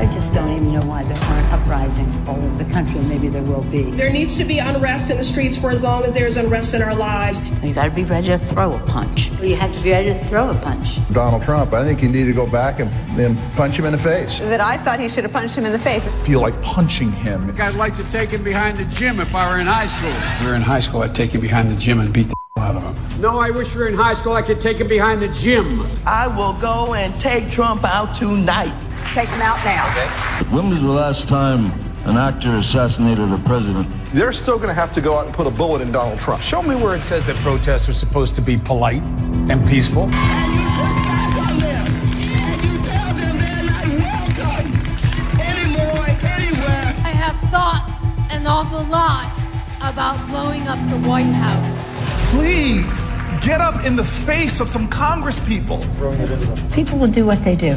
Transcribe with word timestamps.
I, 0.00 0.06
just 0.06 0.32
don't 0.32 0.50
even 0.50 0.72
know 0.72 0.80
why 0.80 1.02
there 1.02 1.30
aren't 1.30 1.52
uprisings 1.52 2.18
all 2.26 2.36
over 2.42 2.64
the 2.64 2.70
country. 2.72 3.00
Maybe 3.02 3.28
there 3.28 3.42
will 3.42 3.62
be. 3.64 3.82
There 3.82 4.10
needs 4.10 4.38
to 4.38 4.44
be 4.44 4.58
unrest 4.58 5.10
in 5.10 5.18
the 5.18 5.22
streets 5.22 5.60
for 5.60 5.70
as 5.70 5.82
long 5.82 6.04
as 6.04 6.14
there's 6.14 6.38
unrest 6.38 6.72
in 6.72 6.80
our 6.80 6.94
lives. 6.94 7.50
You 7.62 7.74
got 7.74 7.84
to 7.84 7.90
be 7.90 8.04
ready 8.04 8.28
to 8.28 8.38
throw 8.38 8.72
a 8.72 8.78
punch. 8.86 9.30
You 9.42 9.56
have 9.56 9.70
to 9.74 9.82
be 9.82 9.90
ready 9.90 10.08
to 10.08 10.24
throw 10.24 10.48
a 10.50 10.54
punch. 10.54 10.98
Donald 11.10 11.42
Trump, 11.42 11.74
I 11.74 11.84
think 11.84 12.02
you 12.02 12.08
need 12.08 12.24
to 12.24 12.32
go 12.32 12.46
back 12.46 12.80
and, 12.80 12.90
and 13.20 13.36
punch 13.56 13.78
him 13.78 13.84
in 13.84 13.92
the 13.92 13.98
face. 13.98 14.38
That 14.38 14.62
I 14.62 14.78
thought 14.78 15.00
he 15.00 15.08
should 15.08 15.24
have 15.24 15.34
punched 15.34 15.56
him 15.56 15.66
in 15.66 15.72
the 15.72 15.78
face. 15.78 16.08
I 16.08 16.10
feel 16.20 16.40
like 16.40 16.60
punching 16.62 17.12
him. 17.12 17.54
I'd 17.60 17.74
like 17.74 17.94
to 17.96 18.10
take 18.10 18.30
him 18.30 18.42
behind 18.42 18.78
the 18.78 18.86
gym 18.94 19.20
if 19.20 19.34
I 19.34 19.52
were 19.52 19.60
in 19.60 19.66
high 19.66 19.86
school. 19.86 20.08
If 20.08 20.40
we 20.40 20.46
were 20.46 20.54
in 20.54 20.62
high 20.62 20.80
school, 20.80 21.02
I'd 21.02 21.14
take 21.14 21.32
him 21.32 21.42
behind 21.42 21.70
the 21.70 21.76
gym 21.76 22.00
and 22.00 22.10
beat 22.10 22.28
the 22.28 22.34
out 22.58 22.74
of 22.74 22.84
him. 22.84 23.20
No, 23.20 23.38
I 23.38 23.50
wish 23.50 23.74
we 23.74 23.82
were 23.82 23.88
in 23.88 23.94
high 23.94 24.14
school. 24.14 24.32
I 24.32 24.40
could 24.40 24.62
take 24.62 24.78
him 24.78 24.88
behind 24.88 25.20
the 25.20 25.28
gym. 25.28 25.86
I 26.06 26.26
will 26.26 26.54
go 26.54 26.94
and 26.94 27.18
take 27.20 27.50
Trump 27.50 27.84
out 27.84 28.14
tonight. 28.14 28.72
Take 29.12 29.28
him 29.28 29.40
out 29.42 29.58
now. 29.64 29.90
Okay. 29.90 30.06
When 30.54 30.70
was 30.70 30.82
the 30.82 30.88
last 30.88 31.28
time 31.28 31.72
an 32.04 32.16
actor 32.16 32.50
assassinated 32.50 33.32
a 33.32 33.38
president? 33.38 33.90
They're 34.12 34.30
still 34.30 34.56
going 34.56 34.68
to 34.68 34.74
have 34.74 34.92
to 34.92 35.00
go 35.00 35.18
out 35.18 35.26
and 35.26 35.34
put 35.34 35.48
a 35.48 35.50
bullet 35.50 35.82
in 35.82 35.90
Donald 35.90 36.20
Trump. 36.20 36.40
Show 36.42 36.62
me 36.62 36.76
where 36.76 36.94
it 36.94 37.00
says 37.00 37.26
that 37.26 37.34
protests 37.38 37.88
are 37.88 37.92
supposed 37.92 38.36
to 38.36 38.42
be 38.42 38.56
polite 38.56 39.02
and 39.50 39.66
peaceful. 39.68 40.04
And 40.04 40.12
you 40.14 40.68
push 40.78 40.94
back 41.02 41.34
on 41.42 41.58
them, 41.58 41.86
and 42.46 42.62
you 42.62 42.78
tell 42.86 43.10
them 43.18 43.34
they're 43.34 43.66
not 43.66 43.86
welcome 43.98 44.78
anymore, 45.42 46.06
anywhere. 46.30 46.86
I 47.02 47.10
have 47.10 47.36
thought 47.50 47.82
an 48.30 48.46
awful 48.46 48.84
lot 48.84 49.36
about 49.82 50.24
blowing 50.28 50.68
up 50.68 50.78
the 50.88 50.98
White 51.08 51.24
House. 51.24 51.88
Please 52.30 53.00
get 53.44 53.60
up 53.60 53.84
in 53.84 53.96
the 53.96 54.04
face 54.04 54.60
of 54.60 54.68
some 54.68 54.86
Congress 54.86 55.44
people. 55.48 55.84
People 56.72 56.96
will 56.96 57.08
do 57.10 57.26
what 57.26 57.42
they 57.42 57.56
do. 57.56 57.76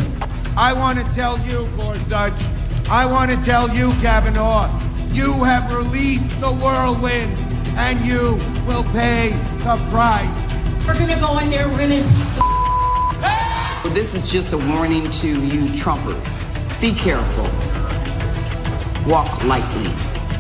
I 0.56 0.72
want 0.73 1.00
to 1.00 1.16
tell 1.16 1.40
you, 1.40 1.68
Gorsuch, 1.78 2.40
I 2.88 3.08
want 3.08 3.32
to 3.32 3.38
tell 3.44 3.76
you, 3.76 3.90
Kavanaugh, 4.02 4.70
you 5.09 5.44
have 5.44 5.74
released 5.74 6.40
the 6.40 6.52
whirlwind 6.52 7.31
and 7.75 8.00
you 8.06 8.38
will 8.68 8.84
pay 8.92 9.30
the 9.59 9.84
price. 9.90 10.86
We're 10.86 10.94
going 10.94 11.09
to 11.09 11.19
go 11.19 11.40
in 11.40 11.50
there, 11.50 11.68
we're 11.68 11.78
going 11.78 11.90
to 11.90 11.97
impeach 11.97 12.36
the. 12.36 13.90
This 13.94 14.13
is 14.13 14.31
just 14.31 14.53
a 14.53 14.58
warning 14.58 15.09
to 15.09 15.28
you 15.28 15.66
Trumpers. 15.69 16.40
Be 16.80 16.94
careful. 16.94 17.46
Walk 19.09 19.44
lightly. 19.46 19.92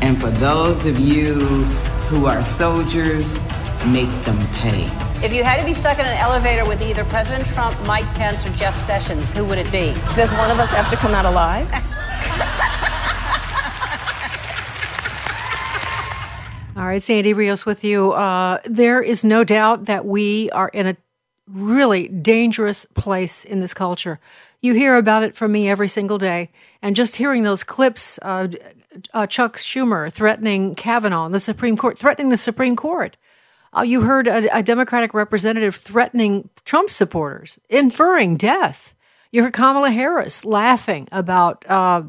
And 0.01 0.19
for 0.19 0.29
those 0.29 0.85
of 0.85 0.99
you 0.99 1.33
who 2.09 2.27
are 2.27 2.43
soldiers, 2.43 3.41
make 3.87 4.11
them 4.25 4.37
pay. 4.53 5.02
If 5.23 5.31
you 5.31 5.41
had 5.41 5.57
to 5.61 5.65
be 5.65 5.73
stuck 5.73 5.99
in 5.99 6.05
an 6.05 6.17
elevator 6.17 6.65
with 6.65 6.81
either 6.81 7.05
President 7.05 7.47
Trump, 7.47 7.73
Mike 7.87 8.03
Pence, 8.13 8.45
or 8.45 8.51
Jeff 8.57 8.75
Sessions, 8.75 9.31
who 9.31 9.45
would 9.45 9.57
it 9.57 9.71
be? 9.71 9.93
Does 10.15 10.33
one 10.33 10.51
of 10.51 10.59
us 10.59 10.73
have 10.73 10.89
to 10.89 10.97
come 10.97 11.13
out 11.13 11.25
alive? 11.25 11.65
All 16.75 16.83
right, 16.83 17.01
Sandy 17.01 17.33
Rios 17.33 17.65
with 17.65 17.85
you. 17.85 18.11
Uh, 18.11 18.59
there 18.65 19.01
is 19.01 19.23
no 19.23 19.45
doubt 19.45 19.85
that 19.85 20.05
we 20.05 20.51
are 20.51 20.67
in 20.67 20.87
a 20.87 20.97
really 21.49 22.09
dangerous 22.09 22.85
place 22.93 23.45
in 23.45 23.61
this 23.61 23.73
culture. 23.73 24.19
You 24.59 24.73
hear 24.73 24.97
about 24.97 25.23
it 25.23 25.35
from 25.35 25.53
me 25.53 25.69
every 25.69 25.87
single 25.87 26.17
day. 26.17 26.51
And 26.81 26.97
just 26.97 27.15
hearing 27.15 27.43
those 27.43 27.63
clips, 27.63 28.19
uh, 28.23 28.49
uh, 29.13 29.25
Chuck 29.27 29.55
Schumer 29.55 30.11
threatening 30.11 30.75
Kavanaugh, 30.75 31.27
and 31.27 31.33
the 31.33 31.39
Supreme 31.39 31.77
Court, 31.77 31.97
threatening 31.97 32.27
the 32.27 32.35
Supreme 32.35 32.75
Court. 32.75 33.15
Uh, 33.75 33.81
you 33.81 34.01
heard 34.01 34.27
a, 34.27 34.57
a, 34.57 34.61
Democratic 34.61 35.13
representative 35.13 35.75
threatening 35.75 36.49
Trump 36.63 36.89
supporters, 36.89 37.59
inferring 37.69 38.37
death. 38.37 38.93
You 39.31 39.43
heard 39.43 39.53
Kamala 39.53 39.89
Harris 39.89 40.45
laughing 40.45 41.07
about 41.11 41.65
uh, 41.67 42.03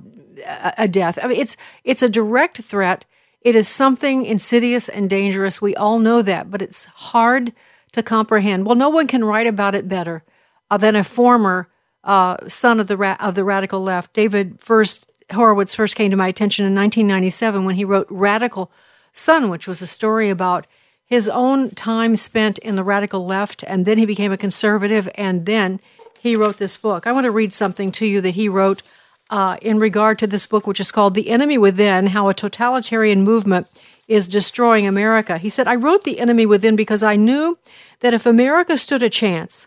a 0.77 0.87
death. 0.87 1.19
I 1.23 1.29
mean, 1.29 1.41
it's 1.41 1.57
it's 1.83 2.03
a 2.03 2.09
direct 2.09 2.59
threat. 2.59 3.07
It 3.41 3.57
is 3.57 3.67
something 3.69 4.25
insidious 4.25 4.89
and 4.89 5.09
dangerous. 5.09 5.63
We 5.63 5.75
all 5.75 5.99
know 5.99 6.21
that, 6.23 6.51
but 6.51 6.61
it's 6.61 6.87
hard 6.87 7.53
to 7.93 8.03
comprehend. 8.03 8.67
Well, 8.67 8.75
no 8.75 8.91
one 8.91 9.07
can 9.07 9.25
write 9.25 9.47
about 9.47 9.75
it 9.75 9.89
better 9.89 10.23
uh, 10.71 10.77
than 10.77 10.97
a 10.97 11.05
former 11.05 11.69
uh, 12.03 12.37
son 12.49 12.81
of 12.81 12.89
the 12.89 12.97
ra- 12.97 13.17
of 13.21 13.35
the 13.35 13.45
radical 13.45 13.83
left. 13.83 14.13
David 14.13 14.61
first 14.61 15.11
Horowitz 15.33 15.75
first 15.75 15.97
came 15.97 16.11
to 16.11 16.17
my 16.17 16.29
attention 16.29 16.67
in 16.67 16.75
1997 16.75 17.65
when 17.65 17.77
he 17.77 17.85
wrote 17.85 18.07
Radical 18.11 18.71
Son, 19.13 19.49
which 19.49 19.67
was 19.67 19.81
a 19.81 19.87
story 19.87 20.29
about 20.29 20.67
his 21.07 21.29
own 21.29 21.71
time 21.71 22.17
spent 22.17 22.59
in 22.59 22.77
the 22.77 22.85
radical 22.85 23.27
left, 23.27 23.63
and 23.67 23.85
then 23.85 23.99
he 23.99 24.07
became 24.07 24.33
a 24.33 24.39
conservative, 24.39 25.09
and 25.15 25.47
then 25.47 25.81
he 26.19 26.37
wrote 26.37 26.57
this 26.57 26.77
book. 26.77 27.07
I 27.07 27.13
want 27.13 27.25
to 27.25 27.31
read 27.31 27.53
something 27.53 27.93
to 27.93 28.07
you 28.07 28.21
that 28.23 28.35
he 28.35 28.49
wrote 28.49 28.83
uh, 29.31 29.57
in 29.61 29.79
regard 29.79 30.19
to 30.19 30.27
this 30.27 30.47
book, 30.47 30.67
which 30.67 30.81
is 30.81 30.93
called 30.93 31.15
The 31.15 31.29
Enemy 31.29 31.59
Within 31.59 32.09
How 32.09 32.29
a 32.29 32.35
Totalitarian 32.35 33.23
Movement 33.23 33.67
is 34.09 34.29
Destroying 34.29 34.87
America. 34.87 35.39
He 35.39 35.49
said, 35.49 35.67
I 35.67 35.75
wrote 35.75 36.05
The 36.05 36.19
Enemy 36.19 36.47
Within 36.47 36.77
because 36.77 37.03
I 37.03 37.17
knew 37.17 37.59
that 38.01 38.15
if 38.15 38.27
America 38.27 38.77
stood 38.79 39.03
a 39.03 39.11
chance, 39.11 39.67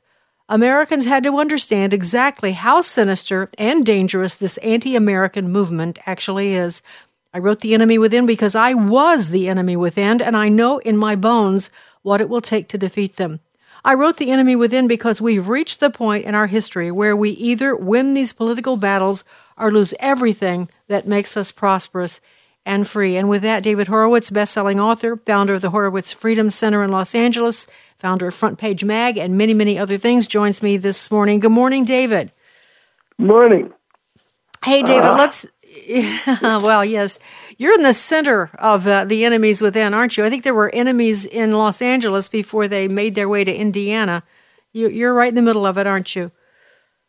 Americans 0.50 1.06
had 1.06 1.24
to 1.24 1.38
understand 1.38 1.94
exactly 1.94 2.53
how 2.53 2.81
sinister 2.81 3.50
and 3.58 3.86
dangerous 3.86 4.36
this 4.36 4.58
anti 4.58 4.96
American 4.96 5.52
movement 5.52 6.00
actually 6.06 6.53
is. 6.53 6.81
I 7.38 7.40
wrote 7.40 7.59
The 7.59 7.75
Enemy 7.75 8.00
Within 8.00 8.25
because 8.25 8.56
I 8.56 8.74
was 8.74 9.30
the 9.30 9.48
enemy 9.48 9.75
within, 9.75 10.24
and 10.24 10.36
I 10.36 10.50
know 10.50 10.80
in 10.80 10.98
my 10.98 11.16
bones 11.16 11.70
what 12.02 12.20
it 12.20 12.30
will 12.30 12.42
take 12.42 12.68
to 12.70 12.80
defeat 12.80 13.18
them. 13.18 13.42
I 13.86 13.94
wrote 13.94 14.18
The 14.18 14.31
Enemy 14.31 14.56
Within 14.56 14.88
because 14.88 15.22
we've 15.22 15.47
reached 15.47 15.80
the 15.80 15.92
point 15.92 16.26
in 16.26 16.34
our 16.34 16.47
history 16.47 16.90
where 16.90 17.16
we 17.16 17.30
either 17.30 17.76
win 17.76 18.16
these 18.16 18.34
political 18.34 18.76
battles 18.76 19.24
or 19.56 19.72
lose 19.72 19.94
everything 20.00 20.68
that 20.88 21.08
makes 21.08 21.38
us 21.38 21.52
prosperous 21.52 22.22
and 22.66 22.88
free. 22.88 23.16
And 23.16 23.30
with 23.30 23.44
that, 23.44 23.62
David 23.62 23.88
Horowitz, 23.88 24.31
best-selling 24.31 24.80
author, 24.80 25.16
founder 25.16 25.53
of 25.53 25.62
the 25.62 25.70
Horowitz 25.70 26.12
Freedom 26.12 26.50
Center 26.50 26.84
in 26.84 26.90
Los 26.90 27.14
Angeles, 27.14 27.68
founder 28.00 28.30
of 28.30 28.34
Front 28.34 28.58
Page 28.58 28.84
Mag, 28.84 29.16
and 29.16 29.38
many, 29.38 29.53
many 29.53 29.78
other 29.78 30.00
things, 30.00 30.26
joins 30.26 30.64
me 30.64 30.76
this 30.78 31.11
morning. 31.11 31.40
Good 31.40 31.52
morning, 31.52 31.85
David. 31.85 32.32
Morning. 33.20 33.73
Hey, 34.66 34.82
David, 34.82 35.11
uh, 35.11 35.17
let's 35.17 35.46
yeah, 35.87 36.37
well, 36.61 36.84
yes. 36.84 37.17
You're 37.57 37.73
in 37.73 37.84
the 37.84 37.93
center 37.93 38.49
of 38.59 38.85
uh, 38.85 39.05
the 39.05 39.23
enemies 39.23 39.61
within, 39.61 39.93
aren't 39.93 40.17
you? 40.17 40.25
I 40.25 40.29
think 40.29 40.43
there 40.43 40.53
were 40.53 40.69
enemies 40.72 41.25
in 41.25 41.53
Los 41.53 41.81
Angeles 41.81 42.28
before 42.28 42.67
they 42.67 42.87
made 42.87 43.16
their 43.16 43.29
way 43.29 43.43
to 43.45 43.53
Indiana. 43.53 44.23
You, 44.73 44.89
you're 44.89 45.13
right 45.13 45.29
in 45.29 45.35
the 45.35 45.41
middle 45.41 45.66
of 45.66 45.78
it, 45.78 45.87
aren't 45.87 46.13
you? 46.16 46.31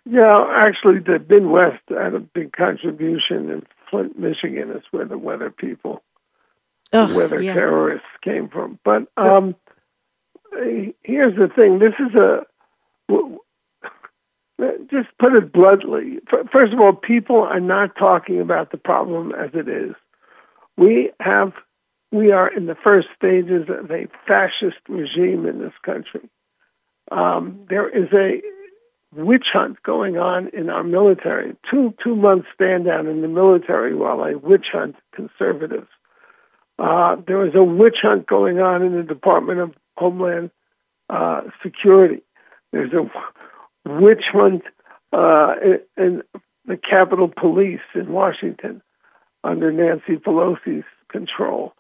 Yeah, 0.04 0.46
actually, 0.56 1.00
the 1.00 1.18
Midwest 1.28 1.82
had 1.88 2.14
a 2.14 2.20
big 2.20 2.52
contribution 2.52 3.50
in 3.50 3.66
Flint, 3.90 4.18
Michigan. 4.18 4.70
Is 4.70 4.84
where 4.90 5.04
the 5.04 5.18
weather 5.18 5.50
people, 5.50 6.02
Ugh, 6.92 7.08
the 7.08 7.14
weather 7.16 7.42
yeah. 7.42 7.54
terrorists 7.54 8.06
came 8.22 8.48
from. 8.48 8.78
But 8.84 9.08
um, 9.16 9.56
here's 11.02 11.36
the 11.36 11.48
thing: 11.54 11.80
this 11.80 11.94
is 11.98 12.14
a 12.14 12.46
just 14.90 15.08
put 15.20 15.36
it 15.36 15.52
bluntly. 15.52 16.18
First 16.52 16.72
of 16.72 16.80
all, 16.80 16.92
people 16.92 17.42
are 17.42 17.60
not 17.60 17.96
talking 17.96 18.40
about 18.40 18.72
the 18.72 18.78
problem 18.78 19.32
as 19.32 19.50
it 19.54 19.68
is. 19.68 19.94
We 20.76 21.10
have, 21.20 21.52
we 22.12 22.32
are 22.32 22.52
in 22.52 22.66
the 22.66 22.74
first 22.74 23.08
stages 23.16 23.68
of 23.68 23.90
a 23.90 24.06
fascist 24.26 24.78
regime 24.88 25.46
in 25.46 25.60
this 25.60 25.72
country. 25.84 26.28
Um, 27.10 27.60
there 27.68 27.88
is 27.88 28.08
a 28.12 28.42
witch 29.14 29.46
hunt 29.52 29.82
going 29.82 30.18
on 30.18 30.48
in 30.48 30.68
our 30.68 30.84
military. 30.84 31.56
Two 31.70 31.94
two 32.02 32.14
month 32.14 32.44
stand 32.54 32.84
down 32.84 33.06
in 33.06 33.22
the 33.22 33.28
military 33.28 33.94
while 33.94 34.20
I 34.20 34.34
witch 34.34 34.66
hunt 34.72 34.96
conservatives. 35.14 35.88
Uh, 36.78 37.16
there 37.26 37.46
is 37.46 37.54
a 37.54 37.64
witch 37.64 37.98
hunt 38.02 38.26
going 38.26 38.60
on 38.60 38.82
in 38.82 38.94
the 38.96 39.02
Department 39.02 39.60
of 39.60 39.74
Homeland 39.96 40.50
uh, 41.10 41.42
Security. 41.62 42.22
There's 42.72 42.92
a 42.92 43.10
hunt 43.88 44.62
uh, 45.12 45.54
in 45.96 46.22
the 46.66 46.76
Capitol 46.76 47.28
Police 47.28 47.80
in 47.94 48.12
Washington 48.12 48.82
under 49.42 49.72
Nancy 49.72 50.16
Pelosi's 50.16 50.84
control. 51.10 51.72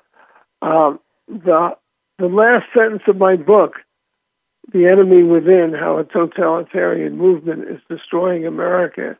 Um, 0.62 1.00
the 1.28 1.76
the 2.18 2.26
last 2.26 2.66
sentence 2.76 3.02
of 3.06 3.16
my 3.16 3.36
book, 3.36 3.74
"The 4.72 4.86
Enemy 4.86 5.24
Within: 5.24 5.74
How 5.78 5.98
a 5.98 6.04
Totalitarian 6.04 7.16
Movement 7.16 7.68
is 7.68 7.80
Destroying 7.88 8.46
America," 8.46 9.18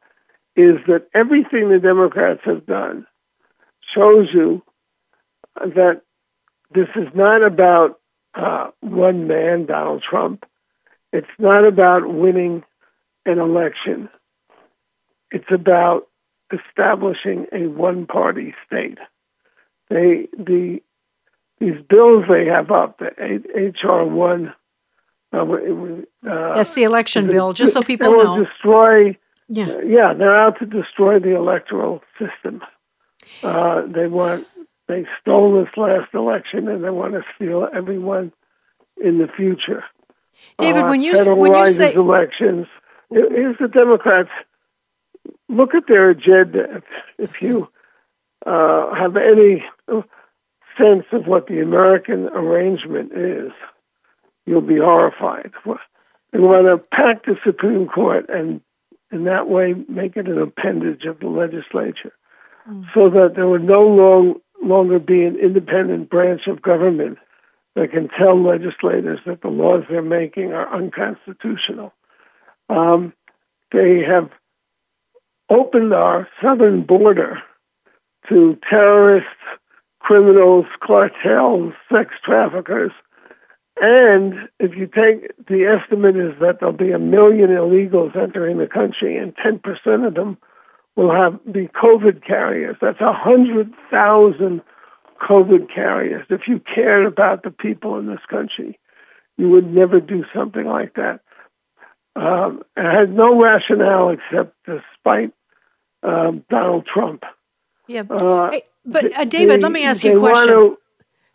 is 0.56 0.76
that 0.86 1.08
everything 1.14 1.68
the 1.68 1.78
Democrats 1.78 2.40
have 2.44 2.66
done 2.66 3.06
shows 3.94 4.28
you 4.32 4.62
that 5.60 6.02
this 6.74 6.88
is 6.96 7.08
not 7.14 7.42
about 7.44 8.00
uh, 8.34 8.68
one 8.80 9.26
man, 9.26 9.66
Donald 9.66 10.02
Trump. 10.08 10.44
It's 11.12 11.26
not 11.38 11.66
about 11.66 12.12
winning 12.12 12.64
an 13.28 13.38
election. 13.38 14.08
It's 15.30 15.50
about 15.52 16.08
establishing 16.52 17.46
a 17.52 17.66
one-party 17.68 18.54
state. 18.66 18.98
They 19.90 20.28
the 20.36 20.80
these 21.60 21.80
bills 21.88 22.24
they 22.28 22.46
have 22.46 22.70
up, 22.70 22.98
the 22.98 23.10
HR 23.80 24.04
one. 24.04 24.54
Uh, 25.32 25.40
uh, 25.40 26.54
That's 26.54 26.72
the 26.74 26.84
election 26.84 27.26
bill, 27.28 27.52
just 27.52 27.72
so 27.72 27.82
people 27.82 28.10
will 28.10 28.36
know. 28.36 28.44
Destroy. 28.44 29.18
Yeah, 29.48 29.66
uh, 29.66 29.78
yeah, 29.80 30.14
they're 30.14 30.38
out 30.38 30.58
to 30.60 30.66
destroy 30.66 31.18
the 31.18 31.34
electoral 31.34 32.02
system. 32.18 32.62
Uh, 33.42 33.82
they 33.86 34.06
want. 34.06 34.46
They 34.86 35.04
stole 35.20 35.62
this 35.62 35.74
last 35.76 36.14
election, 36.14 36.68
and 36.68 36.82
they 36.82 36.90
want 36.90 37.12
to 37.12 37.22
steal 37.34 37.68
everyone 37.74 38.32
in 38.96 39.18
the 39.18 39.28
future. 39.28 39.84
David, 40.56 40.84
uh, 40.84 40.88
when 40.88 41.02
you 41.02 41.12
when 41.34 41.54
you 41.54 41.66
say 41.66 41.92
elections, 41.94 42.66
here's 43.10 43.56
the 43.58 43.68
Democrats. 43.68 44.30
Look 45.48 45.74
at 45.74 45.84
their 45.88 46.10
agenda. 46.10 46.82
If 47.18 47.40
you 47.40 47.68
uh, 48.46 48.94
have 48.94 49.16
any 49.16 49.64
sense 50.78 51.04
of 51.12 51.26
what 51.26 51.46
the 51.46 51.60
American 51.60 52.28
arrangement 52.28 53.12
is, 53.12 53.52
you'll 54.46 54.60
be 54.60 54.78
horrified. 54.78 55.52
They 56.32 56.38
want 56.38 56.66
to 56.66 56.78
pack 56.94 57.24
the 57.24 57.36
Supreme 57.44 57.88
Court 57.88 58.26
and, 58.28 58.60
in 59.10 59.24
that 59.24 59.48
way, 59.48 59.74
make 59.88 60.16
it 60.16 60.28
an 60.28 60.38
appendage 60.38 61.04
of 61.04 61.20
the 61.20 61.28
legislature, 61.28 62.12
mm. 62.68 62.84
so 62.94 63.10
that 63.10 63.32
there 63.34 63.48
would 63.48 63.64
no 63.64 63.82
long, 63.82 64.34
longer 64.62 64.98
be 64.98 65.24
an 65.24 65.36
independent 65.36 66.10
branch 66.10 66.42
of 66.46 66.62
government 66.62 67.18
that 67.74 67.90
can 67.90 68.08
tell 68.08 68.40
legislators 68.40 69.20
that 69.26 69.40
the 69.42 69.48
laws 69.48 69.84
they're 69.88 70.02
making 70.02 70.52
are 70.52 70.74
unconstitutional. 70.74 71.92
Um, 72.68 73.12
they 73.72 74.02
have 74.06 74.30
opened 75.50 75.92
our 75.92 76.28
southern 76.42 76.84
border 76.84 77.42
to 78.28 78.58
terrorists, 78.68 79.28
criminals, 80.00 80.66
cartels, 80.82 81.72
sex 81.92 82.14
traffickers. 82.24 82.92
And 83.80 84.48
if 84.58 84.72
you 84.76 84.86
take 84.86 85.30
the 85.46 85.64
estimate 85.64 86.16
is 86.16 86.32
that 86.40 86.58
there'll 86.60 86.76
be 86.76 86.90
a 86.90 86.98
million 86.98 87.50
illegals 87.50 88.16
entering 88.16 88.58
the 88.58 88.66
country, 88.66 89.16
and 89.16 89.34
10% 89.36 90.06
of 90.06 90.14
them 90.14 90.36
will 90.96 91.12
have 91.12 91.40
be 91.52 91.68
COVID 91.68 92.26
carriers. 92.26 92.76
That's 92.80 93.00
a 93.00 93.12
hundred 93.12 93.72
thousand 93.90 94.62
COVID 95.22 95.72
carriers. 95.72 96.26
If 96.28 96.42
you 96.48 96.60
cared 96.74 97.06
about 97.06 97.44
the 97.44 97.50
people 97.50 97.98
in 97.98 98.06
this 98.06 98.24
country, 98.28 98.78
you 99.36 99.48
would 99.50 99.72
never 99.72 100.00
do 100.00 100.24
something 100.34 100.66
like 100.66 100.94
that. 100.94 101.20
Um, 102.18 102.62
it 102.76 102.84
had 102.84 103.14
no 103.14 103.40
rationale 103.40 104.10
except 104.10 104.54
to 104.66 104.82
spite 104.98 105.32
um, 106.02 106.44
Donald 106.50 106.86
Trump. 106.92 107.22
Yeah, 107.86 108.02
uh, 108.10 108.50
hey, 108.50 108.62
but 108.84 109.16
uh, 109.16 109.24
David, 109.24 109.60
they, 109.60 109.62
let 109.62 109.72
me 109.72 109.84
ask 109.84 110.02
you 110.02 110.16
a 110.16 110.20
question. 110.20 110.54
To, 110.54 110.78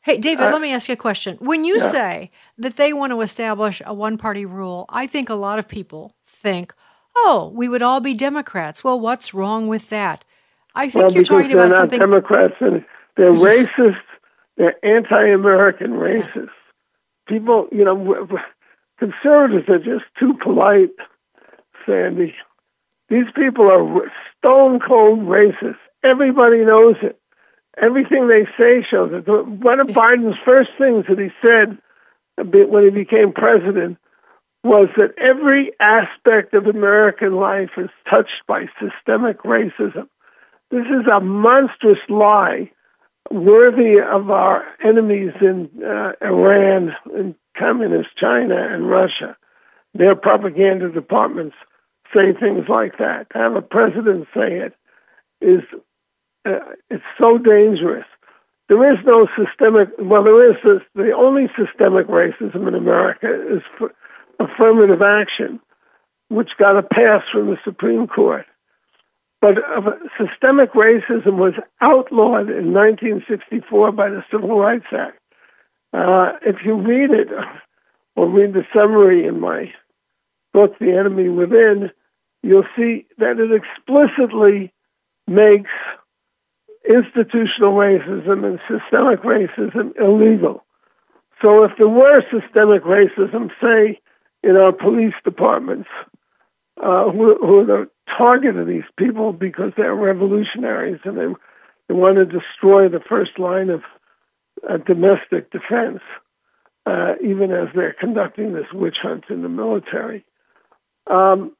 hey, 0.02 0.18
David, 0.18 0.48
uh, 0.48 0.52
let 0.52 0.62
me 0.62 0.74
ask 0.74 0.90
you 0.90 0.94
a 0.94 0.98
question. 0.98 1.38
When 1.40 1.64
you 1.64 1.78
yeah. 1.80 1.92
say 1.92 2.32
that 2.58 2.76
they 2.76 2.92
want 2.92 3.12
to 3.12 3.22
establish 3.22 3.82
a 3.86 3.94
one-party 3.94 4.46
rule, 4.46 4.86
I 4.90 5.08
think 5.08 5.30
a 5.30 5.36
lot 5.36 5.58
of 5.58 5.70
people 5.70 6.16
think, 6.26 6.74
"Oh, 7.16 7.52
we 7.56 7.70
would 7.70 7.82
all 7.82 8.02
be 8.02 8.14
Democrats." 8.14 8.84
Well, 8.84 9.00
what's 9.00 9.34
wrong 9.34 9.68
with 9.68 9.90
that? 9.90 10.26
I 10.76 10.90
think 10.90 11.06
well, 11.06 11.14
you're 11.14 11.24
talking 11.24 11.54
about 11.54 11.72
something. 11.72 12.00
Democrats 12.00 12.56
and 12.60 12.84
they're 13.16 13.32
racist. 13.32 14.02
They're 14.58 14.86
anti-American 14.86 15.92
racists. 15.92 16.50
People, 17.28 17.68
you 17.72 17.86
know, 17.86 18.28
conservatives 19.04 19.68
are 19.70 19.80
just 19.80 20.06
too 20.20 20.34
polite, 20.42 20.92
Sandy. 21.86 22.34
These 23.10 23.32
people 23.36 23.70
are 23.70 24.12
stone 24.38 24.80
cold 24.80 25.20
racist. 25.20 25.78
Everybody 26.04 26.64
knows 26.64 26.96
it. 27.02 27.20
Everything 27.82 28.28
they 28.28 28.46
say 28.58 28.86
shows 28.90 29.12
it. 29.14 29.28
One 29.28 29.80
of 29.80 29.88
Biden's 29.88 30.38
first 30.48 30.70
things 30.78 31.06
that 31.10 31.20
he 31.20 31.30
said 31.42 31.78
uh, 32.40 32.44
when 32.68 32.84
he 32.86 32.90
became 32.92 33.34
president 33.34 33.98
was 34.64 34.88
that 34.98 35.18
every 35.18 35.72
aspect 35.80 36.54
of 36.54 36.68
American 36.68 37.36
life 37.36 37.72
is 37.78 37.90
touched 38.10 38.44
by 38.48 38.66
systemic 38.80 39.42
racism. 39.44 40.08
This 40.72 40.86
is 40.86 41.06
a 41.12 41.20
monstrous 41.20 42.00
lie 42.08 42.72
worthy 43.32 43.96
of 44.00 44.30
our 44.30 44.64
enemies 44.84 45.34
in 45.42 45.70
uh, 45.84 46.12
Iran 46.22 46.96
and 47.16 47.36
communist 47.58 48.10
China 48.20 48.56
and 48.56 48.90
Russia. 48.90 49.38
Their 49.94 50.16
propaganda 50.16 50.92
departments 50.92 51.56
say 52.14 52.34
things 52.34 52.66
like 52.68 52.98
that. 52.98 53.28
To 53.32 53.38
have 53.38 53.56
a 53.56 53.62
president 53.62 54.28
say 54.34 54.60
it 54.60 54.74
is 55.42 55.62
uh, 56.46 56.60
it's 56.90 57.04
so 57.20 57.38
dangerous. 57.38 58.06
There 58.70 58.92
is 58.92 59.00
no 59.06 59.28
systemic. 59.38 59.90
Well, 60.00 60.24
there 60.24 60.50
is 60.52 60.58
this, 60.64 60.82
the 60.96 61.12
only 61.12 61.48
systemic 61.58 62.08
racism 62.08 62.68
in 62.68 62.76
America 62.76 63.28
is 63.28 63.62
affirmative 64.40 65.02
action, 65.02 65.60
which 66.30 66.50
got 66.58 66.78
a 66.78 66.84
pass 66.84 67.22
from 67.32 67.48
the 67.48 67.58
Supreme 67.64 68.08
Court. 68.08 68.46
But 69.44 69.58
uh, 69.58 69.92
systemic 70.18 70.72
racism 70.72 71.36
was 71.36 71.52
outlawed 71.82 72.50
in 72.50 72.72
1964 72.72 73.92
by 73.92 74.10
the 74.10 74.24
Civil 74.32 74.58
Rights 74.58 74.86
Act. 74.98 75.20
Uh, 75.92 76.40
if 76.46 76.64
you 76.64 76.76
read 76.76 77.10
it, 77.12 77.28
or 78.16 78.30
read 78.30 78.54
the 78.54 78.64
summary 78.74 79.28
in 79.28 79.42
my 79.42 79.66
book, 80.54 80.80
The 80.80 80.98
Enemy 80.98 81.28
Within, 81.28 81.92
you'll 82.42 82.64
see 82.74 83.06
that 83.18 83.38
it 83.38 83.52
explicitly 83.52 84.72
makes 85.28 85.72
institutional 86.90 87.74
racism 87.74 88.46
and 88.46 88.62
systemic 88.62 89.24
racism 89.24 89.92
illegal. 90.00 90.64
So 91.42 91.66
if 91.66 91.72
there 91.78 91.90
were 91.90 92.22
systemic 92.32 92.84
racism, 92.84 93.50
say, 93.62 94.00
in 94.42 94.56
our 94.56 94.72
police 94.72 95.16
departments, 95.26 95.90
uh, 96.82 97.12
who, 97.12 97.36
who 97.46 97.60
are 97.60 97.66
the 97.66 97.90
target 98.18 98.58
of 98.58 98.68
these 98.68 98.84
people 98.98 99.34
because 99.34 99.72
they're 99.76 99.96
revolutionaries 99.96 101.00
and 101.04 101.18
they, 101.18 101.34
they 101.88 101.94
want 101.94 102.18
to 102.18 102.26
destroy 102.26 102.90
the 102.90 103.02
first 103.08 103.40
line 103.40 103.70
of 103.70 103.82
uh, 104.70 104.78
domestic 104.78 105.52
defense, 105.52 106.02
uh, 106.86 107.14
even 107.24 107.52
as 107.52 107.70
they're 107.76 107.96
conducting 108.00 108.54
this 108.54 108.72
witch 108.74 108.98
hunt 109.02 109.26
in 109.30 109.42
the 109.42 109.50
military. 109.50 110.26
Um, 111.10 111.56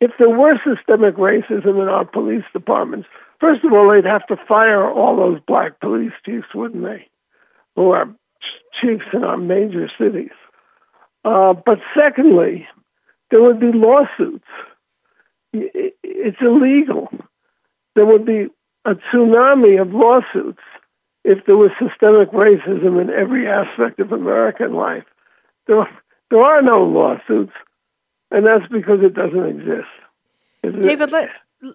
if 0.00 0.10
there 0.18 0.30
were 0.30 0.58
systemic 0.64 1.16
racism 1.16 1.80
in 1.80 1.88
our 1.88 2.04
police 2.04 2.44
departments, 2.52 3.08
first 3.40 3.64
of 3.64 3.72
all, 3.72 3.90
they'd 3.90 4.08
have 4.08 4.26
to 4.26 4.36
fire 4.48 4.90
all 4.90 5.16
those 5.16 5.40
black 5.46 5.80
police 5.80 6.12
chiefs, 6.26 6.48
wouldn't 6.54 6.82
they? 6.82 7.06
Who 7.76 7.90
are 7.90 8.14
chiefs 8.80 9.04
in 9.12 9.24
our 9.24 9.36
major 9.36 9.88
cities. 9.98 10.32
Uh, 11.24 11.54
but 11.54 11.78
secondly, 11.96 12.66
there 13.30 13.42
would 13.42 13.60
be 13.60 13.72
lawsuits. 13.72 14.44
It's 15.52 16.38
illegal. 16.40 17.08
There 17.94 18.06
would 18.06 18.24
be 18.24 18.46
a 18.84 18.94
tsunami 18.94 19.80
of 19.80 19.92
lawsuits 19.92 20.62
if 21.24 21.44
there 21.46 21.56
was 21.56 21.70
systemic 21.78 22.30
racism 22.32 23.00
in 23.00 23.10
every 23.10 23.46
aspect 23.46 24.00
of 24.00 24.12
American 24.12 24.74
life. 24.74 25.04
There, 25.66 25.88
there 26.30 26.42
are 26.42 26.62
no 26.62 26.82
lawsuits, 26.82 27.52
and 28.30 28.46
that's 28.46 28.66
because 28.70 29.00
it 29.02 29.14
doesn't 29.14 29.46
exist. 29.46 30.82
David, 30.82 31.10
let, 31.10 31.30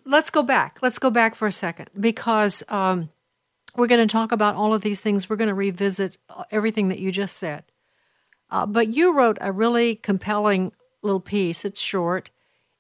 let's 0.06 0.30
go 0.30 0.44
back. 0.44 0.80
Let's 0.82 1.00
go 1.00 1.10
back 1.10 1.36
for 1.36 1.48
a 1.48 1.52
second 1.52 1.90
because 1.98 2.64
um, 2.70 3.10
we're 3.76 3.88
going 3.88 4.06
to 4.06 4.12
talk 4.12 4.32
about 4.32 4.56
all 4.56 4.74
of 4.74 4.82
these 4.82 5.02
things. 5.02 5.30
We're 5.30 5.36
going 5.36 5.50
to 5.50 5.54
revisit 5.54 6.18
everything 6.52 6.90
that 6.90 7.00
you 7.00 7.12
just 7.12 7.38
said. 7.38 7.64
Uh, 8.50 8.66
but 8.66 8.90
you 8.96 9.14
wrote 9.14 9.38
a 9.42 9.52
really 9.52 9.96
compelling 9.96 10.72
little 11.02 11.20
piece. 11.20 11.66
It's 11.66 11.82
short. 11.82 12.30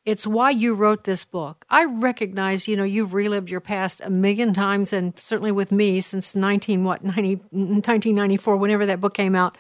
It's 0.08 0.26
why 0.26 0.52
you 0.52 0.74
wrote 0.74 1.04
this 1.04 1.26
book. 1.26 1.66
I 1.70 1.84
recognize, 1.84 2.66
you 2.66 2.78
know, 2.78 2.86
you've 2.86 3.14
relived 3.14 3.50
your 3.50 3.60
past 3.60 4.00
a 4.06 4.10
million 4.10 4.54
times, 4.54 4.94
and 4.94 5.20
certainly 5.20 5.52
with 5.52 5.70
me 5.70 6.00
since 6.00 6.34
19 6.34 6.86
what 6.86 7.04
90, 7.04 7.36
1994, 7.52 8.56
whenever 8.56 8.86
that 8.86 9.02
book 9.02 9.14
came 9.14 9.36
out. 9.36 9.58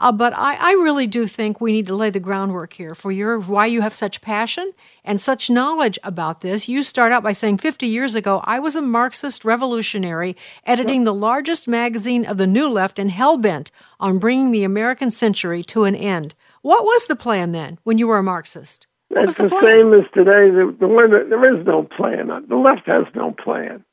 Uh, 0.00 0.10
but 0.10 0.32
I, 0.32 0.56
I 0.56 0.72
really 0.72 1.06
do 1.06 1.28
think 1.28 1.60
we 1.60 1.70
need 1.70 1.86
to 1.86 1.94
lay 1.94 2.10
the 2.10 2.18
groundwork 2.18 2.72
here 2.72 2.92
for 2.92 3.12
your 3.12 3.38
why 3.38 3.66
you 3.66 3.82
have 3.82 3.94
such 3.94 4.20
passion 4.20 4.72
and 5.04 5.20
such 5.20 5.48
knowledge 5.48 5.96
about 6.02 6.40
this. 6.40 6.68
You 6.68 6.82
start 6.82 7.12
out 7.12 7.22
by 7.22 7.32
saying 7.32 7.58
50 7.58 7.86
years 7.86 8.16
ago, 8.16 8.40
I 8.42 8.58
was 8.58 8.74
a 8.74 8.82
Marxist 8.82 9.44
revolutionary 9.44 10.36
editing 10.66 11.04
the 11.04 11.14
largest 11.14 11.68
magazine 11.68 12.26
of 12.26 12.36
the 12.36 12.48
New 12.48 12.68
Left 12.68 12.98
and 12.98 13.12
hell 13.12 13.36
bent 13.36 13.70
on 14.00 14.18
bringing 14.18 14.50
the 14.50 14.64
American 14.64 15.12
century 15.12 15.62
to 15.62 15.84
an 15.84 15.94
end. 15.94 16.34
What 16.62 16.82
was 16.82 17.06
the 17.06 17.14
plan 17.14 17.52
then 17.52 17.78
when 17.84 17.98
you 17.98 18.08
were 18.08 18.18
a 18.18 18.24
Marxist? 18.24 18.88
It's 19.16 19.36
the, 19.36 19.48
the 19.48 19.60
same 19.60 19.92
as 19.94 20.04
today. 20.12 20.50
The, 20.50 20.74
the 20.78 20.88
one 20.88 21.10
that, 21.10 21.28
there 21.30 21.58
is 21.58 21.64
no 21.66 21.82
plan. 21.82 22.28
The 22.48 22.56
left 22.56 22.86
has 22.86 23.04
no 23.14 23.32
plan. 23.32 23.84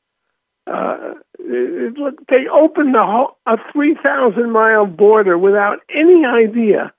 Uh, 0.66 1.14
it, 1.38 1.94
it, 1.96 2.14
they 2.28 2.48
opened 2.52 2.94
a, 2.94 3.04
whole, 3.04 3.36
a 3.46 3.56
3,000 3.72 4.50
mile 4.50 4.86
border 4.86 5.36
without 5.36 5.78
any 5.94 6.24
idea 6.24 6.92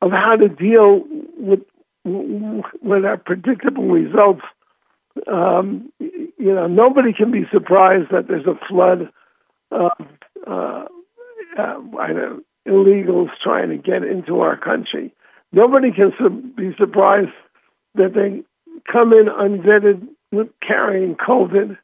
of 0.00 0.12
how 0.12 0.36
to 0.36 0.48
deal 0.48 1.02
with 1.36 1.60
with 2.04 3.04
our 3.04 3.18
predictable 3.18 3.88
results. 3.88 4.42
Um, 5.26 5.92
you 5.98 6.54
know, 6.54 6.66
nobody 6.68 7.12
can 7.12 7.30
be 7.30 7.44
surprised 7.52 8.10
that 8.12 8.28
there's 8.28 8.46
a 8.46 8.58
flood 8.68 9.10
of 9.70 9.90
uh, 10.46 10.84
uh, 11.58 11.78
illegals 12.66 13.28
trying 13.42 13.70
to 13.70 13.76
get 13.76 14.04
into 14.04 14.40
our 14.40 14.56
country. 14.56 15.12
Nobody 15.52 15.90
can 15.92 16.12
su- 16.18 16.52
be 16.56 16.74
surprised 16.78 17.32
that 17.98 18.14
they 18.14 18.42
come 18.90 19.12
in 19.12 19.26
unvetted 19.26 20.08
with 20.32 20.48
carrying 20.66 21.14
COVID 21.14 21.76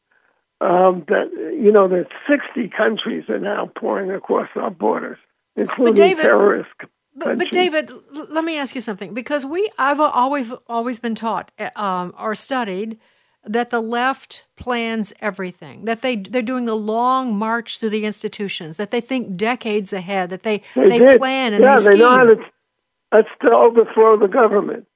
um, 0.60 1.04
that 1.08 1.30
you 1.32 1.70
know 1.70 1.88
that 1.88 2.06
60 2.28 2.70
countries 2.76 3.24
are 3.28 3.38
now 3.38 3.70
pouring 3.76 4.10
across 4.10 4.48
our 4.56 4.70
borders, 4.70 5.18
including 5.56 5.94
David, 5.94 6.22
terrorist. 6.22 6.70
But, 7.16 7.38
but, 7.38 7.50
David, 7.50 7.92
let 8.12 8.44
me 8.44 8.58
ask 8.58 8.74
you 8.74 8.80
something 8.80 9.14
because 9.14 9.44
we 9.44 9.70
I've 9.78 10.00
always 10.00 10.52
always 10.66 10.98
been 10.98 11.14
taught 11.14 11.50
eh, 11.58 11.70
um, 11.76 12.14
or 12.18 12.34
studied 12.34 12.98
that 13.46 13.70
the 13.70 13.80
left 13.80 14.44
plans 14.56 15.12
everything 15.20 15.84
that 15.84 16.02
they 16.02 16.16
they're 16.16 16.42
doing 16.42 16.68
a 16.68 16.74
long 16.74 17.36
march 17.36 17.78
through 17.78 17.90
the 17.90 18.06
institutions 18.06 18.78
that 18.78 18.90
they 18.90 19.00
think 19.00 19.36
decades 19.36 19.92
ahead 19.92 20.30
that 20.30 20.42
they 20.42 20.62
they, 20.74 20.98
they 20.98 21.18
plan 21.18 21.52
and 21.52 21.62
yeah 21.62 21.78
they, 21.78 21.92
they 21.92 21.98
know 21.98 22.16
how 22.16 22.24
to 22.24 22.36
that's 23.12 23.28
to 23.42 23.50
overthrow 23.50 24.18
the 24.18 24.28
government 24.28 24.86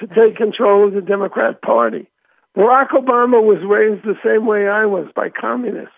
to 0.00 0.06
take 0.06 0.36
control 0.36 0.88
of 0.88 0.94
the 0.94 1.00
Democrat 1.00 1.62
Party. 1.62 2.08
Barack 2.56 2.90
Obama 2.90 3.42
was 3.42 3.58
raised 3.64 4.04
the 4.04 4.18
same 4.24 4.46
way 4.46 4.66
I 4.66 4.86
was 4.86 5.06
by 5.14 5.28
communists. 5.28 5.94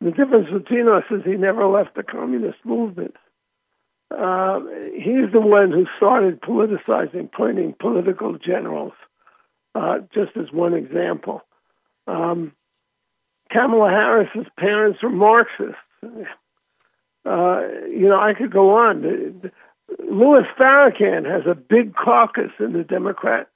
The 0.00 0.10
difference 0.10 0.48
between 0.50 0.88
us 0.88 1.04
is 1.10 1.22
he 1.24 1.32
never 1.32 1.66
left 1.66 1.94
the 1.96 2.02
communist 2.02 2.58
movement. 2.64 3.14
Uh, 4.10 4.60
he's 4.94 5.30
the 5.32 5.40
one 5.40 5.70
who 5.70 5.86
started 5.96 6.40
politicizing, 6.40 7.26
appointing 7.26 7.74
political 7.78 8.38
generals, 8.38 8.94
uh, 9.74 9.98
just 10.14 10.36
as 10.36 10.50
one 10.52 10.72
example. 10.72 11.42
Um, 12.06 12.52
Kamala 13.50 13.90
Harris's 13.90 14.46
parents 14.58 15.02
were 15.02 15.10
Marxists. 15.10 15.74
Uh, 16.02 17.60
you 17.90 18.06
know, 18.08 18.18
I 18.18 18.32
could 18.32 18.52
go 18.52 18.76
on. 18.76 19.50
Louis 19.98 20.44
Farrakhan 20.58 21.24
has 21.24 21.46
a 21.46 21.54
big 21.54 21.94
caucus 21.94 22.52
in 22.58 22.72
the 22.72 22.84
Democrat 22.84 23.48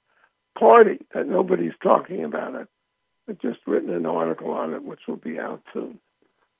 Party 0.57 0.99
that 1.13 1.27
nobody's 1.27 1.73
talking 1.81 2.23
about 2.23 2.55
it. 2.55 2.67
I've 3.29 3.39
just 3.39 3.59
written 3.65 3.93
an 3.93 4.05
article 4.05 4.51
on 4.51 4.73
it, 4.73 4.83
which 4.83 5.01
will 5.07 5.17
be 5.17 5.39
out 5.39 5.61
soon. 5.73 5.99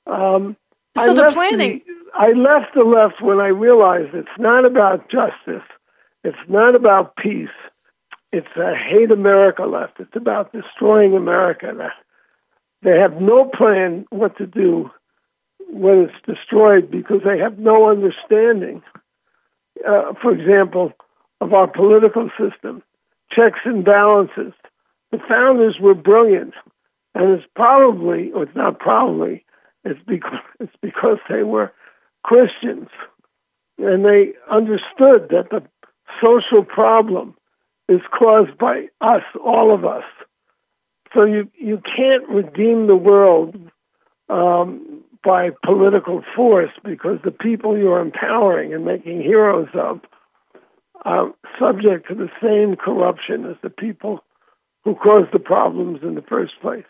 Um, 0.06 0.56
so 0.96 1.10
I 1.10 1.14
the 1.14 1.32
planning. 1.32 1.82
The, 1.86 1.94
I 2.14 2.32
left 2.32 2.74
the 2.74 2.84
left 2.84 3.20
when 3.20 3.40
I 3.40 3.48
realized 3.48 4.14
it's 4.14 4.28
not 4.38 4.64
about 4.64 5.10
justice. 5.10 5.66
It's 6.22 6.36
not 6.48 6.74
about 6.74 7.16
peace. 7.16 7.48
It's 8.32 8.56
a 8.56 8.74
hate 8.74 9.12
America 9.12 9.64
left. 9.64 10.00
It's 10.00 10.16
about 10.16 10.52
destroying 10.52 11.14
America. 11.14 11.72
They 12.82 12.98
have 12.98 13.20
no 13.20 13.44
plan 13.44 14.06
what 14.10 14.36
to 14.38 14.46
do 14.46 14.90
when 15.70 16.08
it's 16.08 16.26
destroyed 16.26 16.90
because 16.90 17.20
they 17.24 17.38
have 17.38 17.58
no 17.58 17.90
understanding, 17.90 18.82
uh, 19.86 20.14
for 20.20 20.32
example, 20.32 20.92
of 21.40 21.52
our 21.52 21.66
political 21.66 22.30
system 22.38 22.82
checks 23.30 23.60
and 23.64 23.84
balances. 23.84 24.52
The 25.10 25.18
founders 25.28 25.76
were 25.80 25.94
brilliant, 25.94 26.54
and 27.14 27.32
it's 27.32 27.46
probably, 27.54 28.32
or 28.32 28.44
it's 28.44 28.56
not 28.56 28.78
probably, 28.78 29.44
it's 29.84 30.00
because 30.06 30.40
it's 30.60 30.76
because 30.80 31.18
they 31.28 31.42
were 31.42 31.72
Christians, 32.22 32.88
and 33.78 34.04
they 34.04 34.32
understood 34.50 35.28
that 35.30 35.48
the 35.50 35.62
social 36.22 36.64
problem 36.64 37.34
is 37.88 38.00
caused 38.16 38.56
by 38.58 38.88
us, 39.00 39.22
all 39.44 39.74
of 39.74 39.84
us. 39.84 40.04
So 41.14 41.24
you 41.24 41.50
you 41.54 41.80
can't 41.96 42.28
redeem 42.28 42.86
the 42.86 42.96
world 42.96 43.56
um, 44.28 45.04
by 45.24 45.50
political 45.64 46.22
force 46.36 46.70
because 46.84 47.18
the 47.24 47.30
people 47.30 47.76
you're 47.76 48.00
empowering 48.00 48.74
and 48.74 48.84
making 48.84 49.22
heroes 49.22 49.68
of 49.74 50.00
are 51.04 51.32
subject 51.58 52.08
to 52.08 52.14
the 52.14 52.28
same 52.42 52.76
corruption 52.76 53.44
as 53.46 53.56
the 53.62 53.70
people 53.70 54.20
who 54.84 54.94
caused 54.94 55.32
the 55.32 55.38
problems 55.38 56.00
in 56.02 56.14
the 56.14 56.22
first 56.22 56.52
place. 56.60 56.84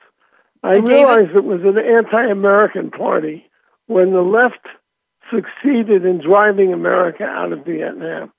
I 0.63 0.77
realized 0.77 1.37
it 1.37 1.45
was 1.45 1.61
an 1.63 1.79
anti 1.79 2.31
American 2.31 2.91
party 2.91 3.45
when 3.87 4.13
the 4.13 4.23
left 4.23 4.67
succeeded 5.31 6.05
in 6.05 6.21
driving 6.21 6.73
America 6.73 7.25
out 7.25 7.53
of 7.53 7.65
Vietnam. 7.65 8.33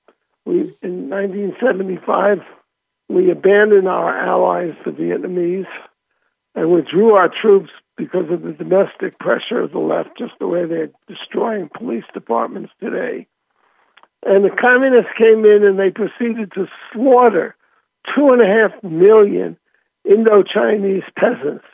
We, 0.44 0.76
in 0.82 1.10
1975, 1.10 2.38
we 3.08 3.30
abandoned 3.30 3.88
our 3.88 4.16
allies, 4.16 4.74
the 4.84 4.90
Vietnamese, 4.90 5.66
and 6.54 6.70
withdrew 6.70 7.14
our 7.14 7.30
troops 7.30 7.70
because 7.96 8.30
of 8.30 8.42
the 8.42 8.52
domestic 8.52 9.18
pressure 9.18 9.60
of 9.60 9.72
the 9.72 9.78
left, 9.78 10.18
just 10.18 10.32
the 10.38 10.46
way 10.46 10.66
they're 10.66 10.90
destroying 11.08 11.70
police 11.74 12.04
departments 12.12 12.72
today. 12.80 13.26
And 14.24 14.44
the 14.44 14.50
communists 14.50 15.12
came 15.16 15.44
in 15.44 15.64
and 15.64 15.78
they 15.78 15.90
proceeded 15.90 16.52
to 16.52 16.66
slaughter 16.92 17.56
two 18.14 18.30
and 18.32 18.42
a 18.42 18.46
half 18.46 18.82
million 18.82 19.56
Indo-Chinese 20.04 21.04
peasants. 21.18 21.64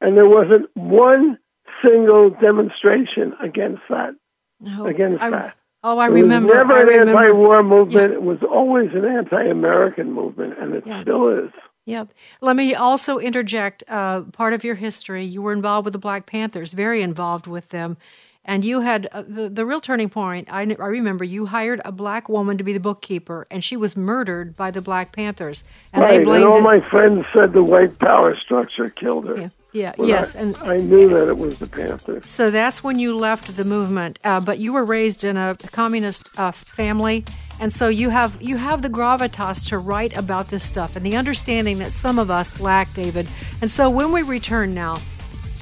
And 0.00 0.16
there 0.16 0.28
wasn't 0.28 0.68
one 0.74 1.38
single 1.84 2.30
demonstration 2.30 3.34
against 3.42 3.82
that. 3.90 4.14
No, 4.60 4.86
against 4.86 5.22
I, 5.22 5.30
that. 5.30 5.56
Oh, 5.82 5.98
I 5.98 6.06
it 6.06 6.10
remember. 6.12 6.54
Was 6.54 6.56
never 6.68 6.72
I 6.74 6.80
an 6.80 6.86
remember. 6.86 7.18
anti-war 7.20 7.62
movement. 7.62 8.10
Yeah. 8.10 8.16
It 8.16 8.22
was 8.22 8.38
always 8.42 8.90
an 8.94 9.04
anti-American 9.04 10.12
movement, 10.12 10.54
and 10.58 10.74
it 10.74 10.86
Yeah. 10.86 11.02
still 11.02 11.28
is. 11.28 11.50
Yep. 11.86 12.12
Let 12.40 12.56
me 12.56 12.74
also 12.74 13.18
interject 13.18 13.84
uh, 13.88 14.22
part 14.22 14.52
of 14.52 14.64
your 14.64 14.74
history. 14.74 15.22
You 15.24 15.40
were 15.40 15.52
involved 15.52 15.84
with 15.86 15.92
the 15.92 15.98
Black 15.98 16.26
Panthers, 16.26 16.72
very 16.72 17.00
involved 17.00 17.46
with 17.46 17.70
them. 17.70 17.96
And 18.44 18.64
you 18.64 18.80
had 18.80 19.06
uh, 19.10 19.22
the, 19.26 19.48
the 19.48 19.64
real 19.66 19.80
turning 19.80 20.08
point. 20.08 20.48
I, 20.50 20.62
I 20.62 20.86
remember 20.86 21.24
you 21.24 21.46
hired 21.46 21.80
a 21.84 21.90
black 21.90 22.28
woman 22.28 22.58
to 22.58 22.64
be 22.64 22.72
the 22.72 22.80
bookkeeper, 22.80 23.46
and 23.50 23.62
she 23.64 23.76
was 23.76 23.96
murdered 23.96 24.56
by 24.56 24.70
the 24.70 24.80
Black 24.80 25.10
Panthers. 25.12 25.64
And 25.92 26.02
right, 26.02 26.18
they 26.18 26.24
blamed 26.24 26.44
and 26.44 26.52
all 26.52 26.58
it- 26.58 26.62
my 26.62 26.80
friends 26.88 27.24
said 27.32 27.52
the 27.52 27.64
white 27.64 27.98
power 27.98 28.36
structure 28.36 28.88
killed 28.88 29.26
her. 29.26 29.36
Yeah, 29.36 29.48
yeah 29.72 29.92
yes. 29.98 30.36
I, 30.36 30.40
and 30.40 30.56
I 30.58 30.76
knew 30.78 31.08
that 31.10 31.28
it 31.28 31.38
was 31.38 31.58
the 31.58 31.66
Panthers. 31.66 32.30
So 32.30 32.52
that's 32.52 32.84
when 32.84 33.00
you 33.00 33.16
left 33.16 33.56
the 33.56 33.64
movement. 33.64 34.20
Uh, 34.22 34.40
but 34.40 34.58
you 34.60 34.72
were 34.72 34.84
raised 34.84 35.24
in 35.24 35.36
a 35.36 35.56
communist 35.72 36.28
uh, 36.38 36.52
family, 36.52 37.24
and 37.58 37.72
so 37.72 37.88
you 37.88 38.10
have 38.10 38.40
you 38.40 38.56
have 38.56 38.82
the 38.82 38.90
gravitas 38.90 39.66
to 39.68 39.78
write 39.78 40.16
about 40.16 40.48
this 40.48 40.62
stuff 40.62 40.96
and 40.96 41.04
the 41.04 41.16
understanding 41.16 41.78
that 41.78 41.92
some 41.92 42.18
of 42.18 42.30
us 42.30 42.60
lack, 42.60 42.92
David. 42.94 43.28
And 43.60 43.70
so 43.70 43.88
when 43.88 44.12
we 44.12 44.22
return 44.22 44.74
now, 44.74 44.98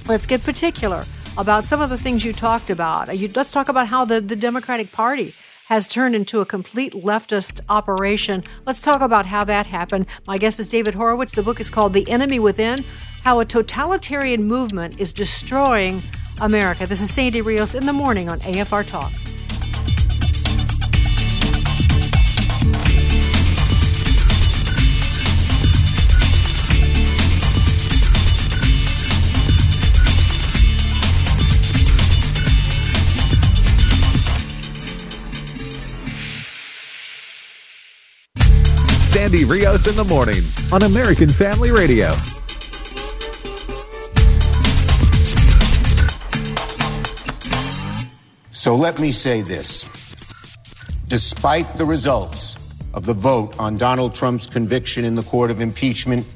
let's 0.06 0.26
get 0.26 0.42
particular 0.42 1.04
about 1.36 1.64
some 1.64 1.80
of 1.80 1.90
the 1.90 1.98
things 1.98 2.24
you 2.24 2.32
talked 2.32 2.70
about. 2.70 3.16
You, 3.16 3.30
let's 3.34 3.52
talk 3.52 3.68
about 3.68 3.88
how 3.88 4.04
the, 4.04 4.20
the 4.20 4.36
Democratic 4.36 4.92
Party 4.92 5.34
has 5.66 5.88
turned 5.88 6.14
into 6.14 6.40
a 6.40 6.46
complete 6.46 6.92
leftist 6.92 7.60
operation. 7.68 8.44
Let's 8.66 8.82
talk 8.82 9.00
about 9.00 9.26
how 9.26 9.44
that 9.44 9.66
happened. 9.66 10.06
My 10.26 10.36
guest 10.36 10.60
is 10.60 10.68
David 10.68 10.94
Horowitz. 10.94 11.34
The 11.34 11.42
book 11.42 11.58
is 11.58 11.70
called 11.70 11.94
The 11.94 12.08
Enemy 12.10 12.38
Within 12.38 12.84
How 13.22 13.40
a 13.40 13.44
Totalitarian 13.44 14.44
Movement 14.44 15.00
is 15.00 15.12
Destroying 15.12 16.02
America. 16.40 16.86
This 16.86 17.00
is 17.00 17.12
Sandy 17.12 17.40
Rios 17.40 17.74
in 17.74 17.86
the 17.86 17.92
morning 17.92 18.28
on 18.28 18.40
AFR 18.40 18.86
Talk. 18.86 19.12
Sandy 39.24 39.46
Rios 39.46 39.86
in 39.86 39.96
the 39.96 40.04
morning 40.04 40.44
on 40.70 40.82
American 40.82 41.30
Family 41.30 41.70
Radio. 41.70 42.12
So 48.50 48.76
let 48.76 49.00
me 49.00 49.10
say 49.10 49.40
this 49.40 49.84
Despite 51.08 51.78
the 51.78 51.86
results 51.86 52.74
of 52.92 53.06
the 53.06 53.14
vote 53.14 53.58
on 53.58 53.78
Donald 53.78 54.14
Trump's 54.14 54.46
conviction 54.46 55.06
in 55.06 55.14
the 55.14 55.22
court 55.22 55.50
of 55.50 55.58
impeachment, 55.58 56.26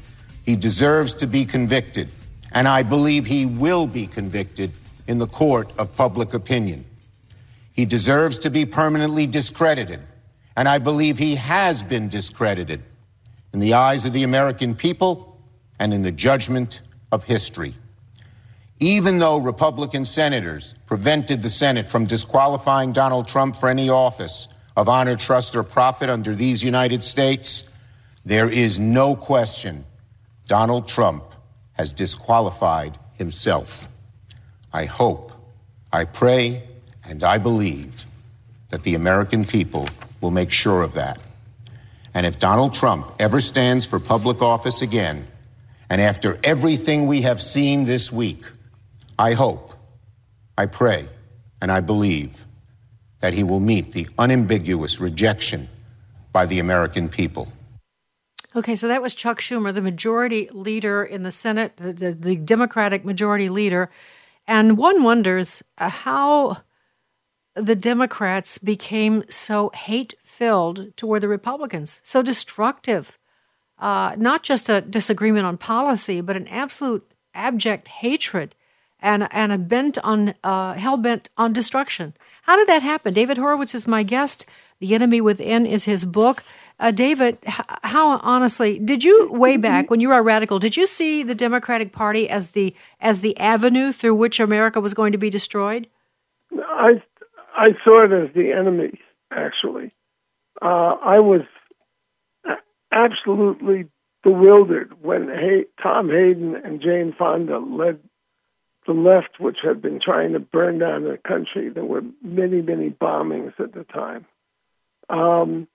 he 0.47 0.57
deserves 0.57 1.14
to 1.16 1.26
be 1.26 1.45
convicted, 1.45 2.09
and 2.52 2.66
I 2.66 2.85
believe 2.85 3.26
he 3.26 3.45
will 3.45 3.87
be 3.87 4.07
convicted 4.07 4.73
in 5.07 5.18
the 5.18 5.26
court 5.26 5.71
of 5.76 5.95
public 5.95 6.33
opinion. 6.33 6.87
He 7.71 7.85
deserves 7.85 8.38
to 8.38 8.49
be 8.49 8.64
permanently 8.64 9.26
discredited, 9.26 10.00
and 10.58 10.68
I 10.68 10.78
believe 10.78 11.18
he 11.18 11.36
has 11.36 11.84
been 11.84 12.08
discredited 12.08 12.82
in 13.52 13.60
the 13.60 13.74
eyes 13.74 14.04
of 14.04 14.12
the 14.12 14.24
American 14.24 14.74
people 14.74 15.40
and 15.78 15.94
in 15.94 16.02
the 16.02 16.10
judgment 16.10 16.82
of 17.12 17.22
history. 17.22 17.74
Even 18.80 19.20
though 19.20 19.36
Republican 19.36 20.04
senators 20.04 20.74
prevented 20.84 21.42
the 21.42 21.48
Senate 21.48 21.88
from 21.88 22.06
disqualifying 22.06 22.90
Donald 22.90 23.28
Trump 23.28 23.54
for 23.54 23.68
any 23.68 23.88
office 23.88 24.48
of 24.76 24.88
honor, 24.88 25.14
trust, 25.14 25.54
or 25.54 25.62
profit 25.62 26.10
under 26.10 26.34
these 26.34 26.64
United 26.64 27.04
States, 27.04 27.70
there 28.24 28.50
is 28.50 28.80
no 28.80 29.14
question 29.14 29.84
Donald 30.48 30.88
Trump 30.88 31.22
has 31.74 31.92
disqualified 31.92 32.98
himself. 33.14 33.88
I 34.72 34.86
hope, 34.86 35.30
I 35.92 36.02
pray, 36.02 36.64
and 37.08 37.22
I 37.22 37.38
believe 37.38 38.08
that 38.70 38.82
the 38.82 38.96
American 38.96 39.44
people 39.44 39.86
will 40.20 40.30
make 40.30 40.50
sure 40.50 40.82
of 40.82 40.94
that. 40.94 41.18
And 42.14 42.26
if 42.26 42.38
Donald 42.38 42.75
Trump 42.75 43.12
ever 43.18 43.40
stands 43.40 43.87
for 43.87 44.00
public 44.00 44.42
office 44.42 44.82
again, 44.82 45.26
and 45.90 46.00
after 46.00 46.38
everything 46.42 47.06
we 47.06 47.22
have 47.22 47.40
seen 47.40 47.84
this 47.84 48.12
week, 48.12 48.42
I 49.18 49.32
hope, 49.32 49.72
I 50.56 50.66
pray, 50.66 51.06
and 51.60 51.70
I 51.70 51.80
believe 51.80 52.44
that 53.20 53.32
he 53.32 53.44
will 53.44 53.60
meet 53.60 53.92
the 53.92 54.06
unambiguous 54.18 55.00
rejection 55.00 55.68
by 56.32 56.46
the 56.46 56.58
American 56.58 57.08
people. 57.08 57.48
Okay, 58.56 58.76
so 58.76 58.88
that 58.88 59.02
was 59.02 59.14
Chuck 59.14 59.40
Schumer, 59.40 59.75
the 59.75 59.82
majority 59.82 60.48
leader 60.52 61.04
in 61.04 61.22
the 61.22 61.30
Senate, 61.30 61.76
the, 61.76 61.92
the, 61.92 62.12
the 62.12 62.37
Democratic 62.37 63.04
majority 63.04 63.48
leader. 63.48 63.90
And 64.46 64.78
one 64.78 65.02
wonders 65.02 65.62
uh, 65.76 65.90
how 65.90 66.58
the 67.60 67.76
Democrats 67.76 68.58
became 68.58 69.24
so 69.28 69.70
hate 69.74 70.14
filled 70.22 70.96
toward 70.96 71.22
the 71.22 71.28
Republicans, 71.28 72.00
so 72.04 72.22
destructive. 72.22 73.18
Uh, 73.78 74.14
not 74.18 74.42
just 74.42 74.68
a 74.68 74.80
disagreement 74.80 75.46
on 75.46 75.56
policy, 75.56 76.20
but 76.20 76.36
an 76.36 76.48
absolute 76.48 77.08
abject 77.34 77.88
hatred 77.88 78.54
and, 79.00 79.28
and 79.30 79.52
a 79.52 79.58
bent 79.58 79.98
on 79.98 80.34
uh, 80.42 80.74
hell 80.74 80.96
bent 80.96 81.28
on 81.36 81.52
destruction. 81.52 82.14
How 82.42 82.56
did 82.56 82.68
that 82.68 82.82
happen? 82.82 83.14
David 83.14 83.38
Horowitz 83.38 83.74
is 83.74 83.86
my 83.86 84.02
guest. 84.02 84.46
The 84.80 84.94
Enemy 84.94 85.20
Within 85.20 85.66
is 85.66 85.84
his 85.84 86.04
book. 86.04 86.42
Uh, 86.80 86.90
David, 86.92 87.38
how 87.46 88.18
honestly 88.18 88.78
did 88.78 89.02
you 89.02 89.32
way 89.32 89.56
back 89.56 89.90
when 89.90 90.00
you 90.00 90.08
were 90.08 90.18
a 90.18 90.22
radical? 90.22 90.58
Did 90.58 90.76
you 90.76 90.86
see 90.86 91.22
the 91.22 91.34
Democratic 91.34 91.92
Party 91.92 92.28
as 92.28 92.50
the 92.50 92.74
as 93.00 93.20
the 93.20 93.36
avenue 93.38 93.90
through 93.90 94.14
which 94.14 94.38
America 94.38 94.80
was 94.80 94.94
going 94.94 95.12
to 95.12 95.18
be 95.18 95.30
destroyed? 95.30 95.88
I 96.56 97.02
I 97.58 97.70
saw 97.84 98.04
it 98.04 98.12
as 98.12 98.32
the 98.34 98.52
enemy. 98.52 99.00
Actually, 99.32 99.92
uh, 100.62 100.94
I 101.02 101.18
was 101.18 101.42
absolutely 102.92 103.88
bewildered 104.22 104.94
when 105.02 105.28
Hay- 105.28 105.66
Tom 105.82 106.08
Hayden 106.08 106.54
and 106.54 106.80
Jane 106.80 107.14
Fonda 107.18 107.58
led 107.58 107.99
the 108.86 108.92
left, 108.92 109.40
which 109.40 109.58
had 109.62 109.82
been 109.82 110.00
trying 110.02 110.32
to 110.32 110.38
burn 110.38 110.78
down 110.78 111.02
the 111.02 111.18
country. 111.26 111.68
There 111.68 111.84
were 111.84 112.02
many, 112.23 112.62
many 112.62 112.90
bombings 112.90 113.58
at 113.60 113.75
the 113.75 113.84
time. 113.84 114.25
Um, 115.10 115.66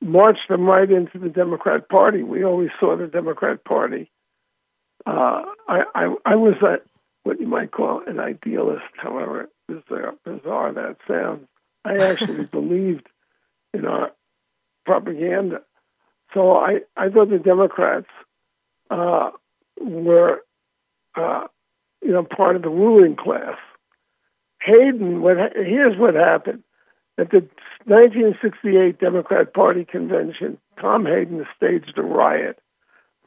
marched 0.00 0.48
them 0.48 0.64
right 0.64 0.90
into 0.90 1.18
the 1.18 1.28
Democrat 1.28 1.88
Party. 1.88 2.22
We 2.22 2.42
always 2.42 2.70
saw 2.80 2.96
the 2.96 3.06
Democrat 3.06 3.64
Party. 3.64 4.10
Uh, 5.06 5.42
I, 5.68 5.82
I, 5.94 6.14
I 6.24 6.34
was 6.36 6.54
a, 6.62 6.78
what 7.22 7.38
you 7.38 7.46
might 7.46 7.70
call 7.70 8.02
an 8.06 8.18
idealist, 8.18 8.84
however 8.96 9.48
bizarre, 9.68 10.14
bizarre 10.24 10.72
that 10.72 10.96
sounds. 11.08 11.46
I 11.84 11.96
actually 11.96 12.44
believed 12.52 13.06
in 13.72 13.86
our 13.86 14.12
propaganda. 14.84 15.62
So 16.34 16.56
I, 16.56 16.80
I 16.96 17.08
thought 17.08 17.30
the 17.30 17.38
Democrats 17.38 18.08
uh, 18.90 19.30
were, 19.80 20.40
uh, 21.14 21.46
you 22.02 22.12
know, 22.12 22.24
part 22.24 22.56
of 22.56 22.62
the 22.62 22.68
ruling 22.68 23.16
class. 23.16 23.56
Hayden, 24.60 25.22
what 25.22 25.36
here's 25.54 25.98
what 25.98 26.14
happened 26.14 26.62
at 27.18 27.30
the 27.30 27.48
1968 27.84 28.98
Democrat 28.98 29.54
Party 29.54 29.84
convention. 29.84 30.58
Tom 30.80 31.06
Hayden 31.06 31.46
staged 31.56 31.96
a 31.96 32.02
riot. 32.02 32.58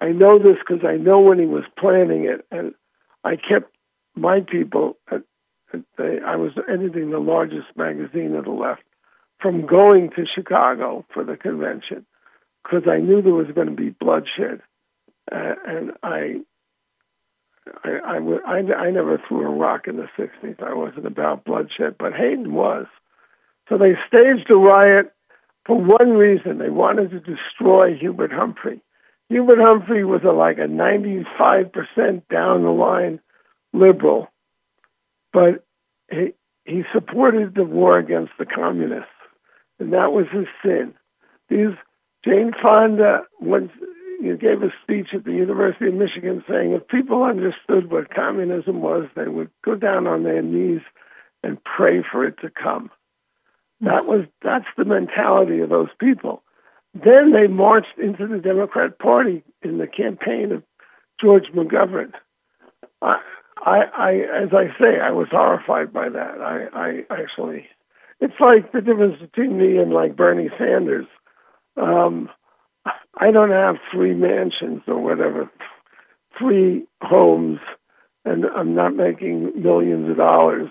I 0.02 0.10
know 0.10 0.38
this 0.38 0.58
because 0.60 0.86
I 0.86 0.98
know 0.98 1.20
when 1.20 1.40
he 1.40 1.46
was 1.46 1.64
planning 1.78 2.26
it, 2.26 2.46
and 2.52 2.74
I 3.24 3.36
kept 3.36 3.74
my 4.16 4.42
people. 4.42 4.98
At, 5.12 5.24
at 5.74 5.82
the, 5.98 6.20
I 6.26 6.36
was 6.36 6.52
editing 6.68 7.12
the 7.12 7.20
largest 7.20 7.68
magazine 7.76 8.36
of 8.36 8.46
the 8.46 8.52
left 8.52 8.84
from 9.42 9.66
going 9.66 10.10
to 10.16 10.26
Chicago 10.26 11.06
for 11.14 11.24
the 11.24 11.38
convention 11.38 12.06
because 12.64 12.88
I 12.90 13.00
knew 13.00 13.22
there 13.22 13.34
was 13.34 13.48
going 13.54 13.68
to 13.70 13.76
be 13.76 13.90
bloodshed, 13.90 14.62
uh, 15.32 15.54
and 15.66 15.92
I 16.04 16.42
I, 17.84 17.90
I, 17.90 18.18
I, 18.48 18.58
I 18.58 18.92
never 18.92 19.22
threw 19.28 19.46
a 19.46 19.56
rock 19.56 19.88
in 19.88 19.98
the 19.98 20.08
60s. 20.18 20.62
I 20.62 20.74
wasn't 20.74 21.06
about 21.06 21.46
bloodshed, 21.46 21.96
but 22.00 22.14
Hayden 22.14 22.54
was. 22.54 22.86
So 23.68 23.78
they 23.78 23.94
staged 24.08 24.52
a 24.52 24.58
riot 24.58 25.14
for 25.66 25.80
one 25.80 26.14
reason. 26.14 26.58
They 26.58 26.70
wanted 26.70 27.12
to 27.12 27.20
destroy 27.20 27.96
Hubert 27.96 28.32
Humphrey. 28.32 28.82
Hubert 29.30 29.60
Humphrey 29.60 30.04
was 30.04 30.22
a, 30.24 30.32
like 30.32 30.58
a 30.58 30.62
95% 30.62 32.24
down 32.32 32.64
the 32.64 32.70
line 32.70 33.20
liberal, 33.74 34.28
but 35.34 35.66
he, 36.10 36.34
he 36.66 36.84
supported 36.94 37.56
the 37.56 37.64
war 37.64 37.98
against 37.98 38.34
the 38.38 38.46
communists, 38.46 39.10
and 39.80 39.94
that 39.94 40.12
was 40.12 40.26
his 40.32 40.48
sin. 40.64 40.94
These 41.50 41.76
Jane 42.26 42.52
Fonda 42.62 43.24
once 43.40 43.72
you 44.22 44.36
gave 44.38 44.62
a 44.62 44.74
speech 44.84 45.08
at 45.14 45.24
the 45.24 45.32
University 45.32 45.88
of 45.88 45.94
Michigan 45.94 46.44
saying 46.50 46.74
if 46.74 46.88
people 46.88 47.24
understood 47.24 47.90
what 47.90 48.14
communism 48.14 48.82
was, 48.82 49.06
they 49.16 49.28
would 49.28 49.50
go 49.64 49.76
down 49.76 50.08
on 50.08 50.24
their 50.24 50.42
knees 50.42 50.82
and 51.44 51.64
pray 51.64 52.04
for 52.12 52.26
it 52.26 52.36
to 52.42 52.50
come. 52.50 52.92
That 53.82 54.06
was 54.06 54.26
that's 54.44 54.66
the 54.78 54.86
mentality 54.86 55.62
of 55.62 55.70
those 55.70 55.90
people. 56.00 56.44
Then 56.94 57.32
they 57.32 57.48
marched 57.48 57.98
into 57.98 58.28
the 58.28 58.40
Democrat 58.40 59.00
Party 59.00 59.44
in 59.62 59.78
the 59.78 59.88
campaign 59.88 60.52
of 60.52 60.64
George 61.22 61.46
McGovern. 61.56 62.12
I, 63.66 63.80
I 63.96 64.12
as 64.44 64.50
I 64.54 64.68
say, 64.82 65.00
I 65.00 65.12
was 65.12 65.28
horrified 65.32 65.92
by 65.94 66.10
that. 66.10 66.42
I, 66.42 66.68
I 66.74 67.04
actually, 67.10 67.68
it's 68.20 68.40
like 68.40 68.72
the 68.72 68.82
difference 68.82 69.20
between 69.20 69.58
me 69.58 69.78
and 69.78 69.92
like 69.92 70.16
Bernie 70.16 70.50
Sanders. 70.58 71.06
Um, 71.78 72.30
I 73.18 73.32
don't 73.32 73.52
have 73.52 73.76
three 73.92 74.14
mansions 74.14 74.82
or 74.88 75.00
whatever, 75.00 75.50
three 76.38 76.86
homes, 77.02 77.60
and 78.26 78.46
I'm 78.46 78.76
not 78.76 78.96
making 78.96 79.62
millions 79.62 80.10
of 80.10 80.18
dollars, 80.18 80.70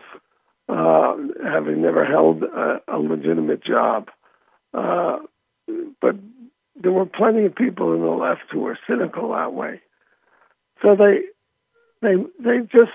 uh, 0.68 1.14
having 1.44 1.82
never 1.82 2.04
held 2.04 2.42
a, 2.42 2.80
a 2.88 2.98
legitimate 2.98 3.62
job. 3.64 4.08
Uh, 4.72 5.18
but 6.00 6.16
there 6.80 6.92
were 6.92 7.06
plenty 7.06 7.44
of 7.44 7.54
people 7.54 7.94
in 7.94 8.00
the 8.00 8.06
left 8.06 8.42
who 8.50 8.60
were 8.60 8.78
cynical 8.88 9.32
that 9.32 9.52
way. 9.52 9.80
So 10.82 10.94
they, 10.96 11.22
they, 12.02 12.14
they 12.38 12.60
just 12.60 12.92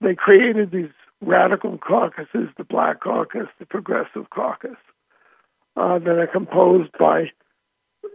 they 0.00 0.14
created 0.14 0.70
these 0.70 0.90
radical 1.20 1.78
caucuses, 1.78 2.48
the 2.58 2.64
Black 2.64 3.00
Caucus, 3.00 3.48
the 3.58 3.66
Progressive 3.66 4.28
Caucus, 4.30 4.76
uh, 5.76 5.98
that 5.98 6.18
are 6.18 6.26
composed 6.26 6.90
by 6.98 7.30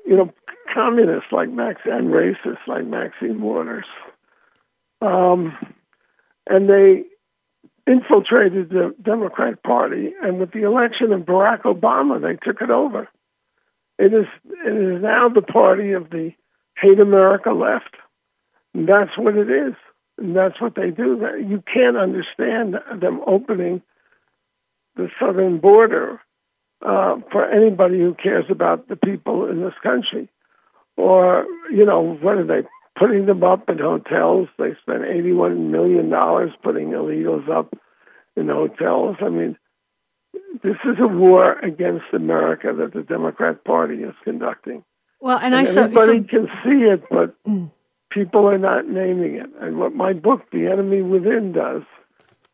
you 0.05 0.15
know, 0.15 0.31
communists 0.73 1.31
like 1.31 1.49
Max 1.49 1.81
and 1.85 2.09
racists 2.09 2.67
like 2.67 2.85
Maxine 2.85 3.41
Waters. 3.41 3.85
Um, 5.01 5.55
and 6.47 6.69
they 6.69 7.03
infiltrated 7.85 8.69
the 8.69 8.93
Democrat 9.01 9.63
Party, 9.63 10.13
and 10.21 10.39
with 10.39 10.51
the 10.51 10.63
election 10.63 11.11
of 11.13 11.21
Barack 11.21 11.61
Obama, 11.61 12.21
they 12.21 12.37
took 12.43 12.61
it 12.61 12.69
over. 12.69 13.07
It 13.97 14.13
is 14.13 14.25
it 14.45 14.95
is 14.95 15.01
now 15.01 15.29
the 15.29 15.41
party 15.41 15.91
of 15.91 16.09
the 16.09 16.31
hate 16.77 16.99
America 16.99 17.51
left. 17.51 17.95
And 18.73 18.87
that's 18.87 19.17
what 19.17 19.35
it 19.35 19.49
is. 19.49 19.73
And 20.19 20.35
that's 20.35 20.59
what 20.59 20.75
they 20.75 20.91
do. 20.91 21.25
You 21.39 21.63
can't 21.73 21.97
understand 21.97 22.75
them 23.01 23.21
opening 23.25 23.81
the 24.95 25.09
southern 25.19 25.59
border 25.59 26.19
uh, 26.85 27.17
for 27.31 27.49
anybody 27.49 27.99
who 27.99 28.13
cares 28.13 28.45
about 28.49 28.87
the 28.87 28.95
people 28.95 29.49
in 29.49 29.61
this 29.61 29.73
country. 29.81 30.29
Or, 30.97 31.45
you 31.71 31.85
know, 31.85 32.17
what 32.21 32.37
are 32.37 32.45
they 32.45 32.67
putting 32.97 33.25
them 33.25 33.43
up 33.43 33.69
in 33.69 33.77
hotels? 33.77 34.49
They 34.57 34.75
spent 34.81 35.03
$81 35.03 35.69
million 35.69 36.09
putting 36.61 36.89
illegals 36.89 37.49
up 37.49 37.73
in 38.35 38.49
hotels. 38.49 39.17
I 39.21 39.29
mean, 39.29 39.57
this 40.63 40.75
is 40.83 40.97
a 40.99 41.07
war 41.07 41.57
against 41.59 42.05
America 42.13 42.73
that 42.77 42.93
the 42.93 43.03
Democrat 43.03 43.63
Party 43.63 44.03
is 44.03 44.15
conducting. 44.23 44.83
Well, 45.21 45.37
and, 45.37 45.53
and 45.53 45.67
I 45.67 45.81
everybody 45.81 46.19
so, 46.19 46.27
can 46.27 46.47
see 46.63 46.83
it, 46.85 47.03
but 47.09 47.35
people 48.09 48.47
are 48.47 48.57
not 48.57 48.87
naming 48.87 49.35
it. 49.35 49.49
And 49.61 49.79
what 49.79 49.93
my 49.93 50.13
book, 50.13 50.41
The 50.51 50.67
Enemy 50.67 51.01
Within, 51.01 51.51
does 51.51 51.83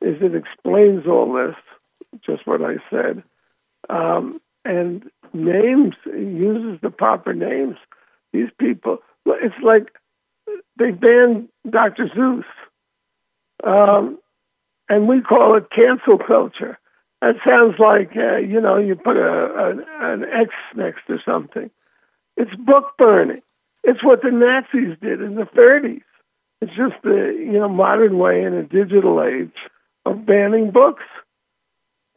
is 0.02 0.18
it 0.22 0.36
explains 0.36 1.08
all 1.08 1.34
this, 1.34 1.56
just 2.26 2.46
what 2.46 2.62
I 2.62 2.76
said, 2.90 3.24
um, 3.90 4.40
and 4.64 5.04
names 5.34 5.96
uses 6.06 6.80
the 6.82 6.90
proper 6.90 7.34
names. 7.34 7.78
These 8.34 8.50
people, 8.60 9.00
it's 9.26 9.56
like 9.64 9.94
they 10.78 10.92
banned 10.92 11.50
Dr. 11.70 12.10
Seuss, 12.16 12.44
um, 13.64 14.20
and 14.90 15.08
we 15.08 15.22
call 15.22 15.58
it 15.58 15.68
cancel 15.74 16.18
culture. 16.18 16.78
That 17.22 17.36
sounds 17.48 17.76
like 17.80 18.12
uh, 18.16 18.38
you 18.38 18.60
know 18.60 18.78
you 18.78 18.96
put 18.96 19.18
a, 19.18 19.22
a 19.22 20.14
an 20.14 20.26
X 20.26 20.50
next 20.76 21.08
to 21.08 21.18
something. 21.26 21.72
It's 22.38 22.54
book 22.56 22.94
burning. 22.98 23.42
It's 23.86 24.04
what 24.04 24.24
the 24.24 24.32
Nazis 24.32 24.98
did 25.00 25.22
in 25.22 25.36
the 25.36 25.44
30s. 25.44 26.02
It's 26.62 26.76
just 26.76 26.96
the 27.04 27.36
you 27.38 27.60
know 27.60 27.70
modern 27.70 28.18
way 28.18 28.44
in 28.44 28.54
a 28.54 28.64
digital 28.64 29.24
age 29.24 29.54
of 30.06 30.26
banning 30.26 30.72
books. 30.72 31.04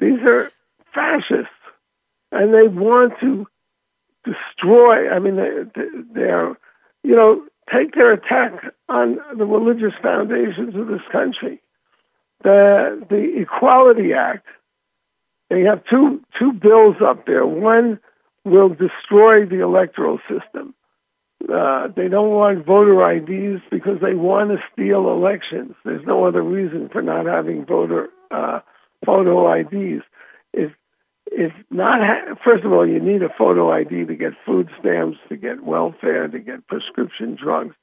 These 0.01 0.21
are 0.31 0.51
fascists, 0.95 1.53
and 2.33 2.55
they 2.55 2.69
want 2.69 3.15
to 3.21 3.47
destroy. 4.25 5.11
I 5.11 5.19
mean, 5.19 5.37
they, 5.37 5.83
they're 6.15 6.57
you 7.03 7.17
know 7.17 7.43
take 7.71 7.95
their 7.95 8.13
attack 8.13 8.73
on 8.89 9.19
the 9.37 9.45
religious 9.45 9.93
foundations 10.01 10.75
of 10.75 10.87
this 10.87 11.07
country. 11.13 11.61
The 12.43 13.05
the 13.11 13.43
Equality 13.43 14.15
Act. 14.15 14.47
They 15.51 15.63
have 15.63 15.83
two 15.91 16.23
two 16.39 16.53
bills 16.53 16.97
up 17.05 17.27
there. 17.27 17.45
One 17.45 18.01
will 18.45 18.71
destroy 18.71 19.45
the 19.45 19.63
electoral 19.63 20.21
system. 20.29 20.75
Uh, 21.43 21.87
they 21.97 22.09
don't 22.09 22.31
want 22.31 22.67
voter 22.67 22.99
IDs 23.11 23.63
because 23.71 24.01
they 24.03 24.15
want 24.15 24.51
to 24.51 24.57
steal 24.73 25.09
elections. 25.09 25.75
There's 25.85 26.05
no 26.05 26.25
other 26.25 26.43
reason 26.43 26.89
for 26.93 27.01
not 27.01 27.27
having 27.27 27.65
voter 27.65 28.09
uh, 28.31 28.61
photo 29.07 29.53
IDs. 29.55 30.03
If 30.53 30.73
if 31.31 31.53
not, 31.71 32.01
ha- 32.01 32.35
first 32.47 32.65
of 32.65 32.73
all, 32.73 32.87
you 32.87 33.01
need 33.01 33.23
a 33.23 33.33
photo 33.37 33.71
ID 33.73 34.07
to 34.07 34.17
get 34.17 34.33
food 34.45 34.69
stamps, 34.81 35.19
to 35.29 35.37
get 35.37 35.63
welfare, 35.63 36.27
to 36.27 36.39
get 36.39 36.67
prescription 36.67 37.37
drugs. 37.41 37.75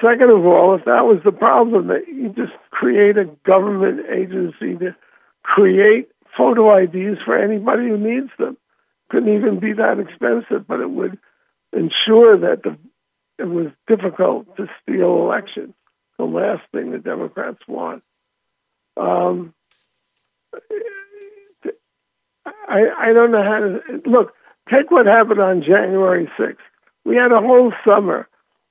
Second 0.00 0.30
of 0.30 0.44
all, 0.46 0.74
if 0.74 0.84
that 0.84 1.04
was 1.04 1.20
the 1.24 1.32
problem, 1.32 1.88
that 1.88 2.06
you 2.08 2.28
just 2.30 2.52
create 2.70 3.16
a 3.18 3.24
government 3.46 4.00
agency 4.10 4.76
to 4.78 4.94
create 5.42 6.08
photo 6.36 6.76
IDs 6.76 7.18
for 7.24 7.36
anybody 7.36 7.88
who 7.88 7.98
needs 7.98 8.30
them. 8.38 8.56
Couldn't 9.10 9.34
even 9.34 9.60
be 9.60 9.72
that 9.72 9.98
expensive, 9.98 10.66
but 10.66 10.80
it 10.80 10.90
would 10.90 11.18
ensure 11.72 12.38
that 12.38 12.62
the 12.62 12.76
it 13.38 13.48
was 13.48 13.66
difficult 13.86 14.56
to 14.56 14.66
steal 14.82 15.16
elections. 15.18 15.74
The 16.18 16.24
last 16.24 16.62
thing 16.72 16.92
the 16.92 16.98
Democrats 16.98 17.58
want. 17.68 18.02
Um, 18.96 19.52
I, 22.44 22.84
I 22.98 23.12
don't 23.12 23.30
know 23.30 23.44
how 23.44 23.58
to 23.58 23.80
look. 24.06 24.32
Take 24.72 24.90
what 24.90 25.06
happened 25.06 25.40
on 25.40 25.62
January 25.62 26.30
6th. 26.38 26.56
We 27.04 27.16
had 27.16 27.30
a 27.30 27.40
whole 27.40 27.72
summer 27.86 28.28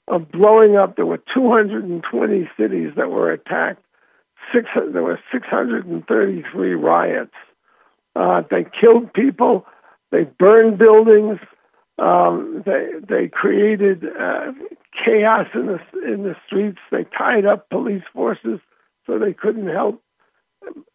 of 0.08 0.32
blowing 0.32 0.76
up. 0.76 0.96
There 0.96 1.06
were 1.06 1.22
220 1.34 2.50
cities 2.60 2.92
that 2.98 3.12
were 3.12 3.32
attacked. 3.32 3.82
Six, 4.54 4.68
there 4.76 5.04
were 5.04 5.20
633 5.32 6.74
riots. 6.74 7.34
Uh, 8.16 8.42
they 8.50 8.66
killed 8.80 9.14
people. 9.14 9.66
They 10.12 10.24
burned 10.24 10.78
buildings. 10.78 11.40
Um, 11.98 12.64
they 12.66 12.90
they 13.08 13.28
created 13.30 14.04
uh, 14.04 14.52
chaos 15.06 15.48
in 15.54 15.68
the 15.68 15.80
in 16.06 16.24
the 16.24 16.36
streets. 16.46 16.80
They 16.92 17.06
tied 17.18 17.46
up 17.46 17.70
police 17.70 18.04
forces 18.14 18.60
so 19.06 19.18
they 19.18 19.34
couldn't 19.34 19.68
help 19.68 20.02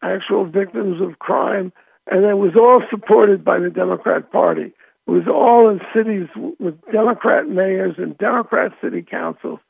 actual 0.03 0.45
victims 0.45 1.01
of 1.01 1.19
crime, 1.19 1.73
and 2.07 2.25
it 2.25 2.35
was 2.35 2.53
all 2.57 2.83
supported 2.91 3.45
by 3.45 3.59
the 3.59 3.71
Democrat 3.71 4.31
Party. 4.31 4.73
It 5.07 5.11
was 5.11 5.27
all 5.27 5.71
in 5.71 5.81
cities 5.95 6.29
with 6.59 6.79
Democrat 6.93 7.49
mayors 7.49 7.95
and 7.97 8.17
Democrat 8.19 8.73
city 8.83 9.03
councils, 9.03 9.61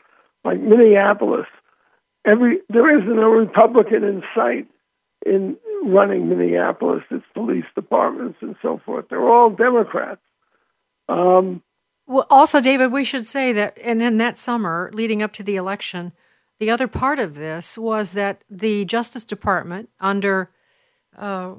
like 0.45 0.61
Minneapolis. 0.61 1.47
Every 2.25 2.59
there 2.69 2.99
isn't 2.99 3.19
a 3.19 3.29
Republican 3.29 4.05
in 4.05 4.23
sight 4.35 4.67
in 5.25 5.57
running 5.85 6.29
Minneapolis, 6.29 7.05
its 7.11 7.25
police 7.35 7.65
departments 7.75 8.39
and 8.41 8.57
so 8.61 8.81
forth. 8.85 9.07
They're 9.09 9.29
all 9.29 9.51
Democrats. 9.51 10.21
Um, 11.11 11.63
well, 12.07 12.27
also, 12.31 12.61
David, 12.61 12.93
we 12.93 13.05
should 13.05 13.27
say 13.27 13.53
that, 13.53 13.79
and 13.83 14.03
in 14.03 14.19
that 14.19 14.39
summer 14.39 14.91
leading 14.93 15.23
up 15.23 15.33
to 15.35 15.43
the 15.43 15.57
election, 15.57 16.13
the 16.59 16.71
other 16.71 16.89
part 16.89 17.19
of 17.19 17.35
this 17.35 17.79
was 17.79 18.13
that 18.13 18.43
the 18.51 18.85
Justice 18.85 19.25
Department, 19.25 19.91
under 20.01 20.51
uh, 21.17 21.55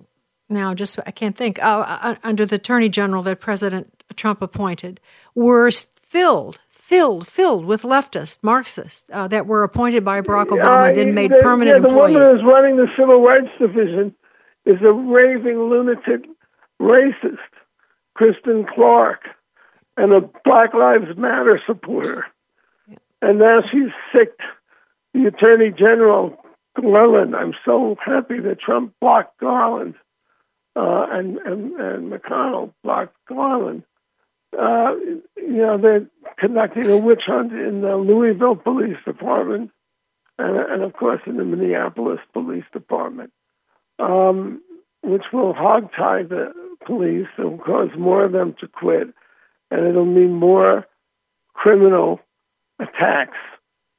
now 0.50 0.74
just 0.74 1.00
I 1.06 1.12
can't 1.12 1.36
think 1.36 1.62
uh, 1.64 2.00
uh 2.02 2.16
under 2.24 2.46
the 2.46 2.56
Attorney 2.56 2.90
General 2.90 3.24
that 3.24 3.40
President 3.40 4.04
Trump 4.16 4.42
appointed, 4.42 5.00
were 5.34 5.72
filled, 5.72 6.60
filled, 6.68 7.26
filled 7.26 7.66
with 7.66 7.84
leftists, 7.84 8.40
Marxists 8.44 9.10
uh, 9.14 9.28
that 9.30 9.48
were 9.48 9.64
appointed 9.64 10.04
by 10.04 10.22
Barack 10.22 10.48
Obama, 10.48 10.94
then 10.94 11.14
made 11.14 11.32
the, 11.32 11.40
permanent 11.42 11.78
yeah, 11.78 11.82
the 11.82 11.88
employees. 11.88 12.16
woman 12.16 12.32
who's 12.36 12.52
running 12.52 12.76
the 12.76 12.88
Civil 12.98 13.22
Rights 13.22 13.52
Division 13.58 14.14
is 14.66 14.82
a 14.82 14.92
raving 14.92 15.58
lunatic 15.58 16.30
racist, 16.82 17.38
Kristen 18.16 18.66
Clarke 18.76 19.26
and 20.02 20.14
a 20.14 20.22
Black 20.44 20.74
Lives 20.74 21.16
Matter 21.16 21.62
supporter. 21.68 22.26
And 23.22 23.38
now 23.38 23.60
she's 23.72 23.92
sick. 24.12 24.32
The 25.14 25.28
Attorney 25.28 25.70
General, 25.70 26.36
Garland, 26.76 27.36
I'm 27.36 27.54
so 27.64 27.96
happy 28.04 28.40
that 28.40 28.60
Trump 28.60 28.94
blocked 29.00 29.40
Garland 29.40 29.94
uh, 30.76 31.06
and, 31.12 31.38
and, 31.38 31.74
and 31.74 32.12
McConnell 32.12 32.74
blocked 32.84 33.16
Garland. 33.30 33.84
Uh, 34.58 34.96
you 35.38 35.58
know, 35.58 35.78
they're 35.78 36.08
conducting 36.40 36.90
a 36.90 36.98
witch 36.98 37.24
hunt 37.28 37.54
in 37.54 37.82
the 37.82 37.96
Louisville 37.96 38.56
Police 38.56 38.98
Department 39.06 39.70
and, 40.40 40.58
and 40.58 40.82
of 40.82 40.94
course, 40.94 41.22
in 41.28 41.38
the 41.38 41.46
Minneapolis 41.46 42.20
Police 42.34 42.66
Department, 42.74 43.32
um, 44.00 44.64
which 45.04 45.26
will 45.32 45.54
hogtie 45.54 46.28
the 46.28 46.54
police 46.88 47.28
and 47.38 47.62
cause 47.62 47.90
more 47.96 48.26
of 48.26 48.32
them 48.32 48.56
to 48.62 48.68
quit 48.68 49.14
and 49.72 49.88
it'll 49.88 50.06
mean 50.06 50.34
more 50.34 50.86
criminal 51.54 52.20
attacks 52.80 53.38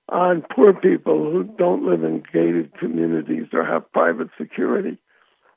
on 0.09 0.45
poor 0.55 0.73
people 0.75 1.31
who 1.31 1.45
don't 1.45 1.87
live 1.87 2.05
in 2.05 2.23
gated 2.33 2.73
communities 2.79 3.47
or 3.53 3.65
have 3.65 3.91
private 3.93 4.29
security. 4.39 4.99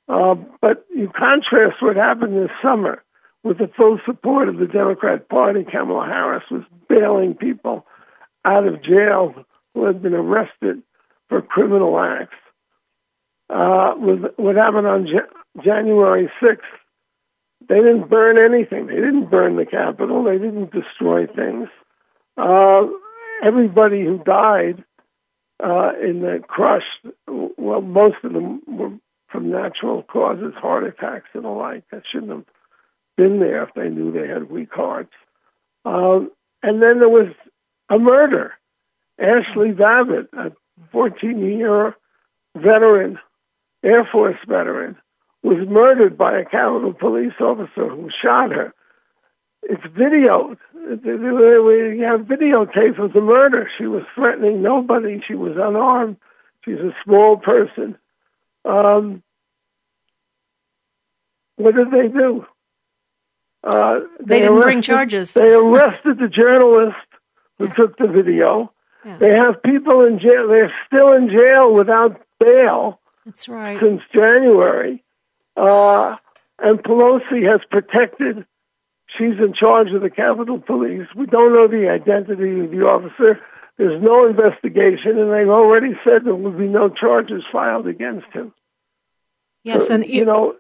Uh, 0.08 0.36
but 0.62 0.86
you 0.95 1.10
contrast 1.10 1.82
what 1.82 1.95
happened 1.95 2.36
this 2.38 2.51
summer 2.63 3.04
with 3.43 3.58
the 3.58 3.69
full 3.75 3.99
support 4.06 4.47
of 4.47 4.58
the 4.58 4.67
Democrat 4.67 5.28
Party. 5.28 5.65
Kamala 5.69 6.06
Harris 6.06 6.43
was 6.49 6.63
bailing 6.88 7.34
people 7.34 7.86
out 8.45 8.67
of 8.67 8.84
jail 8.84 9.34
who 9.73 9.86
had 9.86 10.01
been 10.01 10.13
arrested 10.13 10.82
for 11.28 11.41
criminal 11.41 11.99
acts. 11.99 12.36
Uh, 13.49 13.93
with 13.97 14.23
what 14.38 14.56
happened 14.56 14.88
on 14.88 15.06
J- 15.06 15.63
January 15.63 16.32
6th, 16.41 16.58
they 17.67 17.75
didn't 17.75 18.10
burn 18.10 18.38
anything. 18.39 18.88
They 18.88 18.95
didn't 18.95 19.30
burn 19.30 19.56
the 19.56 19.65
Capitol. 19.65 20.23
They 20.23 20.38
didn't 20.38 20.71
destroy 20.71 21.28
things. 21.28 21.67
Uh, 22.38 22.88
everybody 23.43 24.04
who 24.04 24.19
died 24.19 24.84
uh, 25.63 25.91
in 26.01 26.21
the 26.21 26.41
crush, 26.47 26.84
well, 27.28 27.82
most 27.82 28.17
of 28.23 28.34
them 28.34 28.62
were 28.67 28.91
from 29.30 29.51
natural 29.51 30.04
causes, 30.04 30.54
heart 30.56 30.84
attacks 30.84 31.30
and 31.34 31.43
the 31.43 31.49
like. 31.49 31.84
That 31.91 32.04
shouldn't 32.12 32.32
have 32.32 32.45
been 33.17 33.39
there 33.39 33.63
if 33.63 33.73
they 33.73 33.89
knew 33.89 34.12
they 34.12 34.28
had 34.28 34.49
weak 34.49 34.73
hearts. 34.73 35.13
Um, 35.86 36.32
and 36.62 36.82
then 36.82 36.99
there 36.99 37.10
was 37.10 37.34
a 37.89 37.97
murder. 37.97 38.54
Ashley 39.19 39.71
Babbitt, 39.71 40.30
a 40.34 40.51
14 40.91 41.39
year 41.39 41.95
veteran, 42.56 43.19
Air 43.84 44.08
Force 44.12 44.38
veteran, 44.47 44.97
was 45.45 45.67
murdered 45.69 46.17
by 46.17 46.39
a 46.39 46.43
Capitol 46.43 46.93
police 46.93 47.34
officer 47.39 47.88
who 47.88 48.10
shot 48.23 48.51
her. 48.51 48.73
It's 49.62 49.84
videoed. 49.84 50.58
We 50.73 51.99
have 52.01 52.21
videotapes 52.21 52.99
of 52.99 53.13
the 53.13 53.21
murder. 53.21 53.69
She 53.77 53.86
was 53.86 54.03
threatening 54.15 54.62
nobody. 54.62 55.21
She 55.27 55.36
was 55.36 55.53
unarmed. 55.55 56.17
She's 56.63 56.79
a 56.79 56.95
small 57.03 57.38
person. 57.38 57.97
Um, 58.63 59.21
what 61.58 61.75
did 61.75 61.91
they 61.91 62.08
do? 62.08 62.45
Uh, 63.63 63.99
they, 64.19 64.25
they, 64.25 64.39
didn't 64.39 64.53
arrested, 64.53 64.63
bring 64.63 64.81
charges. 64.81 65.34
They 65.34 65.53
arrested 65.53 66.17
the 66.19 66.27
journalist 66.27 66.97
who 67.60 67.67
took 67.69 67.97
the 67.97 68.08
video. 68.08 68.71
Yeah. 69.05 69.17
They 69.17 69.29
have 69.29 69.62
people 69.63 70.05
in 70.05 70.19
jail. 70.19 70.47
They're 70.47 70.73
still 70.88 71.13
in 71.13 71.29
jail 71.29 71.73
without 71.73 72.19
bail. 72.39 72.99
That's 73.25 73.47
right. 73.47 73.79
Since 73.79 74.01
January. 74.13 75.03
Uh, 75.55 76.15
And 76.59 76.79
Pelosi 76.83 77.43
has 77.51 77.61
protected. 77.69 78.45
She's 79.17 79.37
in 79.39 79.53
charge 79.53 79.91
of 79.91 80.01
the 80.01 80.09
Capitol 80.09 80.59
Police. 80.59 81.07
We 81.15 81.25
don't 81.25 81.53
know 81.53 81.67
the 81.67 81.89
identity 81.89 82.59
of 82.61 82.71
the 82.71 82.81
officer. 82.85 83.39
There's 83.77 84.01
no 84.01 84.25
investigation, 84.25 85.19
and 85.19 85.31
they've 85.33 85.49
already 85.49 85.93
said 86.03 86.23
there 86.23 86.33
will 86.35 86.51
be 86.51 86.67
no 86.67 86.87
charges 86.89 87.43
filed 87.51 87.87
against 87.87 88.27
him. 88.31 88.53
Yes, 89.63 89.87
So, 89.87 89.95
and 89.95 90.05
you 90.07 90.23
know, 90.23 90.55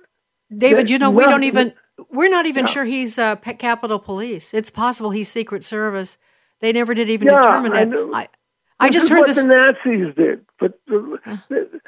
David, 0.55 0.89
you 0.89 0.99
know, 0.99 1.11
we 1.11 1.25
don't 1.25 1.43
even 1.43 1.73
we're 2.09 2.29
not 2.29 2.45
even 2.45 2.65
Yeah. 2.65 2.71
sure 2.71 2.83
he's 2.85 3.17
uh, 3.17 3.37
Capitol 3.37 3.99
Police. 3.99 4.53
It's 4.53 4.69
possible 4.69 5.11
he's 5.11 5.29
Secret 5.29 5.63
Service. 5.63 6.17
They 6.59 6.73
never 6.73 6.93
did 6.93 7.09
even 7.09 7.27
Yeah, 7.27 7.39
determine 7.39 7.71
that. 7.71 7.87
know. 7.89 8.13
I, 8.13 8.27
I 8.79 8.89
just 8.89 9.09
heard 9.09 9.19
what 9.19 9.27
this. 9.27 9.37
the 9.37 9.47
Nazis 9.47 10.13
did, 10.15 10.45
but 10.59 10.77
the, 10.87 11.19
the, 11.49 11.81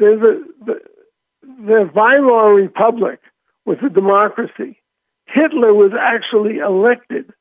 there's 0.00 0.20
a 0.20 0.42
the, 0.64 0.80
the 1.58 1.90
Weimar 1.94 2.54
Republic 2.54 3.20
was 3.64 3.78
a 3.84 3.88
democracy. 3.88 4.78
Hitler 5.26 5.72
was 5.72 5.92
actually 5.98 6.58
elected 6.58 7.32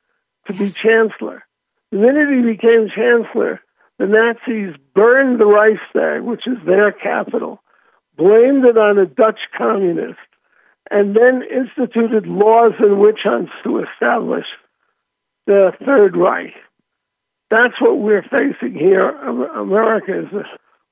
to 0.48 0.54
be 0.54 0.70
chancellor. 0.70 1.44
The 1.92 1.98
minute 1.98 2.30
he 2.30 2.54
became 2.54 2.90
chancellor, 2.94 3.60
the 4.00 4.08
Nazis 4.08 4.76
burned 4.96 5.40
the 5.40 5.46
Reichstag, 5.46 6.24
which 6.24 6.48
is 6.48 6.58
their 6.66 6.92
capital, 6.92 7.62
blamed 8.18 8.66
it 8.66 8.78
on 8.78 8.98
a 8.98 9.06
Dutch 9.06 9.40
communist, 9.58 10.20
and 10.90 11.16
then 11.16 11.44
instituted 11.44 12.28
laws 12.28 12.74
and 12.80 13.00
witch 13.00 13.20
hunts 13.24 13.52
to 13.64 13.84
establish 13.84 14.46
the 15.48 15.72
Third 15.86 16.16
Reich. 16.16 16.54
That's 17.50 17.80
what 17.82 18.00
we're 18.00 18.24
facing 18.24 18.74
here. 18.74 19.10
America 19.10 20.20
is 20.20 20.34
a 20.34 20.44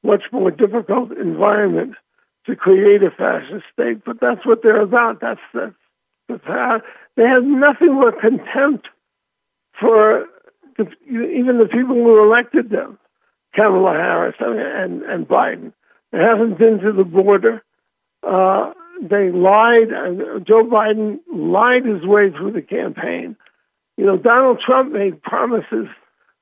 much 0.06 0.24
more 0.32 0.52
difficult 0.52 1.12
environment 1.12 1.96
to 2.50 2.56
create 2.56 3.04
a 3.04 3.12
fascist 3.12 3.66
state, 3.72 4.04
but 4.04 4.20
that's 4.20 4.46
what 4.46 4.64
they're 4.64 4.82
about. 4.82 5.22
That's 5.22 5.40
the, 5.54 5.74
that's 6.28 6.44
how, 6.46 6.82
they 7.16 7.24
have 7.24 7.44
nothing 7.44 8.02
but 8.02 8.20
contempt 8.20 8.88
for 9.80 10.26
the, 10.78 10.86
even 11.08 11.60
the 11.60 11.70
people 11.72 11.96
who 11.96 12.24
elected 12.24 12.70
them, 12.70 12.98
Kamala 13.56 13.94
Harris 13.94 14.36
and, 14.40 15.04
and 15.04 15.28
Biden. 15.28 15.74
They 16.12 16.18
haven't 16.18 16.58
been 16.58 16.80
to 16.80 16.92
the 16.92 17.04
border. 17.04 17.62
Uh, 18.24 18.74
they 19.02 19.30
lied. 19.30 19.90
Joe 20.48 20.66
Biden 20.66 21.20
lied 21.32 21.86
his 21.86 22.04
way 22.04 22.32
through 22.32 22.54
the 22.54 22.62
campaign. 22.62 23.36
You 23.96 24.06
know, 24.06 24.18
Donald 24.18 24.60
Trump 24.66 24.92
made 24.92 25.22
promises 25.22 25.88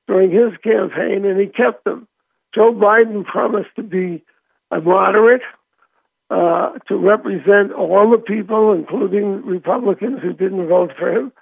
during 0.06 0.30
his 0.30 0.56
campaign, 0.64 1.24
and 1.24 1.38
he 1.38 1.46
kept 1.46 1.84
them. 1.84 2.08
Joe 2.54 2.72
Biden 2.72 3.24
promised 3.24 3.70
to 3.76 3.82
be 3.82 4.24
a 4.70 4.80
moderate, 4.80 5.42
uh, 6.30 6.72
to 6.88 6.96
represent 6.96 7.72
all 7.72 8.10
the 8.10 8.18
people, 8.18 8.72
including 8.72 9.44
Republicans 9.46 10.20
who 10.22 10.32
didn't 10.32 10.68
vote 10.68 10.92
for 10.98 11.10
him, 11.10 11.32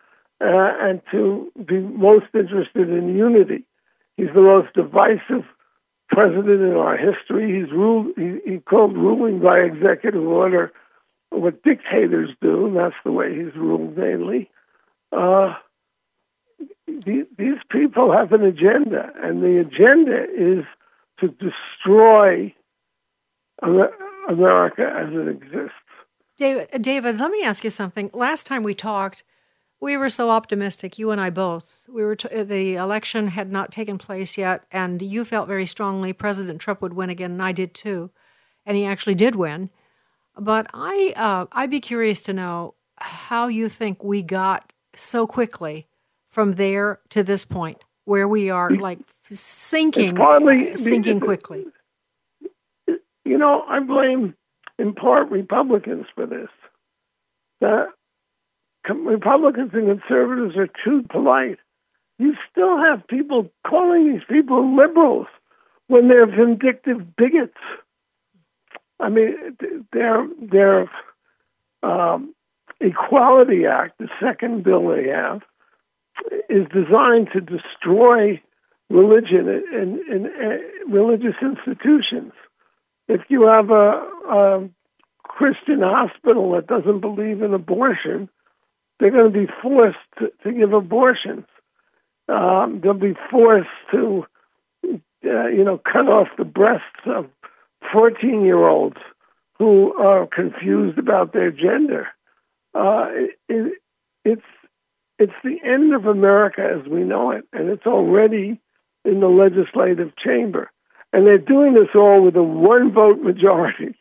uh, 0.40 0.72
and 0.80 1.00
to 1.10 1.50
be 1.66 1.78
most 1.78 2.26
interested 2.34 2.88
in 2.88 3.16
unity. 3.16 3.64
He's 4.16 4.32
the 4.34 4.42
most 4.42 4.72
divisive 4.74 5.44
president 6.08 6.62
in 6.62 6.76
our 6.76 6.96
history. 6.96 7.60
He's 7.60 7.72
ruled. 7.72 8.08
He, 8.16 8.38
he 8.44 8.58
called 8.58 8.94
ruling 8.94 9.40
by 9.40 9.58
executive 9.58 10.24
order 10.24 10.72
what 11.30 11.62
dictators 11.62 12.30
do, 12.40 12.66
and 12.66 12.76
that's 12.76 12.94
the 13.04 13.12
way 13.12 13.34
he's 13.34 13.54
ruled 13.56 13.96
mainly. 13.96 14.50
Uh, 15.12 15.54
the, 16.86 17.26
these 17.36 17.58
people 17.70 18.12
have 18.12 18.32
an 18.32 18.44
agenda, 18.44 19.10
and 19.22 19.42
the 19.42 19.58
agenda 19.60 20.24
is 20.32 20.64
to 21.20 21.28
destroy 21.28 22.54
Amer- 23.62 23.92
America 24.28 24.82
as 24.82 25.12
it 25.12 25.28
exists. 25.28 25.74
David, 26.36 26.82
David, 26.82 27.18
let 27.18 27.30
me 27.30 27.42
ask 27.42 27.64
you 27.64 27.70
something. 27.70 28.10
Last 28.12 28.46
time 28.46 28.62
we 28.62 28.74
talked, 28.74 29.22
we 29.80 29.96
were 29.96 30.10
so 30.10 30.30
optimistic, 30.30 30.98
you 30.98 31.10
and 31.10 31.20
I 31.20 31.30
both. 31.30 31.80
We 31.88 32.02
were 32.02 32.16
t- 32.16 32.42
the 32.42 32.76
election 32.76 33.28
had 33.28 33.50
not 33.50 33.70
taken 33.72 33.98
place 33.98 34.36
yet, 34.36 34.64
and 34.70 35.00
you 35.00 35.24
felt 35.24 35.48
very 35.48 35.66
strongly 35.66 36.12
President 36.12 36.60
Trump 36.60 36.82
would 36.82 36.94
win 36.94 37.10
again, 37.10 37.32
and 37.32 37.42
I 37.42 37.52
did 37.52 37.74
too, 37.74 38.10
and 38.64 38.76
he 38.76 38.84
actually 38.84 39.14
did 39.14 39.34
win. 39.34 39.70
But 40.38 40.66
I, 40.74 41.14
uh, 41.16 41.46
I'd 41.52 41.70
be 41.70 41.80
curious 41.80 42.22
to 42.24 42.32
know 42.32 42.74
how 42.98 43.48
you 43.48 43.68
think 43.68 44.02
we 44.02 44.22
got 44.22 44.72
so 44.94 45.26
quickly 45.26 45.86
from 46.28 46.52
there 46.52 47.00
to 47.10 47.22
this 47.22 47.44
point, 47.44 47.78
where 48.04 48.28
we 48.28 48.50
are 48.50 48.70
like 48.70 48.98
sinking, 49.30 50.16
partly- 50.16 50.72
uh, 50.72 50.76
sinking 50.76 51.20
quickly. 51.20 51.66
You 53.26 53.38
know, 53.38 53.64
I 53.68 53.80
blame 53.80 54.34
in 54.78 54.94
part 54.94 55.30
Republicans 55.30 56.06
for 56.14 56.26
this. 56.26 56.48
Com- 58.86 59.06
Republicans 59.06 59.70
and 59.74 60.00
conservatives 60.00 60.56
are 60.56 60.68
too 60.84 61.02
polite. 61.10 61.58
You 62.18 62.34
still 62.50 62.78
have 62.78 63.06
people 63.08 63.50
calling 63.66 64.12
these 64.12 64.22
people 64.28 64.76
liberals 64.76 65.26
when 65.88 66.08
they're 66.08 66.26
vindictive 66.26 67.16
bigots. 67.16 67.58
I 69.00 69.08
mean, 69.08 69.56
th- 69.60 69.82
their 69.92 70.26
their 70.40 70.90
um, 71.82 72.32
Equality 72.80 73.66
Act, 73.66 73.98
the 73.98 74.08
second 74.22 74.62
bill 74.62 74.88
they 74.88 75.08
have, 75.08 75.42
is 76.48 76.66
designed 76.72 77.28
to 77.32 77.40
destroy 77.40 78.40
religion 78.88 79.48
and, 79.48 79.98
and, 79.98 80.26
and 80.26 80.60
religious 80.88 81.34
institutions. 81.42 82.32
If 83.08 83.22
you 83.28 83.46
have 83.46 83.70
a, 83.70 84.02
a 84.28 84.68
Christian 85.22 85.80
hospital 85.82 86.52
that 86.52 86.66
doesn't 86.66 87.00
believe 87.00 87.42
in 87.42 87.54
abortion, 87.54 88.28
they're 88.98 89.10
going 89.10 89.32
to 89.32 89.38
be 89.38 89.52
forced 89.62 89.98
to, 90.18 90.32
to 90.42 90.52
give 90.52 90.72
abortions. 90.72 91.44
Um, 92.28 92.80
they'll 92.82 92.94
be 92.94 93.14
forced 93.30 93.68
to, 93.92 94.24
uh, 94.84 95.46
you 95.48 95.64
know, 95.64 95.78
cut 95.78 96.08
off 96.08 96.28
the 96.36 96.44
breasts 96.44 97.06
of 97.06 97.26
14 97.92 98.44
year 98.44 98.66
olds 98.66 98.96
who 99.58 99.94
are 99.94 100.26
confused 100.26 100.98
about 100.98 101.32
their 101.32 101.50
gender. 101.50 102.08
Uh, 102.74 103.06
it, 103.10 103.30
it, 103.48 103.72
it's 104.24 104.42
it's 105.18 105.32
the 105.42 105.56
end 105.64 105.94
of 105.94 106.04
America 106.04 106.60
as 106.60 106.86
we 106.86 107.00
know 107.00 107.30
it, 107.30 107.44
and 107.52 107.70
it's 107.70 107.86
already 107.86 108.60
in 109.04 109.20
the 109.20 109.28
legislative 109.28 110.12
chamber. 110.16 110.70
And 111.16 111.26
they're 111.26 111.38
doing 111.38 111.72
this 111.72 111.88
all 111.94 112.22
with 112.22 112.36
a 112.36 112.42
one 112.42 112.92
vote 112.92 113.20
majority. 113.22 113.94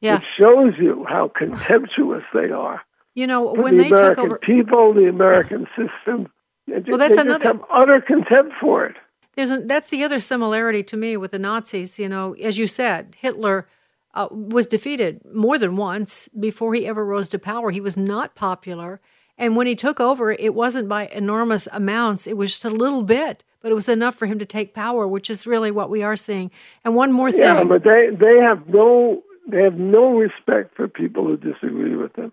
Yeah. 0.00 0.18
It 0.18 0.22
shows 0.30 0.74
you 0.78 1.04
how 1.08 1.26
contemptuous 1.36 2.22
they 2.32 2.50
are. 2.52 2.82
You 3.16 3.26
know, 3.26 3.52
when 3.52 3.76
the 3.76 3.84
they 3.84 3.88
American 3.90 4.14
took 4.14 4.24
over, 4.26 4.38
people, 4.38 4.94
the 4.94 5.08
American 5.08 5.66
system. 5.76 6.28
They 6.68 6.80
ju- 6.80 6.90
Well, 6.92 6.98
that's 6.98 7.16
they 7.16 7.24
just 7.24 7.26
another- 7.26 7.44
have 7.44 7.64
utter 7.72 8.00
contempt 8.00 8.52
for 8.60 8.84
it. 8.86 8.94
There's 9.34 9.50
a, 9.50 9.58
that's 9.58 9.88
the 9.88 10.04
other 10.04 10.20
similarity 10.20 10.82
to 10.84 10.96
me 10.96 11.16
with 11.16 11.32
the 11.32 11.38
Nazis. 11.40 11.98
You 11.98 12.08
know, 12.08 12.34
as 12.34 12.58
you 12.58 12.68
said, 12.68 13.16
Hitler 13.18 13.66
uh, 14.14 14.28
was 14.30 14.66
defeated 14.68 15.22
more 15.34 15.58
than 15.58 15.76
once 15.76 16.28
before 16.28 16.74
he 16.74 16.86
ever 16.86 17.04
rose 17.04 17.28
to 17.30 17.38
power. 17.38 17.70
He 17.72 17.80
was 17.80 17.96
not 17.96 18.34
popular, 18.36 19.00
and 19.36 19.56
when 19.56 19.66
he 19.66 19.74
took 19.74 19.98
over, 20.00 20.30
it 20.32 20.54
wasn't 20.54 20.88
by 20.88 21.08
enormous 21.08 21.66
amounts. 21.72 22.26
It 22.28 22.36
was 22.36 22.52
just 22.52 22.64
a 22.64 22.70
little 22.70 23.02
bit, 23.02 23.44
but 23.66 23.72
it 23.72 23.74
was 23.74 23.88
enough 23.88 24.14
for 24.14 24.26
him 24.26 24.38
to 24.38 24.46
take 24.46 24.74
power, 24.74 25.08
which 25.08 25.28
is 25.28 25.44
really 25.44 25.72
what 25.72 25.90
we 25.90 26.04
are 26.04 26.14
seeing. 26.14 26.52
And 26.84 26.94
one 26.94 27.10
more 27.10 27.32
thing, 27.32 27.40
Yeah, 27.40 27.64
but 27.64 27.82
they 27.82 28.10
they 28.12 28.38
have 28.40 28.68
no 28.68 29.24
they 29.50 29.60
have 29.64 29.74
no 29.74 30.12
respect 30.16 30.76
for 30.76 30.86
people 30.86 31.24
who 31.24 31.36
disagree 31.36 31.96
with 31.96 32.12
them. 32.12 32.30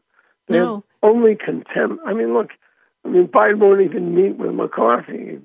They 0.48 0.60
No. 0.60 0.76
have 0.76 0.84
only 1.02 1.36
contempt. 1.36 2.04
I 2.06 2.14
mean, 2.14 2.36
look, 2.36 2.50
I 3.04 3.08
mean, 3.08 3.28
Biden 3.30 3.58
won't 3.58 3.82
even 3.82 4.14
meet 4.14 4.38
with 4.38 4.54
McCarthy. 4.54 5.40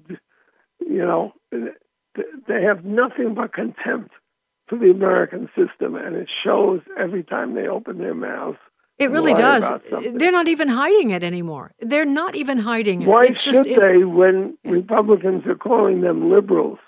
You 0.81 1.07
know, 1.07 1.33
they 1.51 2.63
have 2.65 2.85
nothing 2.85 3.33
but 3.35 3.55
contempt 3.55 4.11
for 4.67 4.77
the 4.77 4.91
American 4.91 5.49
system, 5.57 5.95
and 5.95 6.17
it 6.17 6.29
shows 6.45 6.83
every 6.99 7.25
time 7.25 7.55
they 7.55 7.67
open 7.67 7.97
their 7.97 8.13
mouths. 8.15 8.59
It 8.99 9.11
really 9.11 9.35
does. 9.35 9.71
They're 10.15 10.33
not 10.33 10.49
even 10.49 10.69
hiding 10.69 11.11
it 11.11 11.23
anymore. 11.23 11.73
They're 11.81 12.05
not 12.05 12.35
even 12.35 12.59
hiding 12.59 13.03
it. 13.03 13.09
Why 13.09 13.27
it's 13.27 13.41
should 13.43 13.53
just, 13.55 13.69
it- 13.69 13.81
they 13.81 14.05
when 14.05 14.59
Republicans 14.65 15.47
are 15.47 15.55
calling 15.55 16.01
them 16.01 16.31
liberals? 16.31 16.79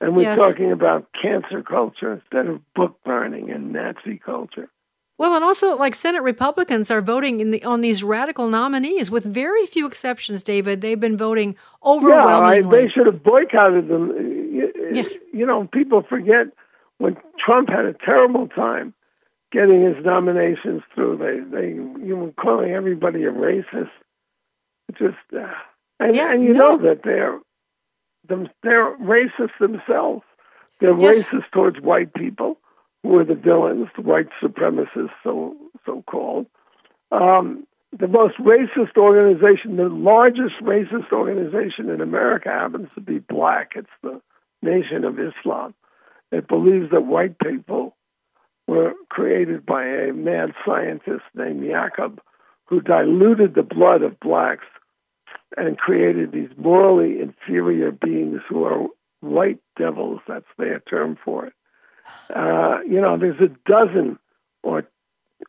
And 0.00 0.14
we're 0.14 0.22
Yes. 0.22 0.38
talking 0.38 0.70
about 0.70 1.06
cancel 1.20 1.62
culture 1.62 2.12
instead 2.12 2.46
of 2.46 2.60
book 2.74 2.98
burning 3.04 3.50
and 3.50 3.72
Nazi 3.72 4.16
culture. 4.24 4.68
Well, 5.18 5.34
and 5.34 5.42
also 5.44 5.76
like 5.76 5.96
Senate 5.96 6.22
Republicans 6.22 6.88
are 6.92 7.00
voting 7.00 7.40
in 7.40 7.50
the 7.50 7.64
on 7.64 7.80
these 7.80 8.04
radical 8.04 8.46
nominees, 8.48 9.10
with 9.10 9.24
very 9.24 9.66
few 9.66 9.84
exceptions. 9.88 10.44
David, 10.44 10.80
they've 10.80 11.00
been 11.00 11.16
voting 11.16 11.56
overwhelmingly. 11.84 12.58
Yeah, 12.60 12.66
I, 12.68 12.70
they 12.70 12.88
should 12.88 13.06
have 13.06 13.24
boycotted 13.24 13.88
them. 13.88 14.12
You, 14.94 15.04
you 15.32 15.44
know, 15.44 15.68
people 15.72 16.02
forget 16.08 16.46
when 16.98 17.16
Trump 17.44 17.68
had 17.68 17.84
a 17.84 17.94
terrible 17.94 18.46
time 18.46 18.94
getting 19.52 19.82
his 19.82 20.04
nominations 20.04 20.82
through. 20.94 21.18
They 21.18 21.56
they 21.56 21.68
you 22.06 22.16
were 22.16 22.32
calling 22.32 22.72
everybody 22.72 23.24
a 23.24 23.30
racist. 23.32 23.90
Just 24.98 25.16
uh, 25.36 25.52
and 26.00 26.14
Yeah, 26.14 26.32
and 26.32 26.42
you 26.42 26.52
no. 26.52 26.76
know 26.76 26.88
that 26.88 27.02
they're 27.04 27.38
them 28.28 28.48
they're 28.62 28.96
racist 28.96 29.56
themselves. 29.60 30.24
They're 30.80 30.98
Yes. 30.98 31.30
racist 31.30 31.50
towards 31.52 31.80
white 31.80 32.12
people 32.14 32.58
who 33.02 33.16
are 33.18 33.24
the 33.24 33.34
villains, 33.34 33.88
the 33.96 34.02
white 34.02 34.28
supremacists, 34.42 35.10
so 35.22 35.56
so 35.86 36.02
called. 36.06 36.46
Um, 37.10 37.66
the 37.98 38.08
most 38.08 38.36
racist 38.38 38.96
organization, 38.98 39.76
the 39.76 39.88
largest 39.88 40.56
racist 40.62 41.10
organization 41.10 41.88
in 41.88 42.00
America 42.02 42.50
happens 42.50 42.88
to 42.94 43.00
be 43.00 43.18
black. 43.18 43.72
It's 43.76 43.88
the 44.02 44.20
Nation 44.62 45.04
of 45.04 45.18
Islam. 45.18 45.74
It 46.30 46.46
believes 46.48 46.90
that 46.90 47.06
white 47.06 47.38
people 47.38 47.96
were 48.68 48.92
created 49.08 49.64
by 49.66 49.84
a 49.84 50.12
mad 50.12 50.52
scientist 50.64 51.24
named 51.34 51.64
Jacob, 51.64 52.20
who 52.66 52.82
diluted 52.82 53.54
the 53.54 53.62
blood 53.62 54.02
of 54.02 54.20
blacks 54.20 54.66
and 55.56 55.78
created 55.78 56.30
these 56.30 56.50
morally 56.58 57.20
inferior 57.20 57.90
beings 57.90 58.40
who 58.46 58.64
are 58.64 58.86
white 59.20 59.58
devils. 59.78 60.20
That's 60.28 60.44
their 60.58 60.80
term 60.80 61.16
for 61.24 61.46
it. 61.46 61.54
Uh, 62.34 62.80
you 62.86 63.00
know, 63.00 63.16
there's 63.18 63.40
a 63.40 63.56
dozen 63.66 64.18
or 64.62 64.84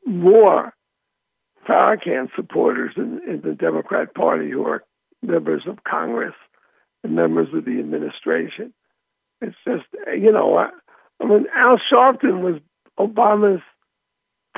more 0.05 0.73
Farrakhan 1.67 2.29
supporters 2.38 2.93
in, 2.95 3.19
in 3.27 3.41
the 3.43 3.53
Democrat 3.53 4.15
Party 4.15 4.49
who 4.49 4.65
are 4.65 4.84
members 5.21 5.63
of 5.67 5.84
Congress 5.84 6.36
and 7.03 7.15
members 7.15 7.49
of 7.53 7.65
the 7.65 7.79
administration. 7.79 8.73
It's 9.41 9.58
just, 9.67 9.86
you 10.17 10.32
know, 10.32 10.55
I, 10.55 10.69
I 11.21 11.25
mean, 11.25 11.45
Al 11.53 11.79
Sharpton 11.91 12.41
was 12.41 12.62
Obama's 13.00 13.62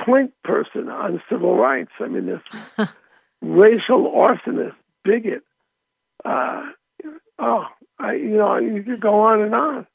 point 0.04 0.32
person 0.42 0.88
on 0.88 1.22
civil 1.30 1.56
rights. 1.56 1.90
I 2.00 2.08
mean, 2.08 2.26
this 2.26 2.40
racial 3.40 4.10
arsonist, 4.12 4.74
bigot. 5.04 5.42
Uh, 6.24 6.62
oh, 7.38 7.64
I, 7.98 8.14
you 8.14 8.36
know, 8.36 8.56
you 8.56 8.82
could 8.82 9.00
go 9.00 9.20
on 9.20 9.42
and 9.42 9.54
on. 9.54 9.86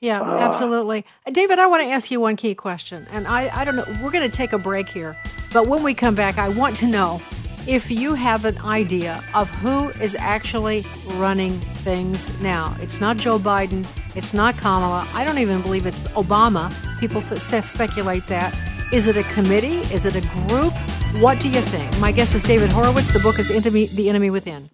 Yeah, 0.00 0.20
uh, 0.20 0.38
absolutely. 0.38 1.06
David, 1.32 1.58
I 1.58 1.66
want 1.66 1.82
to 1.82 1.88
ask 1.88 2.10
you 2.10 2.20
one 2.20 2.36
key 2.36 2.54
question. 2.54 3.06
And 3.10 3.26
I, 3.26 3.48
I 3.60 3.64
don't 3.64 3.76
know, 3.76 3.86
we're 4.02 4.10
going 4.10 4.28
to 4.28 4.36
take 4.36 4.52
a 4.52 4.58
break 4.58 4.88
here. 4.88 5.16
But 5.52 5.66
when 5.66 5.82
we 5.82 5.94
come 5.94 6.14
back, 6.14 6.36
I 6.36 6.50
want 6.50 6.76
to 6.76 6.86
know 6.86 7.22
if 7.66 7.90
you 7.90 8.14
have 8.14 8.44
an 8.44 8.58
idea 8.58 9.22
of 9.34 9.48
who 9.50 9.88
is 10.00 10.14
actually 10.18 10.84
running 11.14 11.52
things 11.52 12.40
now. 12.40 12.76
It's 12.80 13.00
not 13.00 13.16
Joe 13.16 13.38
Biden, 13.38 13.86
it's 14.16 14.34
not 14.34 14.56
Kamala. 14.56 15.06
I 15.14 15.24
don't 15.24 15.38
even 15.38 15.62
believe 15.62 15.86
it's 15.86 16.02
Obama. 16.12 16.72
People 17.00 17.20
speculate 17.20 18.26
that. 18.26 18.54
Is 18.92 19.06
it 19.06 19.16
a 19.16 19.22
committee? 19.34 19.78
Is 19.92 20.04
it 20.04 20.14
a 20.14 20.20
group? 20.48 20.72
What 21.20 21.40
do 21.40 21.48
you 21.48 21.60
think? 21.60 22.00
My 22.00 22.12
guest 22.12 22.34
is 22.34 22.42
David 22.42 22.70
Horowitz. 22.70 23.12
The 23.12 23.18
book 23.18 23.38
is 23.38 23.48
The 23.48 24.08
Enemy 24.08 24.30
Within. 24.30 24.70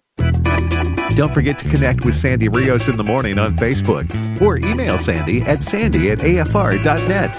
Don't 1.15 1.33
forget 1.33 1.59
to 1.59 1.69
connect 1.69 2.05
with 2.05 2.15
Sandy 2.15 2.47
Rios 2.47 2.87
in 2.87 2.97
the 2.97 3.03
morning 3.03 3.37
on 3.37 3.53
Facebook 3.55 4.41
or 4.41 4.57
email 4.57 4.97
Sandy 4.97 5.41
at 5.41 5.61
sandy 5.61 6.11
at 6.11 6.19
afr.net. 6.19 7.33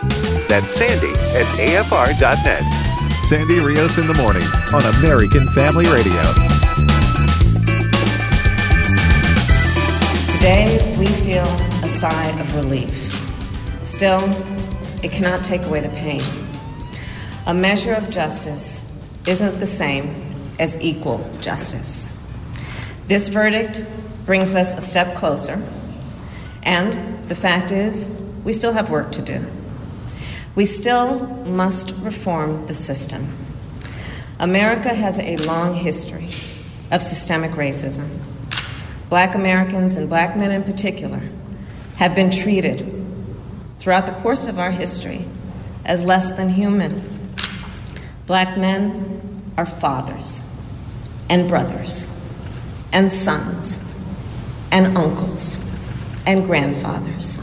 That's 0.48 0.70
sandy 0.70 1.10
at 1.10 1.46
afr.net. 1.58 2.81
Sandy 3.24 3.60
Rios 3.60 3.98
in 3.98 4.06
the 4.08 4.14
morning 4.14 4.42
on 4.74 4.82
American 4.96 5.46
Family 5.48 5.86
Radio. 5.86 6.20
Today, 10.28 10.96
we 10.98 11.06
feel 11.06 11.44
a 11.84 11.88
sigh 11.88 12.40
of 12.40 12.56
relief. 12.56 12.92
Still, 13.84 14.20
it 15.04 15.12
cannot 15.12 15.44
take 15.44 15.62
away 15.62 15.80
the 15.80 15.88
pain. 15.90 16.20
A 17.46 17.54
measure 17.54 17.94
of 17.94 18.10
justice 18.10 18.82
isn't 19.26 19.60
the 19.60 19.66
same 19.66 20.34
as 20.58 20.76
equal 20.80 21.24
justice. 21.40 22.08
This 23.06 23.28
verdict 23.28 23.86
brings 24.26 24.56
us 24.56 24.74
a 24.74 24.80
step 24.80 25.14
closer, 25.14 25.62
and 26.64 26.92
the 27.28 27.36
fact 27.36 27.70
is, 27.70 28.10
we 28.44 28.52
still 28.52 28.72
have 28.72 28.90
work 28.90 29.12
to 29.12 29.22
do. 29.22 29.46
We 30.54 30.66
still 30.66 31.20
must 31.46 31.92
reform 31.96 32.66
the 32.66 32.74
system. 32.74 33.34
America 34.38 34.92
has 34.92 35.18
a 35.18 35.36
long 35.36 35.74
history 35.74 36.28
of 36.90 37.00
systemic 37.00 37.52
racism. 37.52 38.08
Black 39.08 39.34
Americans, 39.34 39.96
and 39.96 40.08
black 40.08 40.36
men 40.36 40.50
in 40.50 40.62
particular, 40.62 41.22
have 41.96 42.14
been 42.14 42.30
treated 42.30 42.92
throughout 43.78 44.06
the 44.06 44.12
course 44.12 44.46
of 44.46 44.58
our 44.58 44.70
history 44.70 45.26
as 45.84 46.04
less 46.04 46.32
than 46.32 46.50
human. 46.50 47.02
Black 48.26 48.58
men 48.58 49.42
are 49.56 49.66
fathers 49.66 50.42
and 51.28 51.48
brothers 51.48 52.10
and 52.92 53.10
sons 53.10 53.80
and 54.70 54.98
uncles 54.98 55.58
and 56.26 56.44
grandfathers 56.44 57.40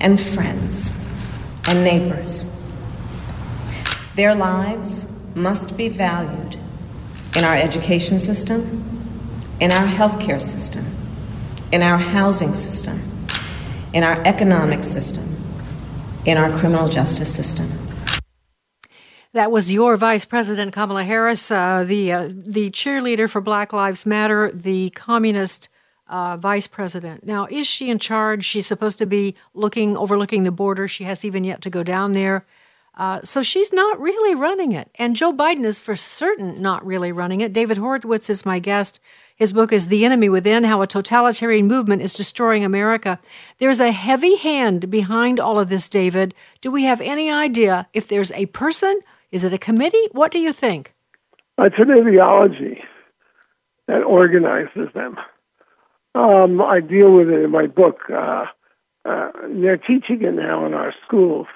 and 0.00 0.20
friends 0.20 0.92
and 1.66 1.82
neighbors. 1.84 2.44
Their 4.14 4.34
lives 4.34 5.08
must 5.34 5.76
be 5.76 5.88
valued 5.88 6.58
in 7.36 7.44
our 7.44 7.54
education 7.56 8.20
system, 8.20 8.84
in 9.60 9.70
our 9.70 9.86
healthcare 9.86 10.40
system, 10.40 10.84
in 11.72 11.82
our 11.82 11.98
housing 11.98 12.52
system, 12.52 13.02
in 13.92 14.02
our 14.02 14.20
economic 14.26 14.82
system, 14.84 15.36
in 16.24 16.36
our 16.36 16.50
criminal 16.50 16.88
justice 16.88 17.34
system. 17.34 17.70
That 19.34 19.52
was 19.52 19.70
your 19.70 19.96
Vice 19.96 20.24
President 20.24 20.72
Kamala 20.72 21.04
Harris, 21.04 21.50
uh, 21.50 21.84
the 21.84 22.12
uh, 22.12 22.28
the 22.28 22.70
cheerleader 22.70 23.30
for 23.30 23.40
Black 23.40 23.72
Lives 23.72 24.06
Matter, 24.06 24.50
the 24.52 24.90
communist 24.90 25.68
uh, 26.08 26.36
vice 26.36 26.66
president. 26.66 27.24
Now, 27.24 27.46
is 27.50 27.66
she 27.66 27.90
in 27.90 27.98
charge? 27.98 28.44
She's 28.44 28.66
supposed 28.66 28.98
to 28.98 29.06
be 29.06 29.34
looking, 29.54 29.96
overlooking 29.96 30.44
the 30.44 30.52
border. 30.52 30.88
She 30.88 31.04
has 31.04 31.24
even 31.24 31.44
yet 31.44 31.60
to 31.62 31.70
go 31.70 31.82
down 31.82 32.12
there. 32.12 32.46
Uh, 32.96 33.20
so 33.22 33.42
she's 33.42 33.72
not 33.72 34.00
really 34.00 34.34
running 34.34 34.72
it. 34.72 34.90
And 34.96 35.14
Joe 35.14 35.32
Biden 35.32 35.64
is 35.64 35.78
for 35.78 35.94
certain 35.94 36.60
not 36.60 36.84
really 36.84 37.12
running 37.12 37.40
it. 37.40 37.52
David 37.52 37.78
Horowitz 37.78 38.28
is 38.28 38.44
my 38.44 38.58
guest. 38.58 38.98
His 39.36 39.52
book 39.52 39.72
is 39.72 39.86
The 39.86 40.04
Enemy 40.04 40.28
Within 40.30 40.64
How 40.64 40.82
a 40.82 40.86
Totalitarian 40.88 41.68
Movement 41.68 42.02
is 42.02 42.14
Destroying 42.14 42.64
America. 42.64 43.20
There's 43.58 43.78
a 43.78 43.92
heavy 43.92 44.36
hand 44.36 44.90
behind 44.90 45.38
all 45.38 45.60
of 45.60 45.68
this, 45.68 45.88
David. 45.88 46.34
Do 46.60 46.72
we 46.72 46.82
have 46.84 47.00
any 47.00 47.30
idea 47.30 47.86
if 47.92 48.08
there's 48.08 48.32
a 48.32 48.46
person? 48.46 49.00
Is 49.30 49.44
it 49.44 49.52
a 49.52 49.58
committee? 49.58 50.08
What 50.10 50.32
do 50.32 50.40
you 50.40 50.52
think? 50.52 50.92
It's 51.56 51.76
an 51.78 51.90
ideology 51.90 52.82
that 53.86 54.02
organizes 54.02 54.88
them. 54.92 55.16
Um, 56.14 56.60
I 56.60 56.80
deal 56.80 57.12
with 57.12 57.28
it 57.28 57.44
in 57.44 57.50
my 57.50 57.66
book. 57.66 58.00
Uh, 58.10 58.46
uh, 59.04 59.30
they're 59.48 59.76
teaching 59.76 60.22
it 60.22 60.34
now 60.34 60.66
in 60.66 60.74
our 60.74 60.94
schools. 61.06 61.46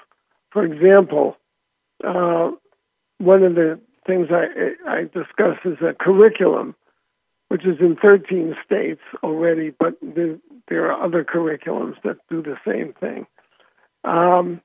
For 0.50 0.64
example, 0.64 1.36
uh, 2.04 2.50
one 3.18 3.42
of 3.42 3.54
the 3.54 3.80
things 4.06 4.28
I, 4.30 4.74
I 4.88 5.02
discuss 5.02 5.58
is 5.64 5.78
a 5.80 5.94
curriculum, 5.94 6.74
which 7.48 7.64
is 7.64 7.78
in 7.80 7.96
13 7.96 8.54
states 8.64 9.00
already, 9.22 9.70
but 9.70 9.96
there, 10.02 10.38
there 10.68 10.90
are 10.90 11.04
other 11.04 11.24
curriculums 11.24 11.96
that 12.04 12.16
do 12.28 12.42
the 12.42 12.56
same 12.66 12.94
thing. 12.94 13.26
Um, 14.04 14.60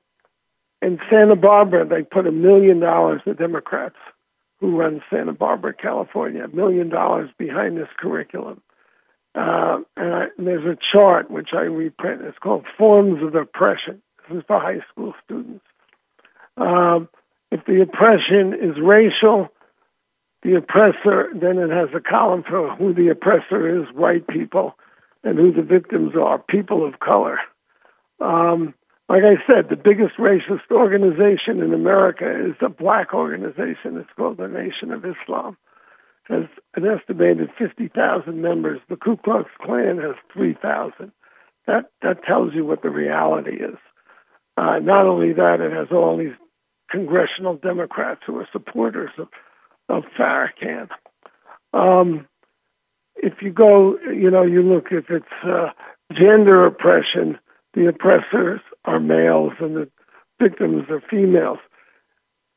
in 0.80 0.98
Santa 1.10 1.36
Barbara, 1.36 1.86
they 1.86 2.02
put 2.02 2.26
a 2.26 2.32
million 2.32 2.80
dollars, 2.80 3.22
the 3.26 3.34
Democrats 3.34 3.96
who 4.60 4.76
run 4.76 5.02
Santa 5.10 5.32
Barbara, 5.32 5.72
California, 5.72 6.44
a 6.44 6.48
million 6.48 6.88
dollars 6.88 7.30
behind 7.38 7.76
this 7.76 7.88
curriculum. 7.96 8.60
Uh, 9.38 9.78
and, 9.96 10.14
I, 10.14 10.24
there's 10.36 10.64
a 10.64 10.76
chart 10.92 11.30
which 11.30 11.50
I 11.52 11.60
reprint. 11.60 12.22
It's 12.22 12.38
called 12.38 12.64
Forms 12.76 13.22
of 13.22 13.34
Oppression. 13.36 14.02
This 14.28 14.38
is 14.38 14.44
for 14.48 14.58
high 14.58 14.84
school 14.90 15.14
students. 15.24 15.64
Um, 16.56 17.08
if 17.52 17.64
the 17.64 17.80
oppression 17.82 18.52
is 18.52 18.76
racial, 18.82 19.48
the 20.42 20.56
oppressor, 20.56 21.28
then 21.34 21.58
it 21.58 21.70
has 21.70 21.88
a 21.94 22.00
column 22.00 22.42
for 22.42 22.74
who 22.76 22.92
the 22.92 23.08
oppressor 23.10 23.80
is, 23.80 23.86
white 23.94 24.26
people, 24.26 24.76
and 25.22 25.38
who 25.38 25.52
the 25.52 25.62
victims 25.62 26.14
are, 26.20 26.38
people 26.38 26.84
of 26.86 26.98
color. 26.98 27.38
Um, 28.20 28.74
like 29.08 29.22
I 29.22 29.36
said, 29.46 29.70
the 29.70 29.76
biggest 29.76 30.16
racist 30.18 30.70
organization 30.72 31.62
in 31.62 31.72
America 31.72 32.28
is 32.28 32.56
a 32.60 32.68
black 32.68 33.14
organization. 33.14 33.98
It's 33.98 34.10
called 34.16 34.38
the 34.38 34.48
Nation 34.48 34.90
of 34.90 35.04
Islam 35.04 35.56
has 36.28 36.44
an 36.74 36.84
estimated 36.86 37.50
50,000 37.58 38.40
members. 38.40 38.80
The 38.88 38.96
Ku 38.96 39.16
Klux 39.16 39.50
Klan 39.62 39.98
has 39.98 40.14
3,000. 40.32 41.12
That 41.66 41.90
that 42.02 42.24
tells 42.24 42.54
you 42.54 42.64
what 42.64 42.82
the 42.82 42.90
reality 42.90 43.56
is. 43.56 43.76
Uh, 44.56 44.78
not 44.78 45.06
only 45.06 45.32
that, 45.34 45.60
it 45.60 45.72
has 45.72 45.88
all 45.92 46.16
these 46.16 46.34
congressional 46.90 47.56
Democrats 47.56 48.22
who 48.26 48.38
are 48.38 48.48
supporters 48.50 49.10
of, 49.18 49.28
of 49.88 50.04
Farrakhan. 50.18 50.88
Um, 51.72 52.26
if 53.16 53.34
you 53.42 53.52
go, 53.52 53.98
you 53.98 54.30
know, 54.30 54.42
you 54.42 54.62
look 54.62 54.86
if 54.90 55.10
it's 55.10 55.26
uh, 55.44 55.70
gender 56.12 56.66
oppression, 56.66 57.38
the 57.74 57.88
oppressors 57.88 58.60
are 58.84 59.00
males 59.00 59.52
and 59.60 59.76
the 59.76 59.90
victims 60.40 60.84
are 60.88 61.02
females. 61.10 61.58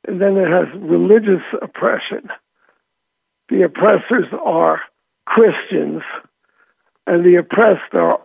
And 0.07 0.22
then 0.22 0.38
it 0.38 0.47
has 0.47 0.67
religious 0.80 1.43
oppression 1.61 2.30
the 3.51 3.63
oppressors 3.63 4.27
are 4.43 4.81
Christians, 5.25 6.01
and 7.05 7.25
the 7.25 7.35
oppressed 7.35 7.93
are 7.93 8.19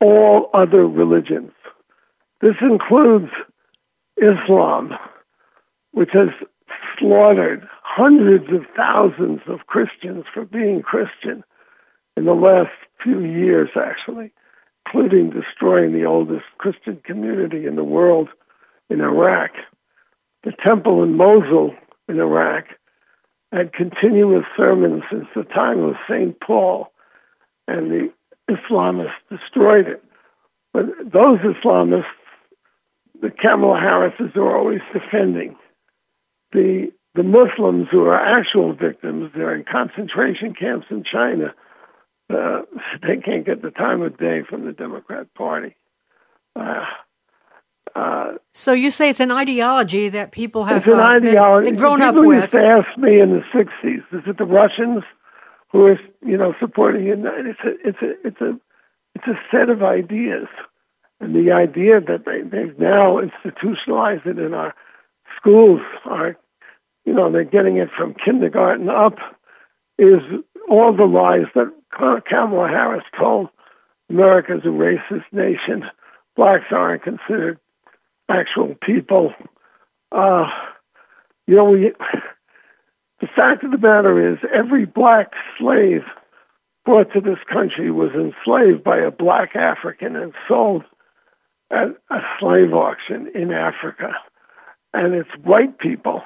all 0.00 0.50
other 0.54 0.86
religions. 0.86 1.52
This 2.40 2.56
includes 2.62 3.30
Islam, 4.16 4.92
which 5.92 6.10
has 6.12 6.28
slaughtered 6.98 7.68
hundreds 7.82 8.46
of 8.52 8.62
thousands 8.74 9.40
of 9.48 9.66
Christians 9.66 10.24
for 10.32 10.46
being 10.46 10.82
Christian 10.82 11.44
in 12.16 12.24
the 12.24 12.32
last 12.32 12.72
few 13.02 13.20
years, 13.20 13.68
actually, 13.76 14.32
including 14.86 15.30
destroying 15.30 15.92
the 15.92 16.06
oldest 16.06 16.44
Christian 16.56 17.02
community 17.04 17.66
in 17.66 17.76
the 17.76 17.84
world 17.84 18.28
in 18.88 19.02
Iraq. 19.02 19.50
The 20.42 20.52
temple 20.64 21.02
in 21.02 21.16
Mosul 21.16 21.74
in 22.08 22.18
Iraq 22.18 22.64
had 23.54 23.72
continuous 23.72 24.44
sermons 24.56 25.02
since 25.10 25.26
the 25.34 25.44
time 25.44 25.82
of 25.84 25.94
St. 26.08 26.38
Paul, 26.40 26.88
and 27.68 27.90
the 27.90 28.12
Islamists 28.50 29.12
destroyed 29.30 29.86
it. 29.86 30.04
But 30.72 30.86
those 31.04 31.38
Islamists, 31.38 32.04
the 33.22 33.30
Kamala 33.30 33.78
Harrises 33.78 34.32
are 34.36 34.56
always 34.56 34.80
defending. 34.92 35.56
The 36.52 36.92
the 37.14 37.22
Muslims 37.22 37.86
who 37.92 38.02
are 38.06 38.18
actual 38.18 38.74
victims, 38.74 39.30
they're 39.36 39.54
in 39.54 39.64
concentration 39.70 40.52
camps 40.52 40.86
in 40.90 41.04
China. 41.04 41.54
Uh, 42.28 42.62
they 43.02 43.16
can't 43.24 43.46
get 43.46 43.62
the 43.62 43.70
time 43.70 44.02
of 44.02 44.18
day 44.18 44.40
from 44.48 44.66
the 44.66 44.72
Democrat 44.72 45.32
Party. 45.34 45.76
Uh, 46.56 46.84
uh, 47.94 48.32
so 48.52 48.72
you 48.72 48.90
say 48.90 49.08
it's 49.08 49.20
an 49.20 49.30
ideology 49.30 50.08
that 50.08 50.32
people 50.32 50.64
have 50.64 50.78
it's 50.78 50.86
an 50.88 50.98
uh, 50.98 51.02
ideology. 51.02 51.70
Been, 51.70 51.78
grown 51.78 52.00
people 52.00 52.20
up 52.20 52.26
with. 52.26 52.40
used 52.40 52.52
to 52.52 52.60
ask 52.60 52.98
me 52.98 53.20
in 53.20 53.30
the 53.30 53.42
'60s, 53.54 53.98
"Is 54.12 54.24
it 54.26 54.38
the 54.38 54.44
Russians 54.44 55.04
who 55.70 55.86
are, 55.86 56.00
you 56.24 56.36
know, 56.36 56.54
supporting 56.58 57.06
it?" 57.06 57.18
It's 57.20 57.60
a, 57.64 57.88
it's 57.88 58.02
a, 58.02 58.26
it's 58.26 58.40
a, 58.40 58.60
it's 59.14 59.26
a 59.28 59.38
set 59.50 59.68
of 59.68 59.84
ideas, 59.84 60.48
and 61.20 61.34
the 61.34 61.52
idea 61.52 62.00
that 62.00 62.24
they, 62.26 62.42
they've 62.42 62.78
now 62.78 63.18
institutionalized 63.18 64.26
it 64.26 64.38
in 64.38 64.54
our 64.54 64.74
schools, 65.36 65.80
are, 66.04 66.36
you 67.04 67.12
know, 67.12 67.30
they're 67.30 67.44
getting 67.44 67.76
it 67.76 67.90
from 67.96 68.14
kindergarten 68.14 68.88
up, 68.88 69.18
is 69.98 70.20
all 70.68 70.92
the 70.96 71.04
lies 71.04 71.46
that 71.54 71.72
Kamala 71.92 72.68
Harris 72.68 73.04
told 73.16 73.50
America's 74.10 74.62
a 74.64 74.68
racist 74.68 75.30
nation. 75.30 75.84
Blacks 76.34 76.64
aren't 76.72 77.04
considered 77.04 77.60
actual 78.28 78.74
people. 78.84 79.32
Uh, 80.12 80.46
you 81.46 81.56
know, 81.56 81.64
we, 81.64 81.92
the 83.20 83.28
fact 83.34 83.64
of 83.64 83.70
the 83.70 83.78
matter 83.78 84.32
is, 84.32 84.38
every 84.54 84.86
black 84.86 85.32
slave 85.58 86.02
brought 86.84 87.12
to 87.12 87.20
this 87.20 87.38
country 87.52 87.90
was 87.90 88.10
enslaved 88.14 88.84
by 88.84 88.98
a 88.98 89.10
black 89.10 89.56
African 89.56 90.16
and 90.16 90.32
sold 90.48 90.84
at 91.70 91.88
a 92.10 92.18
slave 92.38 92.72
auction 92.72 93.30
in 93.34 93.50
Africa. 93.50 94.12
And 94.92 95.14
it's 95.14 95.30
white 95.42 95.78
people 95.78 96.22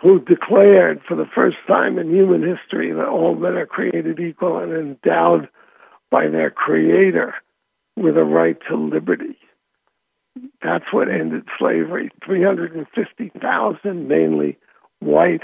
who 0.00 0.20
declared 0.20 1.00
for 1.06 1.16
the 1.16 1.30
first 1.32 1.56
time 1.68 1.98
in 1.98 2.10
human 2.10 2.42
history 2.42 2.92
that 2.92 3.06
all 3.06 3.36
men 3.36 3.54
are 3.54 3.66
created 3.66 4.18
equal 4.18 4.58
and 4.58 4.72
endowed 4.72 5.48
by 6.10 6.26
their 6.26 6.50
creator 6.50 7.34
with 7.96 8.16
a 8.16 8.24
right 8.24 8.56
to 8.68 8.76
liberty. 8.76 9.38
That's 10.62 10.84
what 10.92 11.08
ended 11.08 11.44
slavery. 11.58 12.10
350,000 12.24 14.08
mainly 14.08 14.58
white, 15.00 15.42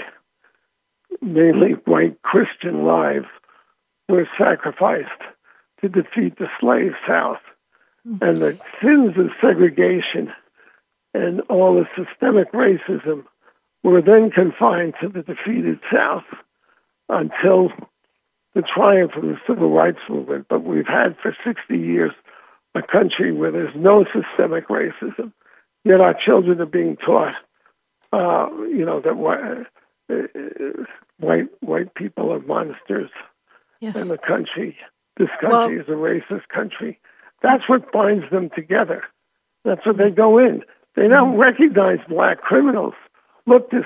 mainly 1.21 1.71
white 1.85 2.21
Christian 2.21 2.85
lives 2.85 3.27
were 4.07 4.27
sacrificed 4.37 5.09
to 5.81 5.89
defeat 5.89 6.37
the 6.37 6.47
slave 6.59 6.93
South. 7.07 7.39
Mm-hmm. 8.07 8.23
And 8.23 8.37
the 8.37 8.59
sins 8.81 9.17
of 9.17 9.31
segregation 9.41 10.33
and 11.13 11.41
all 11.49 11.75
the 11.75 11.85
systemic 11.95 12.51
racism 12.51 13.25
were 13.83 14.01
then 14.01 14.31
confined 14.31 14.93
to 15.01 15.09
the 15.09 15.21
defeated 15.21 15.79
South 15.91 16.25
until 17.07 17.69
the 18.53 18.61
triumph 18.61 19.11
of 19.15 19.23
the 19.23 19.37
civil 19.47 19.71
rights 19.71 19.99
movement. 20.09 20.47
But 20.49 20.63
we've 20.63 20.87
had 20.87 21.15
for 21.21 21.35
60 21.45 21.77
years 21.77 22.11
a 22.75 22.81
country 22.81 23.31
where 23.31 23.51
there's 23.51 23.75
no 23.75 24.05
systemic 24.05 24.67
racism, 24.67 25.33
yet 25.83 26.01
our 26.01 26.13
children 26.13 26.61
are 26.61 26.65
being 26.65 26.97
taught, 26.97 27.35
uh, 28.13 28.49
you 28.67 28.85
know, 28.85 29.01
that 29.01 29.17
white, 29.17 29.65
uh, 30.11 30.83
white 31.19 31.47
white 31.61 31.93
people 31.95 32.31
are 32.31 32.39
monsters, 32.39 33.09
yes. 33.79 33.95
and 33.95 34.09
the 34.09 34.17
country, 34.17 34.77
this 35.17 35.29
country 35.41 35.49
well, 35.49 35.69
is 35.69 35.87
a 35.87 35.91
racist 35.91 36.47
country. 36.47 36.99
That's 37.41 37.67
what 37.67 37.91
binds 37.91 38.25
them 38.31 38.49
together. 38.55 39.03
That's 39.63 39.85
what 39.85 39.97
they 39.97 40.09
go 40.09 40.37
in. 40.37 40.63
They 40.95 41.07
don't 41.07 41.33
mm-hmm. 41.33 41.41
recognize 41.41 41.99
black 42.07 42.41
criminals. 42.41 42.93
Look, 43.45 43.71
this 43.71 43.85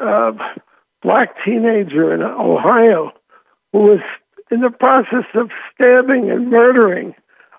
uh, 0.00 0.32
black 1.02 1.36
teenager 1.44 2.14
in 2.14 2.22
Ohio 2.22 3.12
who 3.72 3.80
was 3.80 4.00
in 4.50 4.60
the 4.60 4.70
process 4.70 5.26
of 5.34 5.50
stabbing 5.74 6.30
and 6.30 6.50
murdering 6.50 7.14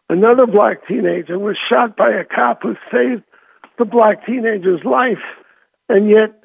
Another 0.09 0.45
black 0.45 0.87
teenager 0.87 1.39
was 1.39 1.57
shot 1.71 1.97
by 1.97 2.09
a 2.09 2.23
cop 2.23 2.61
who 2.61 2.75
saved 2.91 3.23
the 3.77 3.85
black 3.85 4.25
teenager's 4.25 4.83
life, 4.83 5.23
and 5.89 6.09
yet 6.09 6.41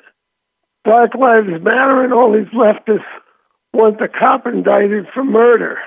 Black 0.84 1.14
Lives 1.14 1.62
Matter 1.62 2.02
and 2.02 2.12
all 2.12 2.32
these 2.32 2.52
leftists 2.54 3.04
want 3.72 3.98
the 3.98 4.08
cop 4.08 4.46
indicted 4.46 5.06
for 5.12 5.22
murder. 5.22 5.78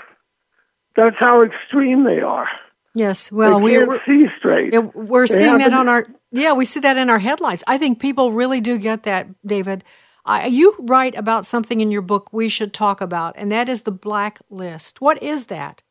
That's 0.96 1.16
how 1.20 1.44
extreme 1.44 2.04
they 2.04 2.22
are. 2.22 2.48
Yes, 2.94 3.32
well, 3.32 3.60
we 3.60 3.72
can't 3.72 4.02
see 4.06 4.26
straight. 4.38 4.72
Yeah, 4.72 4.80
we're 4.80 5.26
they 5.26 5.40
seeing 5.40 5.58
that 5.58 5.74
on 5.74 5.90
our 5.90 6.08
yeah, 6.32 6.54
we 6.54 6.66
see 6.66 6.80
that 6.82 6.98
in 6.98 7.10
our 7.10 7.20
headlines. 7.20 7.64
I 7.66 7.78
think 7.78 8.00
people 8.00 8.32
really 8.32 8.62
do 8.62 8.78
get 8.78 9.04
that, 9.04 9.28
David. 9.46 9.84
Uh, 10.26 10.48
you 10.50 10.76
write 10.80 11.16
about 11.16 11.46
something 11.46 11.82
in 11.82 11.92
your 11.92 12.02
book 12.02 12.32
we 12.32 12.48
should 12.50 12.74
talk 12.74 13.02
about, 13.02 13.36
and 13.38 13.52
that 13.52 13.68
is 13.68 13.82
the 13.82 13.92
blacklist. 13.92 15.02
What 15.02 15.22
is 15.22 15.48
that? 15.48 15.82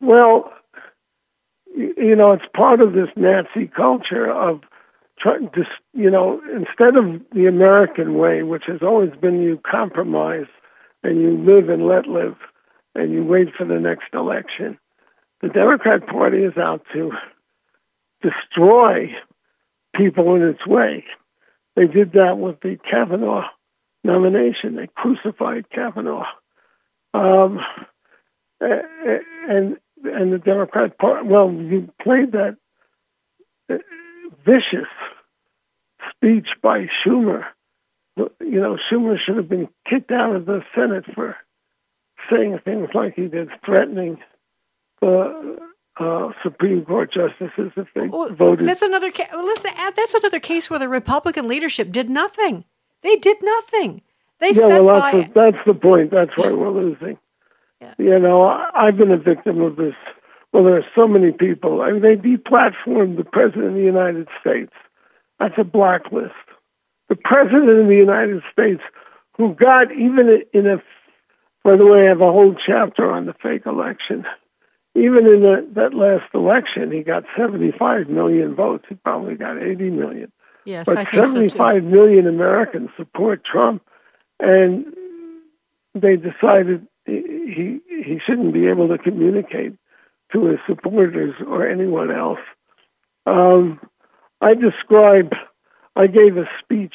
Well, 0.00 0.52
you 1.76 2.16
know, 2.16 2.32
it's 2.32 2.44
part 2.54 2.80
of 2.80 2.92
this 2.92 3.08
Nazi 3.16 3.66
culture 3.66 4.30
of 4.30 4.60
trying 5.18 5.50
to, 5.50 5.64
you 5.94 6.10
know, 6.10 6.40
instead 6.54 6.96
of 6.96 7.20
the 7.32 7.46
American 7.46 8.16
way, 8.16 8.42
which 8.42 8.64
has 8.66 8.82
always 8.82 9.10
been 9.20 9.42
you 9.42 9.60
compromise 9.68 10.46
and 11.02 11.20
you 11.20 11.36
live 11.38 11.68
and 11.68 11.86
let 11.86 12.06
live 12.06 12.36
and 12.94 13.12
you 13.12 13.24
wait 13.24 13.48
for 13.56 13.64
the 13.64 13.78
next 13.80 14.14
election, 14.14 14.78
the 15.40 15.48
Democrat 15.48 16.06
Party 16.06 16.38
is 16.38 16.56
out 16.56 16.82
to 16.92 17.10
destroy 18.22 19.08
people 19.94 20.34
in 20.34 20.42
its 20.42 20.66
way. 20.66 21.04
They 21.76 21.86
did 21.86 22.12
that 22.12 22.38
with 22.38 22.60
the 22.60 22.78
Kavanaugh 22.90 23.46
nomination. 24.02 24.76
They 24.76 24.88
crucified 24.96 25.70
Kavanaugh. 25.70 26.26
Um, 27.14 27.60
and 28.60 29.76
and 30.04 30.32
the 30.32 30.38
Democrat 30.38 30.98
Party. 30.98 31.28
Well, 31.28 31.52
you 31.52 31.90
played 32.02 32.32
that 32.32 32.56
uh, 33.70 33.76
vicious 34.44 34.88
speech 36.10 36.48
by 36.62 36.86
Schumer. 37.04 37.44
You 38.16 38.60
know, 38.60 38.76
Schumer 38.90 39.16
should 39.24 39.36
have 39.36 39.48
been 39.48 39.68
kicked 39.88 40.10
out 40.10 40.34
of 40.34 40.46
the 40.46 40.62
Senate 40.74 41.04
for 41.14 41.36
saying 42.30 42.58
things 42.64 42.88
like 42.94 43.14
he 43.14 43.28
did, 43.28 43.48
threatening 43.64 44.18
the 45.00 45.58
uh, 45.98 46.28
Supreme 46.42 46.84
Court 46.84 47.12
justices 47.12 47.72
if 47.76 47.86
they 47.94 48.08
well, 48.08 48.32
voted. 48.32 48.66
That's 48.66 48.82
another. 48.82 49.10
Ca- 49.10 49.28
listen, 49.36 49.70
that's 49.96 50.14
another 50.14 50.40
case 50.40 50.70
where 50.70 50.78
the 50.78 50.88
Republican 50.88 51.46
leadership 51.48 51.92
did 51.92 52.10
nothing. 52.10 52.64
They 53.02 53.16
did 53.16 53.38
nothing. 53.42 54.02
They 54.40 54.52
yeah, 54.52 54.78
well, 54.78 55.00
that's, 55.00 55.28
the, 55.28 55.32
that's 55.34 55.66
the 55.66 55.74
point. 55.74 56.10
That's 56.10 56.36
why 56.36 56.52
we're 56.52 56.70
losing. 56.70 57.18
Yeah. 57.80 57.94
You 57.98 58.18
know, 58.18 58.42
I've 58.74 58.96
been 58.96 59.12
a 59.12 59.18
victim 59.18 59.60
of 59.60 59.76
this. 59.76 59.94
Well, 60.52 60.64
there 60.64 60.76
are 60.76 60.86
so 60.96 61.06
many 61.06 61.32
people. 61.32 61.82
I 61.82 61.92
mean, 61.92 62.02
they 62.02 62.16
deplatformed 62.16 63.16
the 63.16 63.24
President 63.24 63.66
of 63.66 63.74
the 63.74 63.82
United 63.82 64.28
States. 64.40 64.72
That's 65.38 65.54
a 65.58 65.64
blacklist. 65.64 66.34
The 67.08 67.16
President 67.16 67.68
of 67.68 67.86
the 67.86 67.94
United 67.94 68.42
States, 68.52 68.82
who 69.36 69.54
got 69.54 69.92
even 69.92 70.42
in 70.52 70.66
a, 70.66 70.76
by 71.64 71.76
the 71.76 71.86
way, 71.86 72.06
I 72.06 72.08
have 72.08 72.20
a 72.20 72.32
whole 72.32 72.54
chapter 72.66 73.10
on 73.10 73.26
the 73.26 73.34
fake 73.34 73.66
election. 73.66 74.24
Even 74.94 75.28
in 75.28 75.42
the, 75.42 75.68
that 75.74 75.94
last 75.94 76.34
election, 76.34 76.90
he 76.90 77.02
got 77.02 77.24
75 77.36 78.08
million 78.08 78.54
votes. 78.54 78.84
He 78.88 78.96
probably 78.96 79.36
got 79.36 79.62
80 79.62 79.90
million. 79.90 80.32
Yes, 80.64 80.86
but 80.86 80.96
I 80.96 81.04
think 81.04 81.24
75 81.24 81.82
so 81.82 81.88
million 81.88 82.26
Americans 82.26 82.90
support 82.96 83.42
Trump, 83.44 83.82
and 84.40 84.86
they 85.94 86.16
decided 86.16 86.86
he 87.08 87.80
he 87.88 88.18
shouldn't 88.24 88.52
be 88.52 88.66
able 88.68 88.88
to 88.88 88.98
communicate 88.98 89.74
to 90.32 90.46
his 90.46 90.58
supporters 90.66 91.34
or 91.46 91.66
anyone 91.66 92.10
else. 92.10 92.40
Um, 93.26 93.80
I 94.40 94.54
described, 94.54 95.34
I 95.96 96.06
gave 96.06 96.36
a 96.36 96.48
speech 96.62 96.94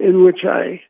in 0.00 0.24
which 0.24 0.40
I 0.44 0.80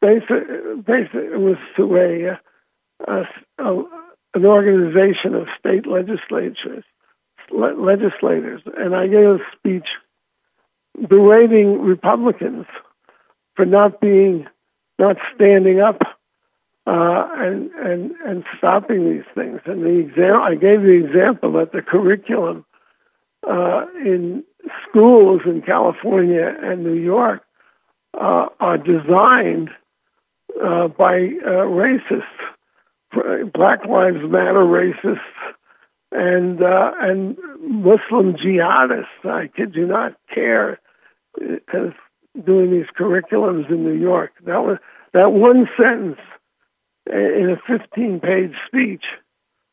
basically, 0.00 1.24
it 1.24 1.40
was 1.40 1.56
to 1.76 1.96
a, 1.96 3.10
a, 3.10 3.22
a, 3.58 3.84
an 4.34 4.44
organization 4.44 5.34
of 5.34 5.46
state 5.58 5.86
legislatures, 5.86 6.84
le- 7.50 7.80
legislators, 7.80 8.62
and 8.76 8.94
I 8.94 9.06
gave 9.06 9.26
a 9.26 9.38
speech 9.56 9.86
berating 11.08 11.80
Republicans 11.82 12.66
for 13.56 13.64
not 13.64 14.00
being, 14.00 14.46
not 14.98 15.16
standing 15.34 15.80
up 15.80 16.02
uh, 16.86 17.28
and 17.36 17.70
and 17.72 18.10
and 18.26 18.44
stopping 18.58 19.10
these 19.10 19.24
things. 19.34 19.60
And 19.64 19.82
the 19.82 19.98
example 19.98 20.42
I 20.42 20.54
gave 20.54 20.82
the 20.82 21.02
example 21.04 21.52
that 21.52 21.72
the 21.72 21.82
curriculum 21.82 22.64
uh, 23.48 23.86
in 24.04 24.44
schools 24.88 25.42
in 25.46 25.62
California 25.62 26.54
and 26.62 26.84
New 26.84 26.94
York 26.94 27.42
uh, 28.20 28.46
are 28.60 28.78
designed 28.78 29.70
uh, 30.62 30.88
by 30.88 31.16
uh, 31.44 31.66
racists, 31.66 32.22
Black 33.52 33.84
Lives 33.86 34.22
Matter 34.22 34.64
racists, 34.64 35.18
and 36.12 36.62
uh, 36.62 36.92
and 37.00 37.36
Muslim 37.60 38.34
jihadists. 38.34 39.24
I 39.24 39.48
kid 39.48 39.74
you 39.74 39.86
not, 39.86 40.14
CAIR 40.34 40.78
as 41.40 41.92
doing 42.44 42.70
these 42.70 42.86
curriculums 42.98 43.70
in 43.70 43.84
New 43.84 43.98
York. 43.98 44.32
That 44.44 44.62
was 44.62 44.78
that 45.12 45.32
one 45.32 45.68
sentence 45.80 46.18
in 47.06 47.50
a 47.50 47.78
15 47.78 48.20
page 48.20 48.54
speech 48.66 49.04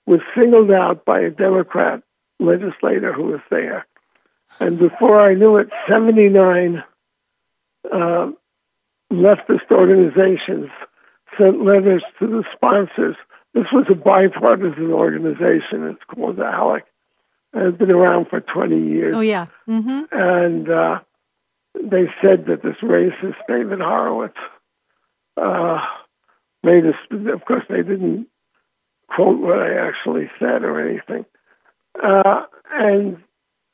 was 0.05 0.19
singled 0.35 0.71
out 0.71 1.05
by 1.05 1.19
a 1.19 1.29
Democrat 1.29 2.03
legislator 2.39 3.13
who 3.13 3.25
was 3.25 3.41
there. 3.49 3.85
And 4.59 4.77
before 4.77 5.21
I 5.21 5.33
knew 5.33 5.57
it, 5.57 5.69
79 5.89 6.83
uh, 7.91 8.31
leftist 9.11 9.71
organizations 9.71 10.69
sent 11.37 11.63
letters 11.63 12.03
to 12.19 12.27
the 12.27 12.43
sponsors. 12.53 13.15
This 13.53 13.65
was 13.71 13.85
a 13.89 13.95
bipartisan 13.95 14.91
organization. 14.91 15.87
It's 15.87 16.03
called 16.13 16.37
ALEC. 16.37 16.81
And 17.53 17.67
it's 17.67 17.77
been 17.77 17.91
around 17.91 18.27
for 18.29 18.39
20 18.39 18.75
years. 18.75 19.15
Oh, 19.15 19.21
yeah. 19.21 19.47
Mm-hmm. 19.67 20.03
And 20.11 20.69
uh, 20.69 20.99
they 21.75 22.05
said 22.21 22.45
that 22.47 22.61
this 22.63 22.77
racist 22.81 23.35
David 23.47 23.79
Horowitz 23.79 24.37
uh, 25.37 25.79
made 26.63 26.85
us, 26.85 26.95
of 27.11 27.45
course, 27.45 27.63
they 27.69 27.83
didn't 27.83 28.27
quote 29.07 29.39
what 29.39 29.59
I 29.59 29.87
actually 29.87 30.29
said 30.39 30.63
or 30.63 30.79
anything. 30.79 31.25
Uh, 32.01 32.43
and 32.71 33.17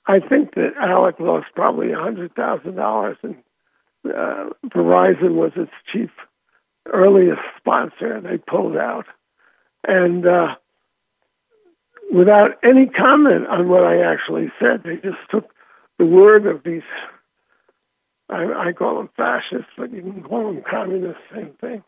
I 0.05 0.19
think 0.19 0.55
that 0.55 0.73
ALEC 0.81 1.19
lost 1.19 1.47
probably 1.53 1.91
a 1.91 1.97
$100,000, 1.97 3.15
and 3.23 3.35
uh, 4.05 4.49
Verizon 4.65 5.35
was 5.35 5.51
its 5.55 5.71
chief 5.91 6.09
earliest 6.91 7.41
sponsor, 7.57 8.13
and 8.13 8.25
they 8.25 8.37
pulled 8.37 8.77
out. 8.77 9.05
And 9.85 10.25
uh, 10.25 10.55
without 12.11 12.51
any 12.67 12.87
comment 12.87 13.47
on 13.47 13.67
what 13.69 13.83
I 13.83 14.01
actually 14.01 14.51
said, 14.59 14.83
they 14.83 14.95
just 14.95 15.19
took 15.29 15.49
the 15.99 16.05
word 16.05 16.45
of 16.47 16.63
these. 16.63 16.83
I, 18.29 18.69
I 18.69 18.73
call 18.73 18.97
them 18.97 19.09
fascists, 19.15 19.71
but 19.77 19.91
you 19.91 20.01
can 20.01 20.23
call 20.23 20.53
them 20.53 20.63
communists, 20.69 21.21
same 21.33 21.53
thing. 21.59 21.83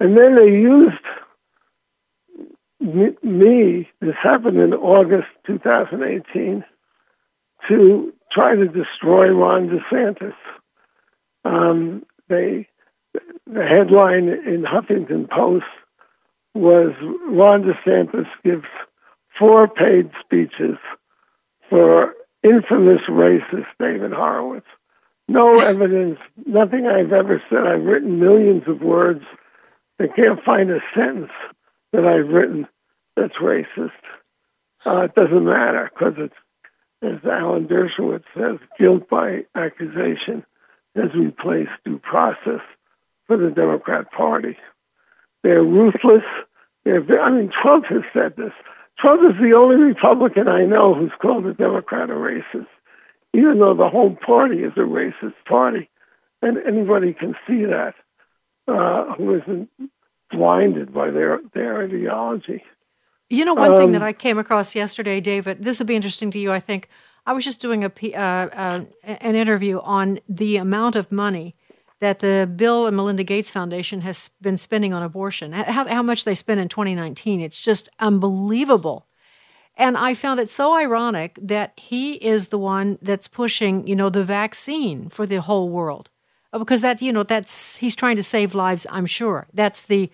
And 0.00 0.16
then 0.16 0.36
they 0.36 0.50
used 0.50 1.04
me, 2.80 3.88
this 4.00 4.14
happened 4.22 4.58
in 4.58 4.72
August 4.72 5.28
2018, 5.46 6.64
to 7.68 8.12
try 8.32 8.54
to 8.54 8.66
destroy 8.66 9.28
Ron 9.28 9.68
DeSantis. 9.68 10.34
Um, 11.44 12.04
they, 12.28 12.68
the 13.46 13.64
headline 13.64 14.28
in 14.28 14.64
Huffington 14.64 15.28
Post 15.28 15.64
was 16.54 16.92
Ron 17.28 17.64
DeSantis 17.64 18.26
gives 18.44 18.66
four 19.38 19.68
paid 19.68 20.10
speeches 20.24 20.78
for 21.68 22.14
infamous 22.42 23.00
racist 23.08 23.66
David 23.80 24.12
Horowitz. 24.12 24.66
No 25.26 25.58
evidence, 25.60 26.18
nothing 26.46 26.86
I've 26.86 27.12
ever 27.12 27.42
said. 27.50 27.66
I've 27.66 27.84
written 27.84 28.20
millions 28.20 28.62
of 28.66 28.80
words 28.80 29.24
they 29.98 30.08
can't 30.08 30.42
find 30.44 30.70
a 30.70 30.80
sentence 30.94 31.32
that 31.92 32.04
I've 32.04 32.28
written 32.28 32.66
that's 33.16 33.34
racist. 33.42 33.90
Uh, 34.86 35.02
it 35.02 35.14
doesn't 35.14 35.44
matter 35.44 35.90
because 35.92 36.14
it's, 36.18 36.34
as 37.02 37.24
Alan 37.24 37.66
Dershowitz 37.66 38.24
says, 38.34 38.58
guilt 38.78 39.08
by 39.08 39.44
accusation 39.54 40.44
has 40.94 41.14
replaced 41.14 41.70
due 41.84 41.98
process 41.98 42.60
for 43.26 43.36
the 43.36 43.50
Democrat 43.50 44.10
Party. 44.12 44.56
They're 45.42 45.62
ruthless. 45.62 46.24
They're, 46.84 47.02
I 47.20 47.30
mean, 47.30 47.50
Trump 47.62 47.86
has 47.86 48.02
said 48.12 48.34
this. 48.36 48.52
Trump 48.98 49.22
is 49.30 49.40
the 49.40 49.56
only 49.56 49.76
Republican 49.76 50.48
I 50.48 50.64
know 50.64 50.94
who's 50.94 51.12
called 51.20 51.46
a 51.46 51.54
Democrat 51.54 52.10
a 52.10 52.14
racist, 52.14 52.66
even 53.32 53.58
though 53.58 53.74
the 53.74 53.88
whole 53.88 54.16
party 54.26 54.58
is 54.58 54.72
a 54.76 54.80
racist 54.80 55.34
party. 55.48 55.88
And 56.42 56.56
anybody 56.66 57.14
can 57.14 57.34
see 57.46 57.64
that 57.64 57.94
uh, 58.68 59.14
who 59.14 59.36
isn't 59.36 59.70
blinded 60.30 60.92
by 60.92 61.10
their 61.10 61.40
their 61.54 61.82
ideology. 61.84 62.62
You 63.30 63.44
know, 63.44 63.54
one 63.54 63.72
um, 63.72 63.78
thing 63.78 63.92
that 63.92 64.02
I 64.02 64.12
came 64.12 64.38
across 64.38 64.74
yesterday, 64.74 65.20
David. 65.20 65.62
This 65.62 65.78
will 65.78 65.86
be 65.86 65.96
interesting 65.96 66.30
to 66.30 66.38
you, 66.38 66.52
I 66.52 66.60
think. 66.60 66.88
I 67.26 67.32
was 67.32 67.44
just 67.44 67.60
doing 67.60 67.84
a 67.84 67.92
uh, 68.14 68.18
uh, 68.18 68.84
an 69.04 69.34
interview 69.34 69.80
on 69.80 70.20
the 70.28 70.56
amount 70.56 70.96
of 70.96 71.12
money 71.12 71.54
that 72.00 72.20
the 72.20 72.50
Bill 72.54 72.86
and 72.86 72.96
Melinda 72.96 73.24
Gates 73.24 73.50
Foundation 73.50 74.02
has 74.02 74.30
been 74.40 74.56
spending 74.56 74.94
on 74.94 75.02
abortion. 75.02 75.52
How, 75.52 75.86
how 75.86 76.02
much 76.02 76.24
they 76.24 76.34
spent 76.34 76.60
in 76.60 76.68
2019? 76.68 77.40
It's 77.40 77.60
just 77.60 77.88
unbelievable. 77.98 79.06
And 79.76 79.96
I 79.96 80.14
found 80.14 80.40
it 80.40 80.50
so 80.50 80.74
ironic 80.74 81.38
that 81.40 81.72
he 81.76 82.14
is 82.14 82.48
the 82.48 82.58
one 82.58 82.98
that's 83.02 83.28
pushing, 83.28 83.86
you 83.86 83.96
know, 83.96 84.10
the 84.10 84.24
vaccine 84.24 85.08
for 85.08 85.26
the 85.26 85.40
whole 85.40 85.68
world. 85.70 86.10
Oh, 86.52 86.58
because 86.58 86.80
that 86.80 87.02
you 87.02 87.12
know 87.12 87.22
that's 87.22 87.76
he's 87.76 87.94
trying 87.94 88.16
to 88.16 88.22
save 88.22 88.54
lives. 88.54 88.86
I'm 88.90 89.06
sure 89.06 89.46
that's 89.52 89.86
the 89.86 90.10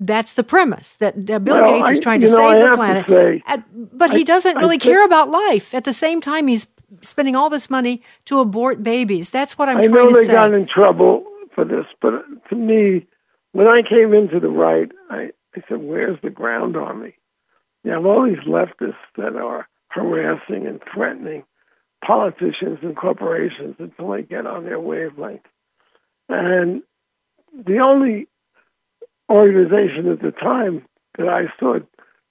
that's 0.00 0.34
the 0.34 0.44
premise 0.44 0.96
that 0.96 1.24
Bill 1.24 1.40
well, 1.40 1.64
Gates 1.64 1.90
is 1.90 2.00
trying 2.00 2.20
to 2.20 2.26
know, 2.26 2.36
save 2.36 2.60
the 2.60 2.76
planet. 2.76 3.06
Say, 3.08 3.42
At, 3.46 3.64
but 3.96 4.10
he 4.10 4.24
doesn't 4.24 4.56
really 4.56 4.78
care 4.78 5.04
about 5.04 5.30
life. 5.30 5.74
At 5.74 5.84
the 5.84 5.92
same 5.92 6.20
time, 6.20 6.48
he's 6.48 6.66
spending 7.02 7.36
all 7.36 7.50
this 7.50 7.68
money 7.70 8.02
to 8.26 8.40
abort 8.40 8.82
babies. 8.82 9.30
That's 9.30 9.58
what 9.58 9.68
I'm 9.68 9.78
I 9.78 9.82
trying 9.82 9.92
to 9.92 9.96
say. 9.96 9.98
I 9.98 10.12
know 10.12 10.26
they 10.26 10.32
got 10.32 10.54
in 10.54 10.66
trouble 10.66 11.24
for 11.54 11.64
this, 11.64 11.86
but 12.00 12.12
to 12.50 12.56
me, 12.56 13.06
when 13.52 13.66
I 13.66 13.82
came 13.88 14.12
into 14.12 14.40
the 14.40 14.48
right, 14.48 14.90
I, 15.10 15.30
I 15.54 15.62
said, 15.68 15.78
"Where's 15.78 16.18
the 16.22 16.30
ground 16.30 16.76
army?" 16.76 17.14
You 17.84 17.92
have 17.92 18.04
all 18.04 18.26
these 18.26 18.44
leftists 18.46 18.94
that 19.16 19.36
are 19.36 19.68
harassing 19.88 20.66
and 20.66 20.80
threatening 20.92 21.44
politicians 22.06 22.78
and 22.82 22.96
corporations 22.96 23.76
until 23.78 24.10
they 24.10 24.22
get 24.22 24.46
on 24.46 24.64
their 24.64 24.80
wavelength. 24.80 25.46
And 26.28 26.82
the 27.52 27.78
only 27.78 28.28
organization 29.30 30.10
at 30.10 30.20
the 30.20 30.32
time 30.32 30.84
that 31.18 31.28
I 31.28 31.44
saw 31.58 31.78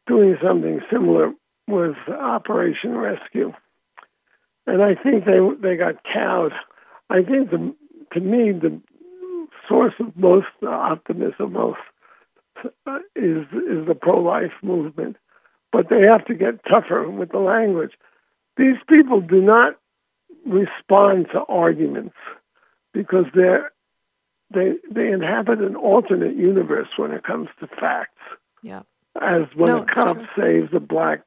doing 0.07 0.37
something 0.43 0.81
similar 0.91 1.33
was 1.67 1.95
Operation 2.07 2.95
Rescue. 2.95 3.53
And 4.67 4.81
I 4.81 4.95
think 4.95 5.25
they 5.25 5.39
they 5.61 5.75
got 5.75 6.03
cowed. 6.03 6.53
I 7.09 7.21
think 7.23 7.51
the 7.51 7.75
to 8.13 8.19
me 8.19 8.51
the 8.51 8.81
source 9.67 9.93
of 9.99 10.15
most 10.15 10.47
optimism 10.67 11.53
most 11.53 11.79
uh, 12.87 12.99
is 13.15 13.45
is 13.53 13.87
the 13.87 13.97
pro 13.99 14.19
life 14.19 14.53
movement, 14.63 15.17
but 15.71 15.89
they 15.89 16.01
have 16.01 16.25
to 16.25 16.33
get 16.33 16.63
tougher 16.65 17.09
with 17.09 17.31
the 17.31 17.39
language. 17.39 17.91
These 18.57 18.77
people 18.87 19.21
do 19.21 19.41
not 19.41 19.75
respond 20.45 21.27
to 21.33 21.41
arguments 21.47 22.15
because 22.93 23.25
they're 23.33 23.71
they 24.53 24.73
they 24.89 25.11
inhabit 25.11 25.59
an 25.59 25.75
alternate 25.75 26.35
universe 26.35 26.89
when 26.97 27.11
it 27.11 27.23
comes 27.23 27.49
to 27.59 27.67
facts. 27.67 28.21
Yeah. 28.61 28.83
As 29.21 29.43
when 29.55 29.69
no, 29.69 29.83
a 29.83 29.85
cop 29.85 30.17
saves 30.37 30.69
a 30.73 30.79
black 30.79 31.21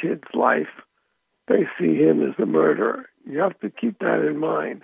kid's 0.00 0.28
life, 0.32 0.68
they 1.46 1.66
see 1.78 1.94
him 1.94 2.22
as 2.26 2.34
a 2.38 2.46
murderer. 2.46 3.06
You 3.26 3.40
have 3.40 3.58
to 3.60 3.70
keep 3.70 3.98
that 3.98 4.26
in 4.26 4.38
mind 4.38 4.82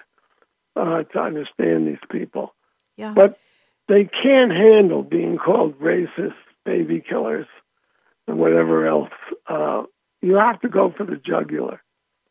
uh, 0.76 1.03
to 1.03 1.18
understand 1.18 1.86
these 1.86 1.99
people. 2.11 2.55
Yeah. 2.97 3.12
But 3.14 3.38
they 3.88 4.05
can't 4.05 4.53
handle 4.53 5.03
being 5.03 5.38
called 5.38 5.78
racist, 5.80 6.34
baby 6.64 7.03
killers, 7.07 7.47
and 8.28 8.38
whatever 8.38 8.86
else. 8.86 9.11
Uh, 9.47 9.84
you 10.22 10.36
have 10.36 10.61
to 10.61 10.68
go 10.68 10.93
for 10.97 11.05
the 11.05 11.16
jugular. 11.16 11.82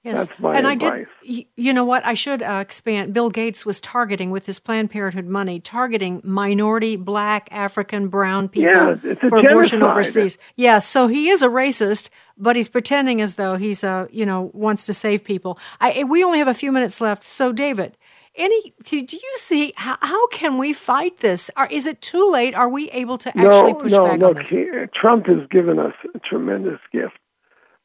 Yes, 0.03 0.29
That's 0.29 0.39
my 0.39 0.55
and 0.55 0.65
advice. 0.65 1.07
I 1.21 1.25
did. 1.25 1.45
You 1.57 1.73
know 1.73 1.83
what? 1.83 2.05
I 2.05 2.13
should 2.13 2.41
uh, 2.41 2.59
expand. 2.61 3.13
Bill 3.13 3.29
Gates 3.29 3.65
was 3.65 3.81
targeting 3.81 4.31
with 4.31 4.45
his 4.45 4.57
Planned 4.57 4.91
Parenthood 4.91 5.25
money, 5.25 5.59
targeting 5.59 6.21
minority, 6.23 6.95
black, 6.95 7.49
African, 7.51 8.07
brown 8.07 8.47
people 8.47 8.71
yeah, 8.71 8.95
for 8.95 9.39
abortion 9.39 9.83
overseas. 9.83 10.37
Yes, 10.55 10.55
yeah, 10.55 10.79
so 10.79 11.07
he 11.07 11.27
is 11.27 11.41
a 11.41 11.49
racist, 11.49 12.09
but 12.37 12.55
he's 12.55 12.69
pretending 12.69 13.19
as 13.19 13.35
though 13.35 13.57
he's 13.57 13.83
a 13.83 14.07
you 14.09 14.25
know 14.25 14.51
wants 14.53 14.85
to 14.85 14.93
save 14.93 15.25
people. 15.25 15.59
I, 15.81 16.05
we 16.05 16.23
only 16.23 16.39
have 16.39 16.47
a 16.47 16.53
few 16.53 16.71
minutes 16.71 17.01
left, 17.01 17.23
so 17.25 17.51
David. 17.51 17.97
Any? 18.35 18.73
Do 18.85 18.97
you 18.99 19.33
see 19.35 19.73
how, 19.75 19.97
how 20.01 20.27
can 20.27 20.57
we 20.57 20.71
fight 20.71 21.17
this? 21.17 21.51
Are, 21.57 21.67
is 21.69 21.85
it 21.85 22.01
too 22.01 22.29
late? 22.31 22.55
Are 22.55 22.69
we 22.69 22.89
able 22.91 23.17
to 23.17 23.29
actually 23.29 23.73
no, 23.73 23.73
push 23.73 23.91
no, 23.91 24.05
back 24.05 24.19
look, 24.21 24.37
on 24.37 24.43
this? 24.43 24.49
He, 24.49 24.65
Trump 24.95 25.25
has 25.25 25.45
given 25.51 25.77
us 25.77 25.93
a 26.15 26.19
tremendous 26.19 26.79
gift 26.93 27.17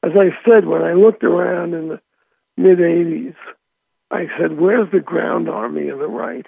as 0.05 0.12
I 0.17 0.37
said, 0.45 0.67
when 0.67 0.83
I 0.83 0.93
looked 0.93 1.25
around 1.25 1.75
in 1.75 1.89
the 1.89 2.01
mid 2.57 2.79
80s, 2.79 3.35
I 4.11 4.27
said, 4.39 4.59
Where's 4.59 4.91
the 4.93 5.01
ground 5.01 5.49
army 5.49 5.89
of 5.89 5.99
the 5.99 6.07
right? 6.07 6.47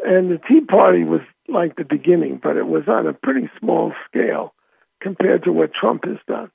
And 0.00 0.30
the 0.30 0.40
Tea 0.48 0.60
Party 0.60 1.04
was 1.04 1.20
like 1.48 1.76
the 1.76 1.84
beginning, 1.84 2.40
but 2.42 2.56
it 2.56 2.66
was 2.66 2.84
on 2.86 3.06
a 3.06 3.12
pretty 3.12 3.50
small 3.58 3.92
scale 4.08 4.54
compared 5.00 5.44
to 5.44 5.52
what 5.52 5.72
Trump 5.74 6.04
has 6.04 6.18
done. 6.26 6.50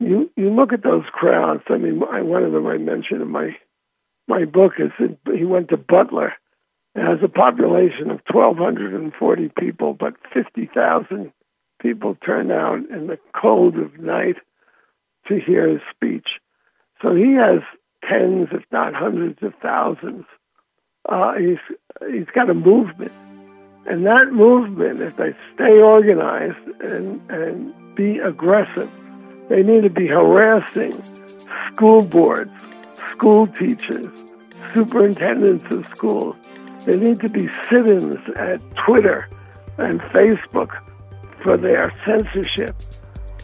You 0.00 0.30
you 0.36 0.50
look 0.50 0.72
at 0.72 0.82
those 0.82 1.04
crowds. 1.12 1.62
I 1.68 1.76
mean, 1.78 2.02
I, 2.10 2.22
one 2.22 2.42
of 2.42 2.52
them 2.52 2.66
I 2.66 2.76
mentioned 2.78 3.22
in 3.22 3.30
my 3.30 3.56
my 4.28 4.44
book 4.44 4.72
is 4.78 4.90
that 4.98 5.16
he 5.36 5.44
went 5.44 5.68
to 5.68 5.76
Butler. 5.76 6.34
It 6.94 7.02
has 7.02 7.18
a 7.22 7.28
population 7.28 8.10
of 8.10 8.20
1,240 8.30 9.50
people, 9.58 9.92
but 9.92 10.14
50,000 10.32 11.32
people 11.80 12.16
turned 12.24 12.50
out 12.50 12.78
in 12.90 13.06
the 13.06 13.18
cold 13.38 13.76
of 13.76 13.98
night 13.98 14.36
to 15.28 15.38
hear 15.38 15.68
his 15.68 15.82
speech. 15.94 16.26
So 17.02 17.14
he 17.14 17.34
has 17.34 17.60
tens, 18.08 18.48
if 18.52 18.64
not 18.72 18.94
hundreds 18.94 19.42
of 19.42 19.54
thousands. 19.62 20.24
Uh, 21.08 21.34
he's 21.34 21.58
he's 22.10 22.26
got 22.34 22.50
a 22.50 22.54
movement, 22.54 23.12
and 23.86 24.04
that 24.06 24.32
movement, 24.32 25.00
if 25.00 25.16
they 25.16 25.34
stay 25.54 25.80
organized 25.80 26.80
and 26.80 27.20
and 27.30 27.72
be 27.94 28.18
aggressive, 28.18 28.90
they 29.48 29.62
need 29.62 29.82
to 29.82 29.90
be 29.90 30.06
harassing 30.06 30.92
school 31.62 32.04
boards, 32.04 32.52
school 33.06 33.46
teachers, 33.46 34.08
superintendents 34.74 35.64
of 35.72 35.86
schools. 35.86 36.36
They 36.84 36.98
need 36.98 37.20
to 37.20 37.28
be 37.28 37.50
sit-ins 37.62 38.28
at 38.36 38.60
Twitter 38.76 39.28
and 39.78 40.00
Facebook 40.00 40.76
for 41.42 41.56
their 41.56 41.92
censorship. 42.04 42.74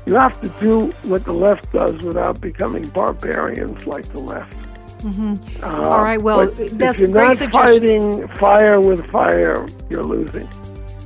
You 0.06 0.16
have 0.16 0.40
to 0.40 0.48
do 0.64 0.90
what 1.08 1.24
the 1.24 1.32
left 1.32 1.72
does 1.72 2.02
without 2.02 2.40
becoming 2.40 2.88
barbarians 2.88 3.86
like 3.86 4.04
the 4.06 4.20
left. 4.20 4.56
Mm-hmm. 5.02 5.64
Uh, 5.64 5.88
All 5.88 6.02
right. 6.02 6.20
Well, 6.20 6.46
that's 6.46 7.00
if 7.00 7.08
you're 7.08 7.12
great 7.12 7.40
not 7.40 7.52
fighting 7.52 8.28
fire 8.28 8.80
with 8.80 9.08
fire, 9.10 9.66
you're 9.90 10.04
losing. 10.04 10.48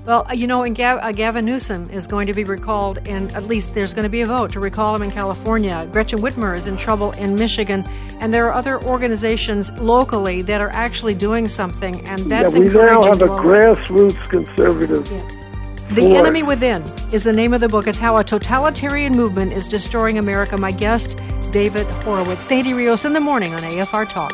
Well, 0.06 0.24
you 0.32 0.46
know, 0.46 0.62
and 0.62 0.76
Gav- 0.76 1.00
uh, 1.02 1.10
Gavin 1.10 1.44
Newsom 1.44 1.90
is 1.90 2.06
going 2.06 2.28
to 2.28 2.32
be 2.32 2.44
recalled, 2.44 3.08
and 3.08 3.32
at 3.34 3.46
least 3.46 3.74
there's 3.74 3.92
going 3.92 4.04
to 4.04 4.08
be 4.08 4.20
a 4.20 4.26
vote 4.26 4.50
to 4.52 4.60
recall 4.60 4.94
him 4.94 5.02
in 5.02 5.10
California. 5.10 5.86
Gretchen 5.90 6.20
Whitmer 6.20 6.54
is 6.56 6.68
in 6.68 6.76
trouble 6.76 7.10
in 7.12 7.34
Michigan, 7.34 7.84
and 8.20 8.32
there 8.32 8.46
are 8.46 8.52
other 8.52 8.80
organizations 8.84 9.72
locally 9.80 10.42
that 10.42 10.60
are 10.60 10.70
actually 10.70 11.14
doing 11.14 11.48
something, 11.48 12.06
and 12.06 12.20
that's 12.30 12.54
yeah, 12.54 12.60
we 12.60 12.68
now 12.68 13.02
have 13.02 13.20
a 13.20 13.26
grassroots 13.26 14.28
conservative. 14.28 15.04
The. 15.90 16.16
Enemy 16.16 16.42
Within 16.42 16.82
is 17.12 17.22
the 17.22 17.32
name 17.32 17.54
of 17.54 17.60
the 17.60 17.68
book. 17.68 17.86
It's 17.86 17.98
how 17.98 18.16
a 18.16 18.24
totalitarian 18.24 19.12
movement 19.12 19.52
is 19.52 19.68
destroying 19.68 20.18
America. 20.18 20.56
My 20.56 20.72
guest, 20.72 21.22
David 21.52 21.86
Horowitz. 22.02 22.42
Sandy 22.42 22.72
Rios 22.72 23.04
in 23.04 23.12
the 23.12 23.20
morning 23.20 23.54
on 23.54 23.60
AFR 23.60 24.08
Talk. 24.08 24.32